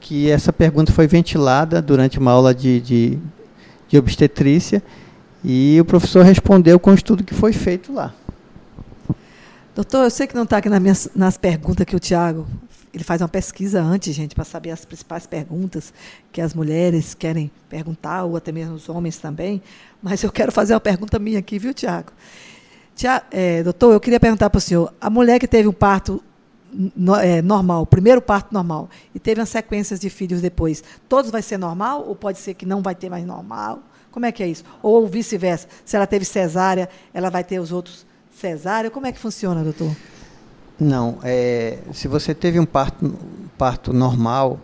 que 0.00 0.30
essa 0.30 0.52
pergunta 0.52 0.92
foi 0.92 1.06
ventilada 1.06 1.82
durante 1.82 2.18
uma 2.18 2.32
aula 2.32 2.54
de, 2.54 2.80
de, 2.80 3.18
de 3.88 3.98
obstetrícia 3.98 4.82
e 5.44 5.78
o 5.80 5.84
professor 5.84 6.24
respondeu 6.24 6.78
com 6.80 6.90
o 6.90 6.94
estudo 6.94 7.22
que 7.22 7.34
foi 7.34 7.52
feito 7.52 7.92
lá. 7.92 8.14
Doutor, 9.74 10.04
eu 10.04 10.10
sei 10.10 10.26
que 10.26 10.34
não 10.34 10.42
está 10.42 10.56
aqui 10.56 10.68
nas, 10.68 10.80
minhas, 10.80 11.10
nas 11.14 11.36
perguntas 11.36 11.86
que 11.86 11.94
o 11.94 12.00
Tiago 12.00 12.46
ele 12.98 13.04
faz 13.04 13.22
uma 13.22 13.28
pesquisa 13.28 13.80
antes, 13.80 14.12
gente, 14.14 14.34
para 14.34 14.44
saber 14.44 14.72
as 14.72 14.84
principais 14.84 15.24
perguntas 15.24 15.92
que 16.32 16.40
as 16.40 16.52
mulheres 16.52 17.14
querem 17.14 17.48
perguntar, 17.68 18.24
ou 18.24 18.36
até 18.36 18.50
mesmo 18.50 18.74
os 18.74 18.88
homens 18.88 19.18
também. 19.18 19.62
Mas 20.02 20.24
eu 20.24 20.32
quero 20.32 20.50
fazer 20.50 20.74
uma 20.74 20.80
pergunta 20.80 21.16
minha 21.18 21.38
aqui, 21.38 21.60
viu, 21.60 21.72
Tiago? 21.72 22.10
Tia, 22.96 23.22
é, 23.30 23.62
doutor, 23.62 23.92
eu 23.92 24.00
queria 24.00 24.18
perguntar 24.18 24.50
para 24.50 24.58
o 24.58 24.60
senhor: 24.60 24.92
a 25.00 25.08
mulher 25.08 25.38
que 25.38 25.46
teve 25.46 25.68
um 25.68 25.72
parto 25.72 26.20
no, 26.72 27.14
é, 27.14 27.40
normal, 27.40 27.86
primeiro 27.86 28.20
parto 28.20 28.52
normal, 28.52 28.90
e 29.14 29.20
teve 29.20 29.40
as 29.40 29.48
sequências 29.48 30.00
de 30.00 30.10
filhos 30.10 30.40
depois, 30.40 30.82
todos 31.08 31.30
vai 31.30 31.40
ser 31.40 31.56
normal 31.56 32.04
ou 32.04 32.16
pode 32.16 32.38
ser 32.38 32.54
que 32.54 32.66
não 32.66 32.82
vai 32.82 32.96
ter 32.96 33.08
mais 33.08 33.24
normal? 33.24 33.80
Como 34.10 34.26
é 34.26 34.32
que 34.32 34.42
é 34.42 34.48
isso? 34.48 34.64
Ou 34.82 35.06
vice-versa, 35.06 35.68
se 35.84 35.94
ela 35.94 36.06
teve 36.06 36.24
cesárea, 36.24 36.88
ela 37.14 37.30
vai 37.30 37.44
ter 37.44 37.60
os 37.60 37.70
outros 37.70 38.04
cesárea? 38.34 38.90
Como 38.90 39.06
é 39.06 39.12
que 39.12 39.20
funciona, 39.20 39.62
doutor? 39.62 39.94
Não, 40.80 41.18
é, 41.24 41.78
se 41.92 42.06
você 42.06 42.32
teve 42.32 42.60
um 42.60 42.64
parto, 42.64 43.18
parto 43.56 43.92
normal, 43.92 44.60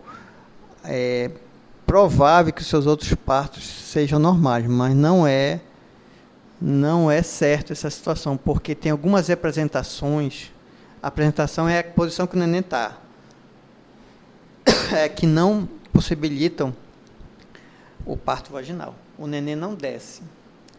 é 0.83 1.29
provável 1.85 2.53
que 2.53 2.61
os 2.61 2.67
seus 2.67 2.85
outros 2.85 3.13
partos 3.13 3.65
sejam 3.65 4.17
normais, 4.17 4.65
mas 4.65 4.95
não 4.95 5.27
é 5.27 5.59
não 6.59 7.11
é 7.11 7.21
certo 7.21 7.73
essa 7.73 7.89
situação, 7.89 8.37
porque 8.37 8.73
tem 8.73 8.91
algumas 8.91 9.27
representações. 9.27 10.51
A 11.03 11.09
apresentação 11.09 11.67
é 11.67 11.79
a 11.79 11.83
posição 11.83 12.25
que 12.25 12.35
o 12.35 12.39
neném 12.39 12.61
está, 12.61 12.97
é, 14.95 15.09
que 15.09 15.27
não 15.27 15.67
possibilitam 15.91 16.73
o 18.05 18.15
parto 18.15 18.53
vaginal. 18.53 18.95
O 19.17 19.27
neném 19.27 19.55
não 19.55 19.75
desce, 19.75 20.23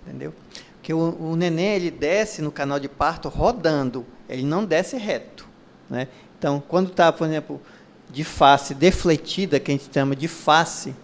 entendeu? 0.03 0.33
Porque 0.73 0.95
o, 0.95 1.33
o 1.33 1.37
neném 1.37 1.75
ele 1.75 1.91
desce 1.91 2.41
no 2.41 2.51
canal 2.51 2.81
de 2.81 2.89
parto 2.89 3.29
rodando 3.29 4.07
ele 4.29 4.45
não 4.45 4.65
desce 4.65 4.97
reto. 4.97 5.47
Né? 5.89 6.09
Então, 6.39 6.63
quando 6.67 6.91
está, 6.91 7.13
por 7.13 7.27
exemplo, 7.27 7.61
de 8.11 8.25
face 8.25 8.75
defletida, 8.75 9.59
que 9.59 9.71
a 9.71 9.75
gente 9.75 9.89
chama 9.93 10.15
de 10.15 10.29
face, 10.29 10.95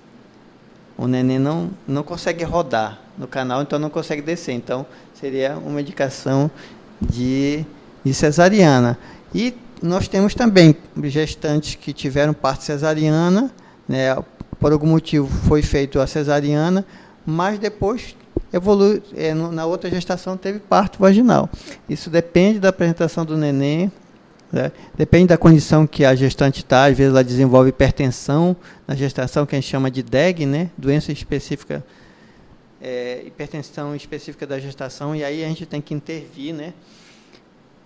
o 0.96 1.06
neném 1.06 1.38
não, 1.38 1.70
não 1.86 2.02
consegue 2.02 2.44
rodar 2.44 3.00
no 3.16 3.26
canal, 3.26 3.62
então 3.62 3.78
não 3.78 3.90
consegue 3.90 4.22
descer. 4.22 4.52
Então, 4.52 4.86
seria 5.14 5.56
uma 5.56 5.80
indicação 5.80 6.50
de, 7.00 7.64
de 8.04 8.12
cesariana. 8.14 8.98
E 9.34 9.54
nós 9.82 10.06
temos 10.06 10.34
também 10.34 10.76
gestantes 11.04 11.74
que 11.74 11.92
tiveram 11.92 12.32
parte 12.32 12.64
cesariana, 12.64 13.50
né, 13.88 14.16
por 14.60 14.72
algum 14.72 14.86
motivo 14.86 15.26
foi 15.48 15.60
feito 15.60 15.98
a 15.98 16.06
cesariana, 16.06 16.86
mas 17.26 17.58
depois 17.58 18.14
evolui, 18.52 19.02
é, 19.16 19.32
na 19.34 19.64
outra 19.64 19.88
gestação 19.88 20.36
teve 20.36 20.58
parto 20.58 20.98
vaginal. 20.98 21.48
Isso 21.88 22.10
depende 22.10 22.60
da 22.60 22.68
apresentação 22.68 23.24
do 23.24 23.36
neném, 23.36 23.90
né? 24.52 24.70
depende 24.94 25.28
da 25.28 25.38
condição 25.38 25.86
que 25.86 26.04
a 26.04 26.14
gestante 26.14 26.60
está. 26.60 26.84
Às 26.84 26.96
vezes 26.96 27.12
ela 27.12 27.24
desenvolve 27.24 27.70
hipertensão 27.70 28.54
na 28.86 28.94
gestação, 28.94 29.46
que 29.46 29.56
a 29.56 29.60
gente 29.60 29.70
chama 29.70 29.90
de 29.90 30.02
DEG, 30.02 30.44
né? 30.44 30.70
doença 30.76 31.10
específica, 31.10 31.84
é, 32.80 33.22
hipertensão 33.26 33.96
específica 33.96 34.46
da 34.46 34.58
gestação, 34.58 35.16
e 35.16 35.24
aí 35.24 35.42
a 35.42 35.48
gente 35.48 35.64
tem 35.64 35.80
que 35.80 35.94
intervir 35.94 36.54
né? 36.54 36.74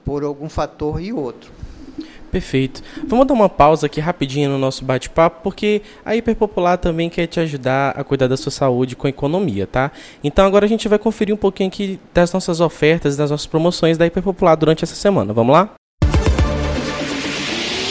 por 0.04 0.24
algum 0.24 0.48
fator 0.48 1.00
e 1.00 1.12
outro. 1.12 1.52
Perfeito. 2.36 2.82
Vamos 3.06 3.26
dar 3.26 3.32
uma 3.32 3.48
pausa 3.48 3.86
aqui 3.86 3.98
rapidinho 3.98 4.50
no 4.50 4.58
nosso 4.58 4.84
bate-papo, 4.84 5.40
porque 5.42 5.80
a 6.04 6.14
Hiperpopular 6.14 6.76
também 6.76 7.08
quer 7.08 7.26
te 7.26 7.40
ajudar 7.40 7.94
a 7.98 8.04
cuidar 8.04 8.26
da 8.26 8.36
sua 8.36 8.52
saúde 8.52 8.94
com 8.94 9.08
economia, 9.08 9.66
tá? 9.66 9.90
Então 10.22 10.44
agora 10.44 10.66
a 10.66 10.68
gente 10.68 10.86
vai 10.86 10.98
conferir 10.98 11.34
um 11.34 11.38
pouquinho 11.38 11.68
aqui 11.68 11.98
das 12.12 12.30
nossas 12.34 12.60
ofertas, 12.60 13.16
das 13.16 13.30
nossas 13.30 13.46
promoções 13.46 13.96
da 13.96 14.04
Hiperpopular 14.04 14.54
durante 14.54 14.84
essa 14.84 14.94
semana. 14.94 15.32
Vamos 15.32 15.54
lá? 15.54 15.70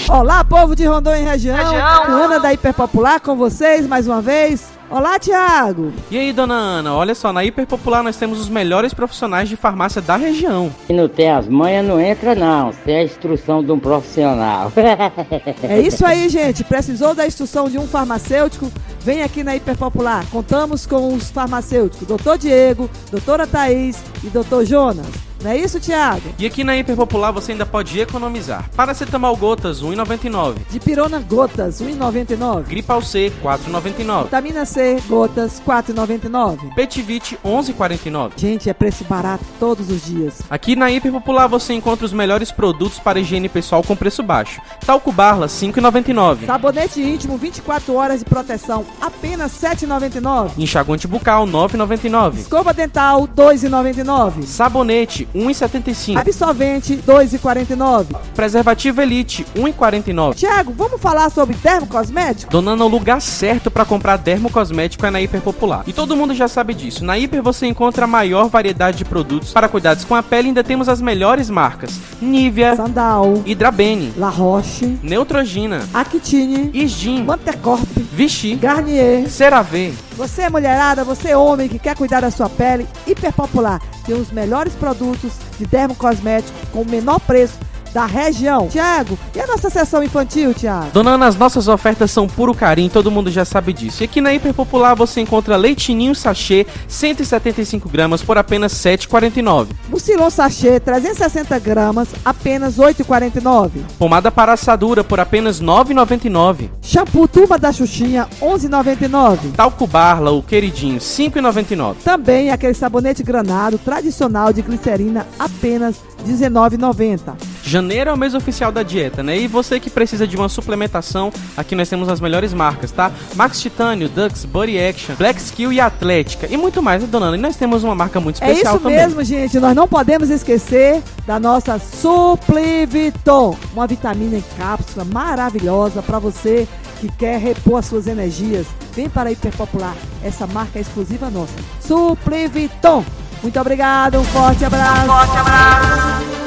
Olá, 0.07 0.43
povo 0.43 0.75
de 0.75 0.85
Rondônia 0.85 1.21
e 1.21 1.23
região. 1.23 1.57
região. 1.57 2.03
Ana 2.07 2.39
da 2.39 2.53
Hiperpopular 2.53 3.19
com 3.19 3.35
vocês 3.35 3.87
mais 3.87 4.05
uma 4.05 4.21
vez. 4.21 4.74
Olá, 4.89 5.17
Tiago! 5.17 5.91
E 6.11 6.17
aí, 6.17 6.31
dona 6.31 6.53
Ana, 6.53 6.93
olha 6.93 7.15
só, 7.15 7.33
na 7.33 7.43
Hiperpopular 7.43 8.03
nós 8.03 8.17
temos 8.17 8.39
os 8.39 8.47
melhores 8.47 8.93
profissionais 8.93 9.49
de 9.49 9.55
farmácia 9.55 9.99
da 9.99 10.15
região. 10.15 10.71
Se 10.85 10.93
não 10.93 11.07
tem 11.07 11.31
as 11.31 11.47
manhas, 11.47 11.85
não 11.85 11.99
entra 11.99 12.35
não, 12.35 12.71
sem 12.71 12.95
a 12.95 13.03
instrução 13.03 13.63
de 13.63 13.71
um 13.71 13.79
profissional. 13.79 14.71
é 15.63 15.81
isso 15.81 16.05
aí, 16.05 16.29
gente. 16.29 16.63
Precisou 16.63 17.15
da 17.15 17.25
instrução 17.25 17.67
de 17.67 17.79
um 17.79 17.87
farmacêutico? 17.87 18.71
Vem 18.99 19.23
aqui 19.23 19.43
na 19.43 19.55
Hiperpopular. 19.55 20.25
Contamos 20.27 20.85
com 20.85 21.13
os 21.13 21.31
farmacêuticos 21.31 22.07
Doutor 22.07 22.37
Diego, 22.37 22.89
doutora 23.09 23.47
Thaís 23.47 24.03
e 24.23 24.27
doutor 24.27 24.65
Jonas. 24.65 25.34
Não 25.45 25.51
é 25.51 25.57
isso, 25.57 25.79
Thiago? 25.79 26.33
E 26.39 26.45
aqui 26.47 26.63
na 26.63 26.75
Hiper 26.75 26.95
Popular 26.95 27.29
você 27.29 27.51
ainda 27.51 27.67
pode 27.67 27.99
economizar. 27.99 28.67
Paracetamol 28.75 29.37
gotas, 29.37 29.79
1,99. 29.79 30.55
Dipirona 30.71 31.19
gotas, 31.19 31.79
1,99. 31.79 32.63
Gripal 32.63 32.99
C, 32.99 33.31
4,99. 33.43 34.23
Vitamina 34.23 34.65
C 34.65 34.99
gotas, 35.07 35.61
4,99. 35.63 36.73
Petivite, 36.73 37.37
11,49. 37.45 38.31
Gente, 38.35 38.71
é 38.71 38.73
preço 38.73 39.03
barato 39.03 39.45
todos 39.59 39.91
os 39.91 40.03
dias. 40.03 40.41
Aqui 40.49 40.75
na 40.75 40.89
Hiper 40.89 41.11
Popular 41.11 41.45
você 41.45 41.75
encontra 41.75 42.07
os 42.07 42.11
melhores 42.11 42.51
produtos 42.51 42.97
para 42.97 43.19
higiene 43.19 43.47
pessoal 43.47 43.83
com 43.83 43.95
preço 43.95 44.23
baixo. 44.23 44.59
Talco 44.83 45.11
Barla, 45.11 45.45
5,99. 45.45 46.47
Sabonete 46.47 47.03
íntimo, 47.03 47.37
24 47.37 47.93
horas 47.93 48.17
de 48.21 48.25
proteção, 48.25 48.83
apenas 48.99 49.51
7,99. 49.51 50.53
Enxaguante 50.57 51.07
bucal, 51.07 51.45
9,99. 51.45 52.39
Escova 52.39 52.73
dental, 52.73 53.27
2,99. 53.27 54.41
Sabonete, 54.41 55.27
1,75. 55.35 56.17
Absorvente, 56.17 56.95
2,49. 57.05 58.07
Preservativo 58.33 59.01
Elite, 59.01 59.45
1,49. 59.55 60.35
Tiago, 60.35 60.73
vamos 60.75 61.01
falar 61.01 61.29
sobre 61.29 61.55
dermocosmético? 61.55 62.51
Donando 62.51 62.85
o 62.85 62.87
lugar 62.87 63.21
certo 63.21 63.69
para 63.69 63.85
comprar 63.85 64.17
dermocosmético 64.17 65.05
é 65.05 65.11
na 65.11 65.21
Hiper 65.21 65.41
Popular. 65.41 65.83
E 65.85 65.93
todo 65.93 66.15
mundo 66.15 66.33
já 66.33 66.47
sabe 66.47 66.73
disso. 66.73 67.03
Na 67.03 67.17
Hiper 67.17 67.43
você 67.43 67.67
encontra 67.67 68.05
a 68.05 68.07
maior 68.07 68.47
variedade 68.49 68.97
de 68.97 69.05
produtos 69.05 69.51
para 69.51 69.67
cuidados 69.67 70.05
com 70.05 70.15
a 70.15 70.23
pele. 70.23 70.47
Ainda 70.47 70.63
temos 70.63 70.87
as 70.87 71.01
melhores 71.01 71.49
marcas: 71.49 71.99
Nivea, 72.21 72.75
Sandal, 72.75 73.41
Hidrabene, 73.45 74.13
La 74.15 74.29
Roche, 74.29 74.97
Neutrogena, 75.03 75.81
Actine, 75.93 76.69
Isgin, 76.73 77.23
Mantecorp, 77.23 77.85
Vichy, 78.11 78.55
Garnier, 78.55 79.29
CeraVe. 79.29 79.93
Você 80.15 80.49
mulherada, 80.49 81.03
você 81.03 81.35
homem 81.35 81.67
que 81.67 81.77
quer 81.77 81.95
cuidar 81.95 82.21
da 82.21 82.31
sua 82.31 82.49
pele, 82.49 82.87
Hiper 83.05 83.33
Popular 83.33 83.81
tem 84.05 84.15
os 84.15 84.31
melhores 84.31 84.73
produtos 84.73 85.33
de 85.57 85.65
dermocosméticos 85.65 86.69
com 86.71 86.81
o 86.81 86.89
menor 86.89 87.19
preço 87.19 87.57
da 87.95 88.05
região. 88.05 88.67
Tiago, 88.67 89.17
e 89.33 89.39
a 89.39 89.47
nossa 89.47 89.69
sessão 89.69 90.03
infantil, 90.03 90.53
Tiago? 90.53 90.91
Dona 90.91 91.11
Ana, 91.11 91.27
as 91.27 91.37
nossas 91.37 91.69
ofertas 91.69 92.11
são 92.11 92.27
puro 92.27 92.53
carinho, 92.53 92.89
todo 92.89 93.09
mundo 93.09 93.31
já 93.31 93.45
sabe 93.45 93.71
disso. 93.71 94.03
E 94.03 94.05
aqui 94.05 94.19
na 94.19 94.33
Hiper 94.33 94.53
Popular 94.53 94.93
você 94.95 95.21
encontra 95.21 95.55
leitinho 95.55 96.13
sachê 96.13 96.67
175 96.89 97.87
gramas 97.87 98.21
por 98.21 98.37
apenas 98.37 98.73
7,49. 98.73 99.67
Mucilon 99.87 100.29
sachê 100.29 100.77
360 100.77 101.57
gramas, 101.59 102.09
apenas 102.25 102.75
8,49. 102.77 103.69
Pomada 103.97 104.29
para 104.29 104.51
assadura 104.51 105.01
por 105.01 105.21
apenas 105.21 105.61
9,99. 105.61 106.69
Shampoo 106.81 107.29
Turma 107.29 107.57
da 107.57 107.71
Xuxinha 107.71 108.27
11,99. 108.41 109.53
Talco 109.55 109.87
Barla, 109.87 110.31
o 110.31 110.43
queridinho, 110.43 110.99
5,99. 110.99 111.95
Também 112.03 112.51
aquele 112.51 112.73
sabonete 112.73 113.23
granado 113.23 113.77
tradicional 113.77 114.51
de 114.51 114.61
glicerina 114.61 115.25
apenas 115.39 115.95
19,90. 116.27 117.54
Janeiro 117.65 118.11
é 118.11 118.13
o 118.13 118.17
mês 118.17 118.35
oficial 118.35 118.71
da 118.71 118.83
dieta, 118.83 119.23
né? 119.23 119.37
E 119.39 119.47
você 119.47 119.79
que 119.79 119.89
precisa 119.89 120.27
de 120.27 120.37
uma 120.37 120.47
suplementação, 120.47 121.33
aqui 121.57 121.75
nós 121.75 121.89
temos 121.89 122.07
as 122.07 122.19
melhores 122.19 122.53
marcas, 122.53 122.91
tá? 122.91 123.11
Max 123.33 123.59
Titânio, 123.59 124.07
Dux, 124.07 124.45
Body 124.45 124.79
Action, 124.79 125.15
Black 125.15 125.41
Skill 125.41 125.73
e 125.73 125.79
Atlética 125.79 126.47
e 126.49 126.55
muito 126.57 126.81
mais, 126.81 127.01
né, 127.01 127.07
dona 127.11 127.25
Ana? 127.27 127.37
E 127.37 127.41
nós 127.41 127.55
temos 127.55 127.83
uma 127.83 127.95
marca 127.95 128.19
muito 128.19 128.35
especial 128.35 128.77
também. 128.77 128.99
É 128.99 129.07
isso 129.07 129.15
mesmo, 129.15 129.23
gente. 129.23 129.59
Nós 129.59 129.75
não 129.75 129.87
podemos 129.87 130.29
esquecer 130.29 131.01
da 131.25 131.39
nossa 131.39 131.79
Supliviton, 131.79 133.57
uma 133.73 133.87
vitamina 133.87 134.37
em 134.37 134.43
cápsula 134.57 135.03
maravilhosa 135.03 136.03
para 136.03 136.19
você 136.19 136.67
que 137.01 137.11
quer 137.11 137.39
repor 137.39 137.79
as 137.79 137.87
suas 137.87 138.05
energias. 138.05 138.67
Vem 138.93 139.09
para 139.09 139.29
a 139.29 139.31
Hiperpopular, 139.31 139.95
essa 140.23 140.45
marca 140.45 140.77
é 140.77 140.81
exclusiva 140.81 141.31
nossa. 141.31 141.53
Supliviton. 141.81 143.03
Muito 143.41 143.59
obrigado, 143.59 144.19
um 144.19 144.23
forte 144.23 144.63
abraço. 144.63 145.03
Um 145.03 145.07
forte 145.07 145.37
abraço. 145.37 146.44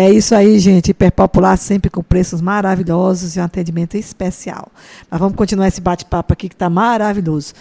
É 0.00 0.08
isso 0.08 0.32
aí, 0.32 0.60
gente. 0.60 0.92
Hiperpopular 0.92 1.58
sempre 1.58 1.90
com 1.90 2.04
preços 2.04 2.40
maravilhosos 2.40 3.34
e 3.34 3.40
um 3.40 3.42
atendimento 3.42 3.96
especial. 3.96 4.70
Mas 5.10 5.18
vamos 5.18 5.34
continuar 5.34 5.66
esse 5.66 5.80
bate-papo 5.80 6.32
aqui 6.32 6.48
que 6.48 6.54
está 6.54 6.70
maravilhoso. 6.70 7.52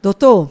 Doutor, 0.00 0.50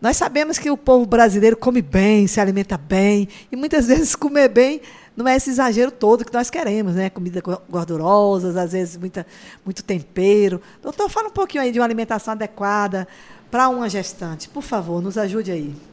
Nós 0.00 0.16
sabemos 0.16 0.58
que 0.58 0.70
o 0.70 0.76
povo 0.76 1.04
brasileiro 1.04 1.58
come 1.58 1.82
bem, 1.82 2.26
se 2.26 2.40
alimenta 2.40 2.78
bem, 2.78 3.28
e 3.52 3.54
muitas 3.54 3.84
vezes 3.88 4.16
comer 4.16 4.48
bem 4.48 4.80
não 5.14 5.28
é 5.28 5.36
esse 5.36 5.50
exagero 5.50 5.90
todo 5.90 6.24
que 6.24 6.32
nós 6.32 6.48
queremos, 6.48 6.94
né? 6.94 7.10
Comida 7.10 7.42
gordurosas, 7.68 8.56
às 8.56 8.72
vezes 8.72 8.96
muita, 8.96 9.26
muito 9.66 9.84
tempero. 9.84 10.58
Doutor, 10.82 11.10
fala 11.10 11.28
um 11.28 11.32
pouquinho 11.32 11.62
aí 11.62 11.70
de 11.70 11.78
uma 11.78 11.84
alimentação 11.84 12.32
adequada 12.32 13.06
para 13.50 13.68
uma 13.68 13.90
gestante. 13.90 14.48
Por 14.48 14.62
favor, 14.62 15.02
nos 15.02 15.18
ajude 15.18 15.52
aí. 15.52 15.91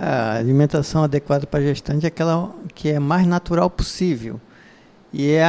A 0.00 0.36
alimentação 0.36 1.04
adequada 1.04 1.46
para 1.46 1.62
gestante 1.62 2.04
é 2.04 2.08
aquela 2.08 2.52
que 2.74 2.88
é 2.88 2.98
mais 2.98 3.26
natural 3.26 3.70
possível. 3.70 4.40
E 5.12 5.30
é 5.30 5.44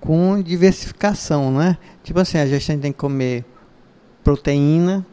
com 0.00 0.42
diversificação, 0.42 1.52
né? 1.52 1.78
Tipo 2.02 2.20
assim, 2.20 2.38
a 2.38 2.46
gestante 2.46 2.82
tem 2.82 2.92
que 2.92 2.98
comer 2.98 3.44
proteína, 4.24 5.06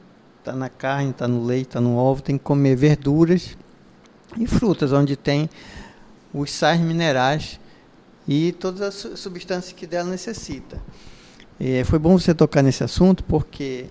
tá 0.43 0.53
na 0.53 0.70
carne, 0.70 1.14
tá 1.14 1.28
no 1.28 1.43
leite, 1.43 1.70
tá 1.70 1.82
no 1.82 1.97
ovo, 1.97 2.22
tem 2.22 2.38
que 2.38 2.43
comer 2.43 2.76
verduras 2.76 3.58
e 4.38 4.47
frutas, 4.47 4.91
onde 4.91 5.16
tem 5.16 5.49
os 6.34 6.51
sais 6.51 6.80
minerais 6.80 7.60
e 8.28 8.51
todas 8.53 8.82
as 8.82 9.20
substâncias 9.20 9.74
que 9.74 9.86
dela 9.86 10.10
necessita. 10.10 10.82
E 11.60 11.84
foi 11.84 11.99
bom 11.99 12.18
você 12.18 12.34
tocar 12.34 12.62
nesse 12.62 12.84
assunto 12.84 13.24
porque 13.24 13.86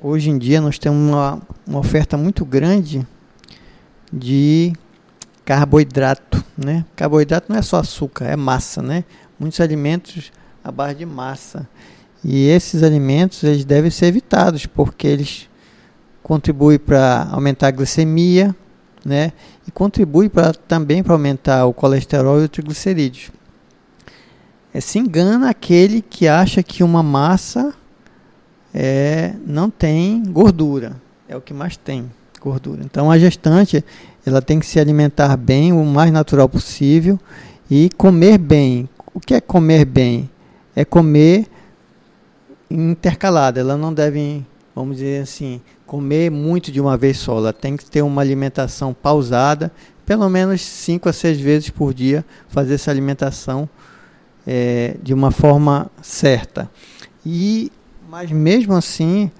hoje 0.00 0.30
em 0.30 0.38
dia 0.38 0.60
nós 0.60 0.78
temos 0.78 0.98
uma, 0.98 1.42
uma 1.66 1.78
oferta 1.78 2.16
muito 2.16 2.44
grande 2.44 3.06
de 4.12 4.72
carboidrato, 5.44 6.44
né? 6.56 6.84
Carboidrato 6.96 7.50
não 7.50 7.58
é 7.58 7.62
só 7.62 7.78
açúcar, 7.78 8.26
é 8.26 8.36
massa, 8.36 8.82
né? 8.82 9.04
Muitos 9.38 9.60
alimentos 9.60 10.32
à 10.62 10.70
base 10.70 10.96
de 10.96 11.06
massa. 11.06 11.68
E 12.24 12.46
esses 12.48 12.82
alimentos 12.82 13.42
eles 13.42 13.64
devem 13.64 13.90
ser 13.90 14.06
evitados 14.06 14.66
porque 14.66 15.06
eles 15.06 15.48
contribuem 16.22 16.78
para 16.78 17.28
aumentar 17.30 17.68
a 17.68 17.70
glicemia, 17.70 18.54
né? 19.04 19.32
E 19.66 19.70
contribui 19.70 20.28
para 20.28 20.52
também 20.52 21.02
para 21.02 21.14
aumentar 21.14 21.64
o 21.66 21.72
colesterol 21.72 22.40
e 22.40 22.44
o 22.44 22.48
triglicerídeos. 22.48 23.30
É, 24.72 24.80
se 24.80 24.98
engana 24.98 25.50
aquele 25.50 26.00
que 26.00 26.28
acha 26.28 26.62
que 26.62 26.84
uma 26.84 27.02
massa 27.02 27.74
é, 28.72 29.34
não 29.44 29.68
tem 29.68 30.22
gordura. 30.22 31.00
É 31.28 31.36
o 31.36 31.40
que 31.40 31.52
mais 31.52 31.76
tem 31.76 32.10
gordura. 32.40 32.82
Então 32.84 33.10
a 33.10 33.18
gestante 33.18 33.84
ela 34.24 34.42
tem 34.42 34.58
que 34.58 34.66
se 34.66 34.78
alimentar 34.78 35.36
bem, 35.36 35.72
o 35.72 35.84
mais 35.84 36.12
natural 36.12 36.48
possível 36.48 37.18
e 37.70 37.90
comer 37.96 38.38
bem. 38.38 38.88
O 39.14 39.20
que 39.20 39.34
é 39.34 39.40
comer 39.40 39.84
bem? 39.84 40.30
É 40.74 40.84
comer 40.84 41.46
intercalada. 42.70 43.60
Ela 43.60 43.76
não 43.76 43.92
deve, 43.92 44.44
vamos 44.74 44.96
dizer 44.96 45.22
assim, 45.22 45.60
comer 45.86 46.30
muito 46.30 46.70
de 46.70 46.80
uma 46.80 46.96
vez 46.96 47.18
só. 47.18 47.38
Ela 47.38 47.52
tem 47.52 47.76
que 47.76 47.84
ter 47.84 48.02
uma 48.02 48.22
alimentação 48.22 48.94
pausada, 48.94 49.72
pelo 50.06 50.28
menos 50.28 50.60
5 50.62 51.08
a 51.08 51.12
6 51.12 51.40
vezes 51.40 51.70
por 51.70 51.94
dia, 51.94 52.24
fazer 52.48 52.74
essa 52.74 52.90
alimentação 52.90 53.68
é, 54.46 54.96
de 55.02 55.14
uma 55.14 55.30
forma 55.30 55.90
certa. 56.02 56.70
E, 57.24 57.70
mas 58.08 58.30
mesmo 58.30 58.74
assim, 58.74 59.30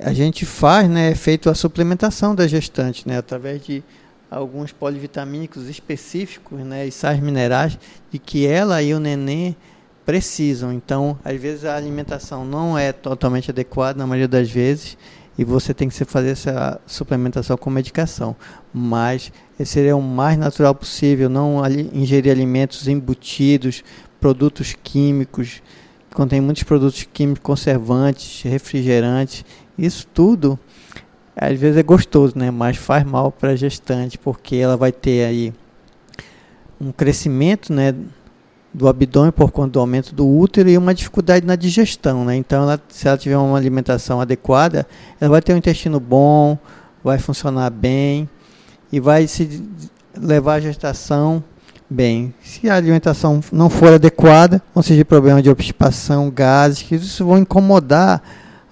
a 0.00 0.12
gente 0.12 0.44
faz, 0.44 0.88
né, 0.88 1.10
é 1.10 1.14
feito 1.14 1.48
a 1.48 1.54
suplementação 1.54 2.34
da 2.34 2.46
gestante, 2.46 3.06
né, 3.06 3.18
através 3.18 3.64
de 3.64 3.82
alguns 4.30 4.72
polivitamínicos 4.72 5.68
específicos, 5.68 6.58
né, 6.60 6.86
e 6.86 6.90
sais 6.90 7.20
minerais, 7.20 7.78
de 8.10 8.18
que 8.18 8.46
ela 8.46 8.82
e 8.82 8.92
o 8.92 8.98
neném 8.98 9.56
precisam. 10.04 10.72
Então, 10.72 11.18
às 11.24 11.40
vezes 11.40 11.64
a 11.64 11.76
alimentação 11.76 12.44
não 12.44 12.76
é 12.76 12.92
totalmente 12.92 13.50
adequada, 13.50 13.98
na 13.98 14.06
maioria 14.06 14.28
das 14.28 14.50
vezes, 14.50 14.98
e 15.36 15.44
você 15.44 15.74
tem 15.74 15.88
que 15.88 16.04
fazer 16.04 16.30
essa 16.30 16.80
suplementação 16.86 17.56
com 17.56 17.70
medicação. 17.70 18.36
Mas 18.72 19.32
seria 19.64 19.96
o 19.96 20.02
mais 20.02 20.38
natural 20.38 20.74
possível, 20.74 21.28
não 21.28 21.60
ingerir 21.92 22.30
alimentos 22.30 22.86
embutidos, 22.86 23.82
produtos 24.20 24.74
químicos, 24.80 25.62
que 26.08 26.14
contém 26.14 26.40
muitos 26.40 26.62
produtos 26.62 27.02
químicos 27.12 27.42
conservantes, 27.42 28.42
refrigerantes. 28.42 29.44
Isso 29.76 30.06
tudo 30.12 30.58
às 31.36 31.58
vezes 31.58 31.76
é 31.76 31.82
gostoso, 31.82 32.34
né? 32.36 32.50
Mas 32.50 32.76
faz 32.76 33.04
mal 33.04 33.32
para 33.32 33.50
a 33.50 33.56
gestante, 33.56 34.18
porque 34.18 34.56
ela 34.56 34.76
vai 34.76 34.92
ter 34.92 35.26
aí 35.26 35.52
um 36.80 36.92
crescimento, 36.92 37.72
né? 37.72 37.94
do 38.74 38.88
abdômen 38.88 39.30
por 39.30 39.52
conta 39.52 39.70
do 39.70 39.78
aumento 39.78 40.12
do 40.12 40.28
útero 40.28 40.68
e 40.68 40.76
uma 40.76 40.92
dificuldade 40.92 41.46
na 41.46 41.54
digestão, 41.54 42.24
né? 42.24 42.34
Então, 42.34 42.64
ela, 42.64 42.80
se 42.88 43.06
ela 43.06 43.16
tiver 43.16 43.36
uma 43.36 43.56
alimentação 43.56 44.20
adequada, 44.20 44.84
ela 45.20 45.30
vai 45.30 45.40
ter 45.40 45.54
um 45.54 45.56
intestino 45.56 46.00
bom, 46.00 46.58
vai 47.02 47.18
funcionar 47.18 47.70
bem 47.70 48.28
e 48.90 48.98
vai 48.98 49.28
se 49.28 49.62
levar 50.18 50.54
a 50.54 50.60
gestação 50.60 51.42
bem. 51.88 52.34
Se 52.40 52.68
a 52.68 52.74
alimentação 52.74 53.40
não 53.52 53.70
for 53.70 53.92
adequada, 53.92 54.60
vão 54.74 54.82
surgir 54.82 55.04
problemas 55.04 55.44
de 55.44 55.50
obstipação, 55.50 56.28
gases, 56.28 56.82
que 56.82 56.96
isso 56.96 57.24
vão 57.24 57.38
incomodar 57.38 58.20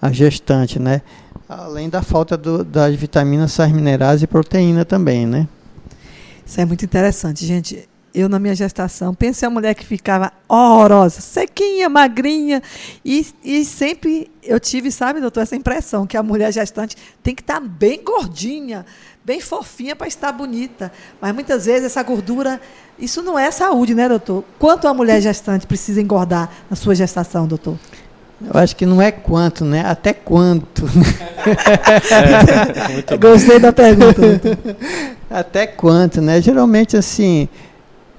a 0.03 0.11
gestante, 0.11 0.81
né? 0.81 1.01
Além 1.49 1.89
da 1.89 2.03
falta 2.03 2.37
do, 2.37 2.65
das 2.65 2.95
vitaminas, 2.97 3.53
sais 3.53 3.71
minerais 3.73 4.23
e 4.23 4.27
proteína 4.27 4.85
também, 4.85 5.25
né? 5.25 5.47
Isso 6.45 6.61
é 6.61 6.65
muito 6.65 6.85
interessante, 6.85 7.47
gente 7.47 7.89
eu 8.15 8.29
na 8.29 8.39
minha 8.39 8.55
gestação, 8.55 9.15
pensei 9.15 9.47
a 9.47 9.51
mulher 9.51 9.75
que 9.75 9.85
ficava 9.85 10.33
horrorosa, 10.49 11.21
sequinha, 11.21 11.89
magrinha, 11.89 12.63
e, 13.05 13.27
e 13.43 13.65
sempre 13.65 14.31
eu 14.43 14.61
tive, 14.61 14.91
sabe, 14.91 15.21
doutor, 15.21 15.41
essa 15.41 15.57
impressão 15.57 16.07
que 16.07 16.17
a 16.17 16.23
mulher 16.23 16.53
gestante 16.53 16.97
tem 17.23 17.35
que 17.35 17.43
estar 17.43 17.61
tá 17.61 17.61
bem 17.61 18.03
gordinha, 18.03 18.85
bem 19.25 19.41
fofinha 19.41 19.97
para 19.97 20.07
estar 20.07 20.33
bonita. 20.33 20.93
Mas 21.21 21.35
muitas 21.35 21.67
vezes 21.67 21.85
essa 21.85 22.03
gordura, 22.03 22.61
isso 22.99 23.23
não 23.23 23.39
é 23.39 23.51
saúde, 23.51 23.95
né, 23.95 24.09
doutor? 24.09 24.45
Quanto 24.59 24.87
a 24.87 24.95
mulher 24.95 25.21
gestante 25.21 25.67
precisa 25.67 26.01
engordar 26.01 26.51
na 26.69 26.77
sua 26.77 26.95
gestação, 26.95 27.47
doutor? 27.47 27.79
Eu 28.45 28.61
acho 28.61 28.74
que 28.76 28.86
não 28.86 29.01
é 29.01 29.11
quanto, 29.11 29.64
né? 29.64 29.82
Até 29.84 30.12
quanto. 30.12 30.84
É, 33.11 33.16
Gostei 33.18 33.59
da 33.59 33.72
pergunta. 33.72 34.22
Até 35.30 35.66
quanto, 35.66 36.20
né? 36.20 36.40
Geralmente, 36.40 36.97
assim, 36.97 37.49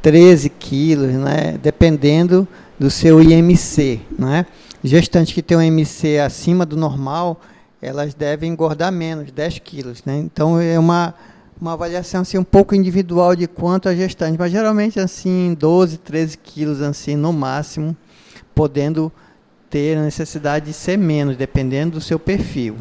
13 0.03 0.49
quilos, 0.49 1.13
né? 1.13 1.57
dependendo 1.63 2.45
do 2.77 2.91
seu 2.91 3.21
IMC. 3.21 4.01
Né? 4.19 4.45
Gestantes 4.83 5.33
que 5.33 5.41
têm 5.41 5.55
um 5.55 5.61
IMC 5.61 6.19
acima 6.19 6.65
do 6.65 6.75
normal, 6.75 7.39
elas 7.81 8.13
devem 8.13 8.51
engordar 8.51 8.91
menos, 8.91 9.31
10 9.31 9.59
quilos. 9.59 10.03
Né? 10.03 10.17
Então 10.17 10.59
é 10.59 10.77
uma, 10.77 11.15
uma 11.59 11.73
avaliação 11.73 12.21
assim, 12.21 12.37
um 12.37 12.43
pouco 12.43 12.75
individual 12.75 13.33
de 13.33 13.47
quanto 13.47 13.87
a 13.87 13.95
gestante, 13.95 14.37
mas 14.37 14.51
geralmente 14.51 14.99
assim 14.99 15.55
12, 15.57 15.99
13 15.99 16.37
quilos 16.37 16.81
assim, 16.81 17.15
no 17.15 17.31
máximo, 17.31 17.95
podendo 18.53 19.09
ter 19.73 19.97
a 19.97 20.03
necessidade 20.03 20.67
de 20.67 20.73
ser 20.73 20.99
menos, 20.99 21.35
dependendo 21.35 21.93
do 21.93 22.01
seu 22.01 22.19
perfil. 22.19 22.77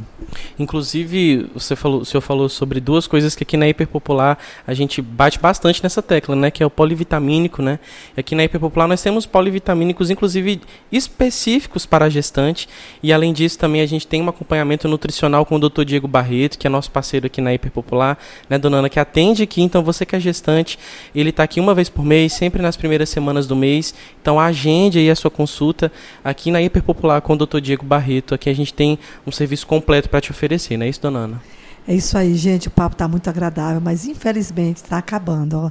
Inclusive, 0.58 1.48
você 1.54 1.74
falou, 1.74 2.02
o 2.02 2.04
senhor 2.04 2.20
falou 2.20 2.50
sobre 2.50 2.80
duas 2.80 3.06
coisas 3.06 3.34
que 3.34 3.44
aqui 3.44 3.56
na 3.56 3.66
Hiperpopular 3.66 4.36
a 4.66 4.74
gente 4.74 5.00
bate 5.00 5.38
bastante 5.38 5.82
nessa 5.82 6.02
tecla, 6.02 6.36
né? 6.36 6.50
Que 6.50 6.62
é 6.62 6.66
o 6.66 6.70
polivitamínico, 6.70 7.62
né? 7.62 7.78
Aqui 8.14 8.34
na 8.34 8.44
Hiperpopular 8.44 8.86
nós 8.86 9.00
temos 9.00 9.24
polivitamínicos, 9.24 10.10
inclusive 10.10 10.60
específicos 10.90 11.86
para 11.86 12.04
a 12.04 12.08
gestante. 12.10 12.68
E 13.02 13.10
além 13.10 13.32
disso, 13.32 13.58
também 13.58 13.80
a 13.80 13.86
gente 13.86 14.06
tem 14.06 14.20
um 14.20 14.28
acompanhamento 14.28 14.86
nutricional 14.86 15.46
com 15.46 15.56
o 15.56 15.58
Dr. 15.58 15.84
Diego 15.84 16.06
Barreto, 16.06 16.58
que 16.58 16.66
é 16.66 16.70
nosso 16.70 16.90
parceiro 16.90 17.24
aqui 17.26 17.40
na 17.40 17.54
Hiperpopular, 17.54 18.18
né, 18.50 18.58
dona 18.58 18.78
Ana, 18.78 18.90
que 18.90 19.00
atende 19.00 19.42
aqui. 19.42 19.62
Então, 19.62 19.82
você 19.82 20.04
que 20.04 20.14
é 20.14 20.20
gestante, 20.20 20.78
ele 21.14 21.30
está 21.30 21.42
aqui 21.42 21.58
uma 21.58 21.74
vez 21.74 21.88
por 21.88 22.04
mês, 22.04 22.34
sempre 22.34 22.60
nas 22.60 22.76
primeiras 22.76 23.08
semanas 23.08 23.46
do 23.46 23.56
mês. 23.56 23.94
Então, 24.20 24.38
agende 24.38 24.98
aí 24.98 25.10
a 25.10 25.16
sua 25.16 25.30
consulta 25.30 25.90
aqui 26.22 26.50
na 26.50 26.60
Hiperpopular 26.60 26.81
Popular 26.82 27.20
com 27.20 27.34
o 27.34 27.36
Dr. 27.36 27.60
Diego 27.60 27.84
Barreto. 27.84 28.34
Aqui 28.34 28.50
a 28.50 28.54
gente 28.54 28.74
tem 28.74 28.98
um 29.26 29.32
serviço 29.32 29.66
completo 29.66 30.08
para 30.08 30.20
te 30.20 30.30
oferecer, 30.30 30.76
não 30.76 30.86
é 30.86 30.88
isso, 30.88 31.00
dona 31.00 31.20
Ana? 31.20 31.42
É 31.86 31.94
isso 31.94 32.16
aí, 32.16 32.34
gente. 32.34 32.68
O 32.68 32.70
papo 32.70 32.94
está 32.94 33.08
muito 33.08 33.28
agradável, 33.28 33.80
mas 33.80 34.06
infelizmente 34.06 34.76
está 34.76 34.98
acabando. 34.98 35.58
Ó. 35.58 35.70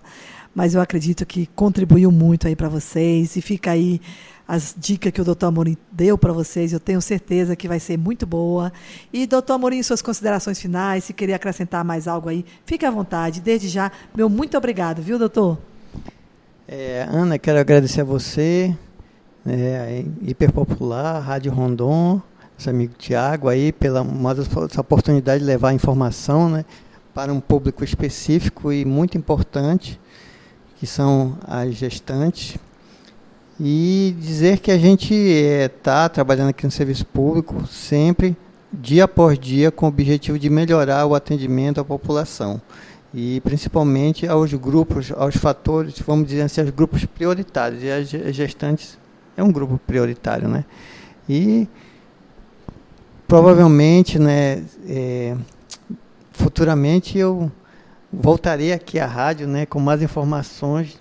Mas 0.54 0.74
eu 0.74 0.82
acredito 0.82 1.26
que 1.26 1.46
contribuiu 1.56 2.12
muito 2.12 2.48
aí 2.48 2.56
para 2.56 2.68
vocês. 2.68 3.36
E 3.36 3.42
fica 3.42 3.72
aí 3.72 4.02
as 4.48 4.76
dicas 4.78 5.14
que 5.14 5.22
o 5.22 5.24
doutor 5.24 5.48
Amorim 5.48 5.78
deu 5.90 6.18
para 6.18 6.34
vocês. 6.34 6.74
Eu 6.74 6.80
tenho 6.80 7.02
certeza 7.02 7.56
que 7.56 7.68
vai 7.68 7.80
ser 7.80 7.98
muito 7.98 8.26
boa. 8.26 8.74
E, 9.14 9.26
doutor 9.26 9.54
Amorim, 9.54 9.82
suas 9.82 10.02
considerações 10.02 10.60
finais, 10.60 11.06
se 11.06 11.14
queria 11.14 11.38
acrescentar 11.38 11.86
mais 11.86 12.08
algo 12.08 12.28
aí, 12.28 12.46
fique 12.66 12.86
à 12.86 12.92
vontade. 12.92 13.40
Desde 13.40 13.70
já, 13.70 13.90
meu 14.14 14.30
muito 14.30 14.58
obrigado, 14.58 15.02
viu, 15.02 15.18
doutor? 15.18 15.58
É, 16.68 17.08
Ana, 17.10 17.40
quero 17.40 17.60
agradecer 17.60 18.02
a 18.02 18.04
você 18.04 18.76
é, 19.46 20.04
hiperpopular, 20.22 21.22
Rádio 21.22 21.52
Rondon, 21.52 22.22
nosso 22.54 22.70
amigo 22.70 22.94
Tiago 22.98 23.50
aí, 23.50 23.72
pela 23.72 24.02
uma 24.02 24.32
essa 24.34 24.82
oportunidade 24.82 25.40
de 25.40 25.46
levar 25.46 25.74
informação 25.74 26.50
né, 26.50 26.66
para 27.14 27.34
um 27.34 27.40
público 27.40 27.84
específico 27.84 28.72
e 28.72 28.86
muito 28.86 29.18
importante, 29.18 30.00
que 30.78 30.86
são 30.86 31.38
as 31.48 31.74
gestantes. 31.74 32.58
E 33.60 34.16
dizer 34.20 34.60
que 34.60 34.72
a 34.72 34.78
gente 34.78 35.14
está 35.14 36.06
é, 36.06 36.10
trabalhando 36.10 36.50
aqui 36.50 36.66
no 36.66 36.72
serviço 36.72 37.06
público 37.06 37.68
sempre 37.68 38.36
dia 38.74 39.04
após 39.04 39.38
dia 39.38 39.70
com 39.70 39.86
o 39.86 39.90
objetivo 39.90 40.40
de 40.40 40.50
melhorar 40.50 41.06
o 41.06 41.14
atendimento 41.14 41.82
à 41.82 41.84
população 41.84 42.62
e 43.14 43.42
principalmente 43.42 44.26
aos 44.26 44.54
grupos, 44.54 45.12
aos 45.12 45.36
fatores, 45.36 45.96
vamos 46.00 46.28
dizer 46.28 46.44
assim, 46.44 46.62
aos 46.62 46.70
grupos 46.70 47.04
prioritários. 47.06 47.84
E 47.84 47.92
as 47.92 48.08
gestantes 48.36 48.98
é 49.42 49.44
um 49.44 49.52
grupo 49.52 49.80
prioritário, 49.86 50.48
né? 50.48 50.64
E 51.28 51.68
provavelmente, 53.28 54.20
né, 54.20 54.64
é, 54.88 55.36
futuramente 56.32 57.18
eu 57.18 57.52
voltarei 58.12 58.74
aqui 58.74 59.00
à 59.00 59.06
rádio, 59.06 59.48
né, 59.48 59.66
com 59.66 59.80
mais 59.80 60.02
informações 60.02 61.00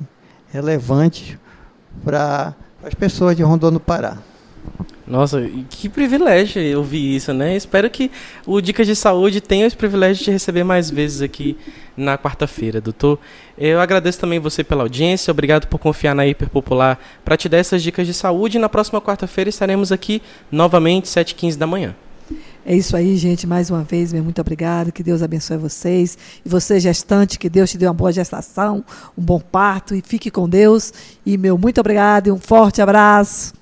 relevantes 0.52 1.36
para 2.04 2.54
as 2.84 2.94
pessoas 2.94 3.36
de 3.36 3.42
Rondônia 3.42 3.78
do 3.78 3.80
Pará. 3.80 4.18
Nossa, 5.06 5.42
que 5.68 5.88
privilégio 5.88 6.78
ouvir 6.78 7.16
isso, 7.16 7.32
né? 7.32 7.56
Espero 7.56 7.90
que 7.90 8.12
o 8.46 8.60
Dicas 8.60 8.86
de 8.86 8.94
Saúde 8.94 9.40
tenha 9.40 9.66
esse 9.66 9.76
privilégio 9.76 10.24
de 10.24 10.30
receber 10.30 10.62
mais 10.62 10.88
vezes 10.88 11.20
aqui 11.20 11.56
na 11.96 12.16
quarta-feira, 12.16 12.80
doutor. 12.80 13.18
Eu 13.58 13.80
agradeço 13.80 14.20
também 14.20 14.38
você 14.38 14.62
pela 14.62 14.82
audiência, 14.82 15.32
obrigado 15.32 15.66
por 15.66 15.78
confiar 15.78 16.14
na 16.14 16.26
Hiperpopular 16.26 16.96
para 17.24 17.36
te 17.36 17.48
dar 17.48 17.58
essas 17.58 17.82
dicas 17.82 18.06
de 18.06 18.14
saúde. 18.14 18.56
Na 18.58 18.68
próxima 18.68 19.00
quarta-feira 19.00 19.50
estaremos 19.50 19.90
aqui 19.90 20.22
novamente, 20.50 21.08
7h15 21.08 21.56
da 21.56 21.66
manhã. 21.66 21.96
É 22.64 22.76
isso 22.76 22.96
aí, 22.96 23.16
gente. 23.16 23.46
Mais 23.46 23.68
uma 23.68 23.82
vez, 23.82 24.12
meu 24.12 24.22
muito 24.22 24.40
obrigado. 24.40 24.92
Que 24.92 25.02
Deus 25.02 25.22
abençoe 25.22 25.56
vocês. 25.56 26.16
E 26.44 26.48
você, 26.48 26.78
gestante, 26.78 27.38
que 27.38 27.48
Deus 27.48 27.70
te 27.70 27.78
dê 27.78 27.86
uma 27.86 27.94
boa 27.94 28.12
gestação, 28.12 28.84
um 29.18 29.22
bom 29.22 29.40
parto 29.40 29.94
e 29.94 30.02
fique 30.02 30.30
com 30.30 30.48
Deus. 30.48 30.92
E 31.26 31.36
meu 31.36 31.58
muito 31.58 31.80
obrigado 31.80 32.28
e 32.28 32.30
um 32.30 32.38
forte 32.38 32.80
abraço. 32.80 33.59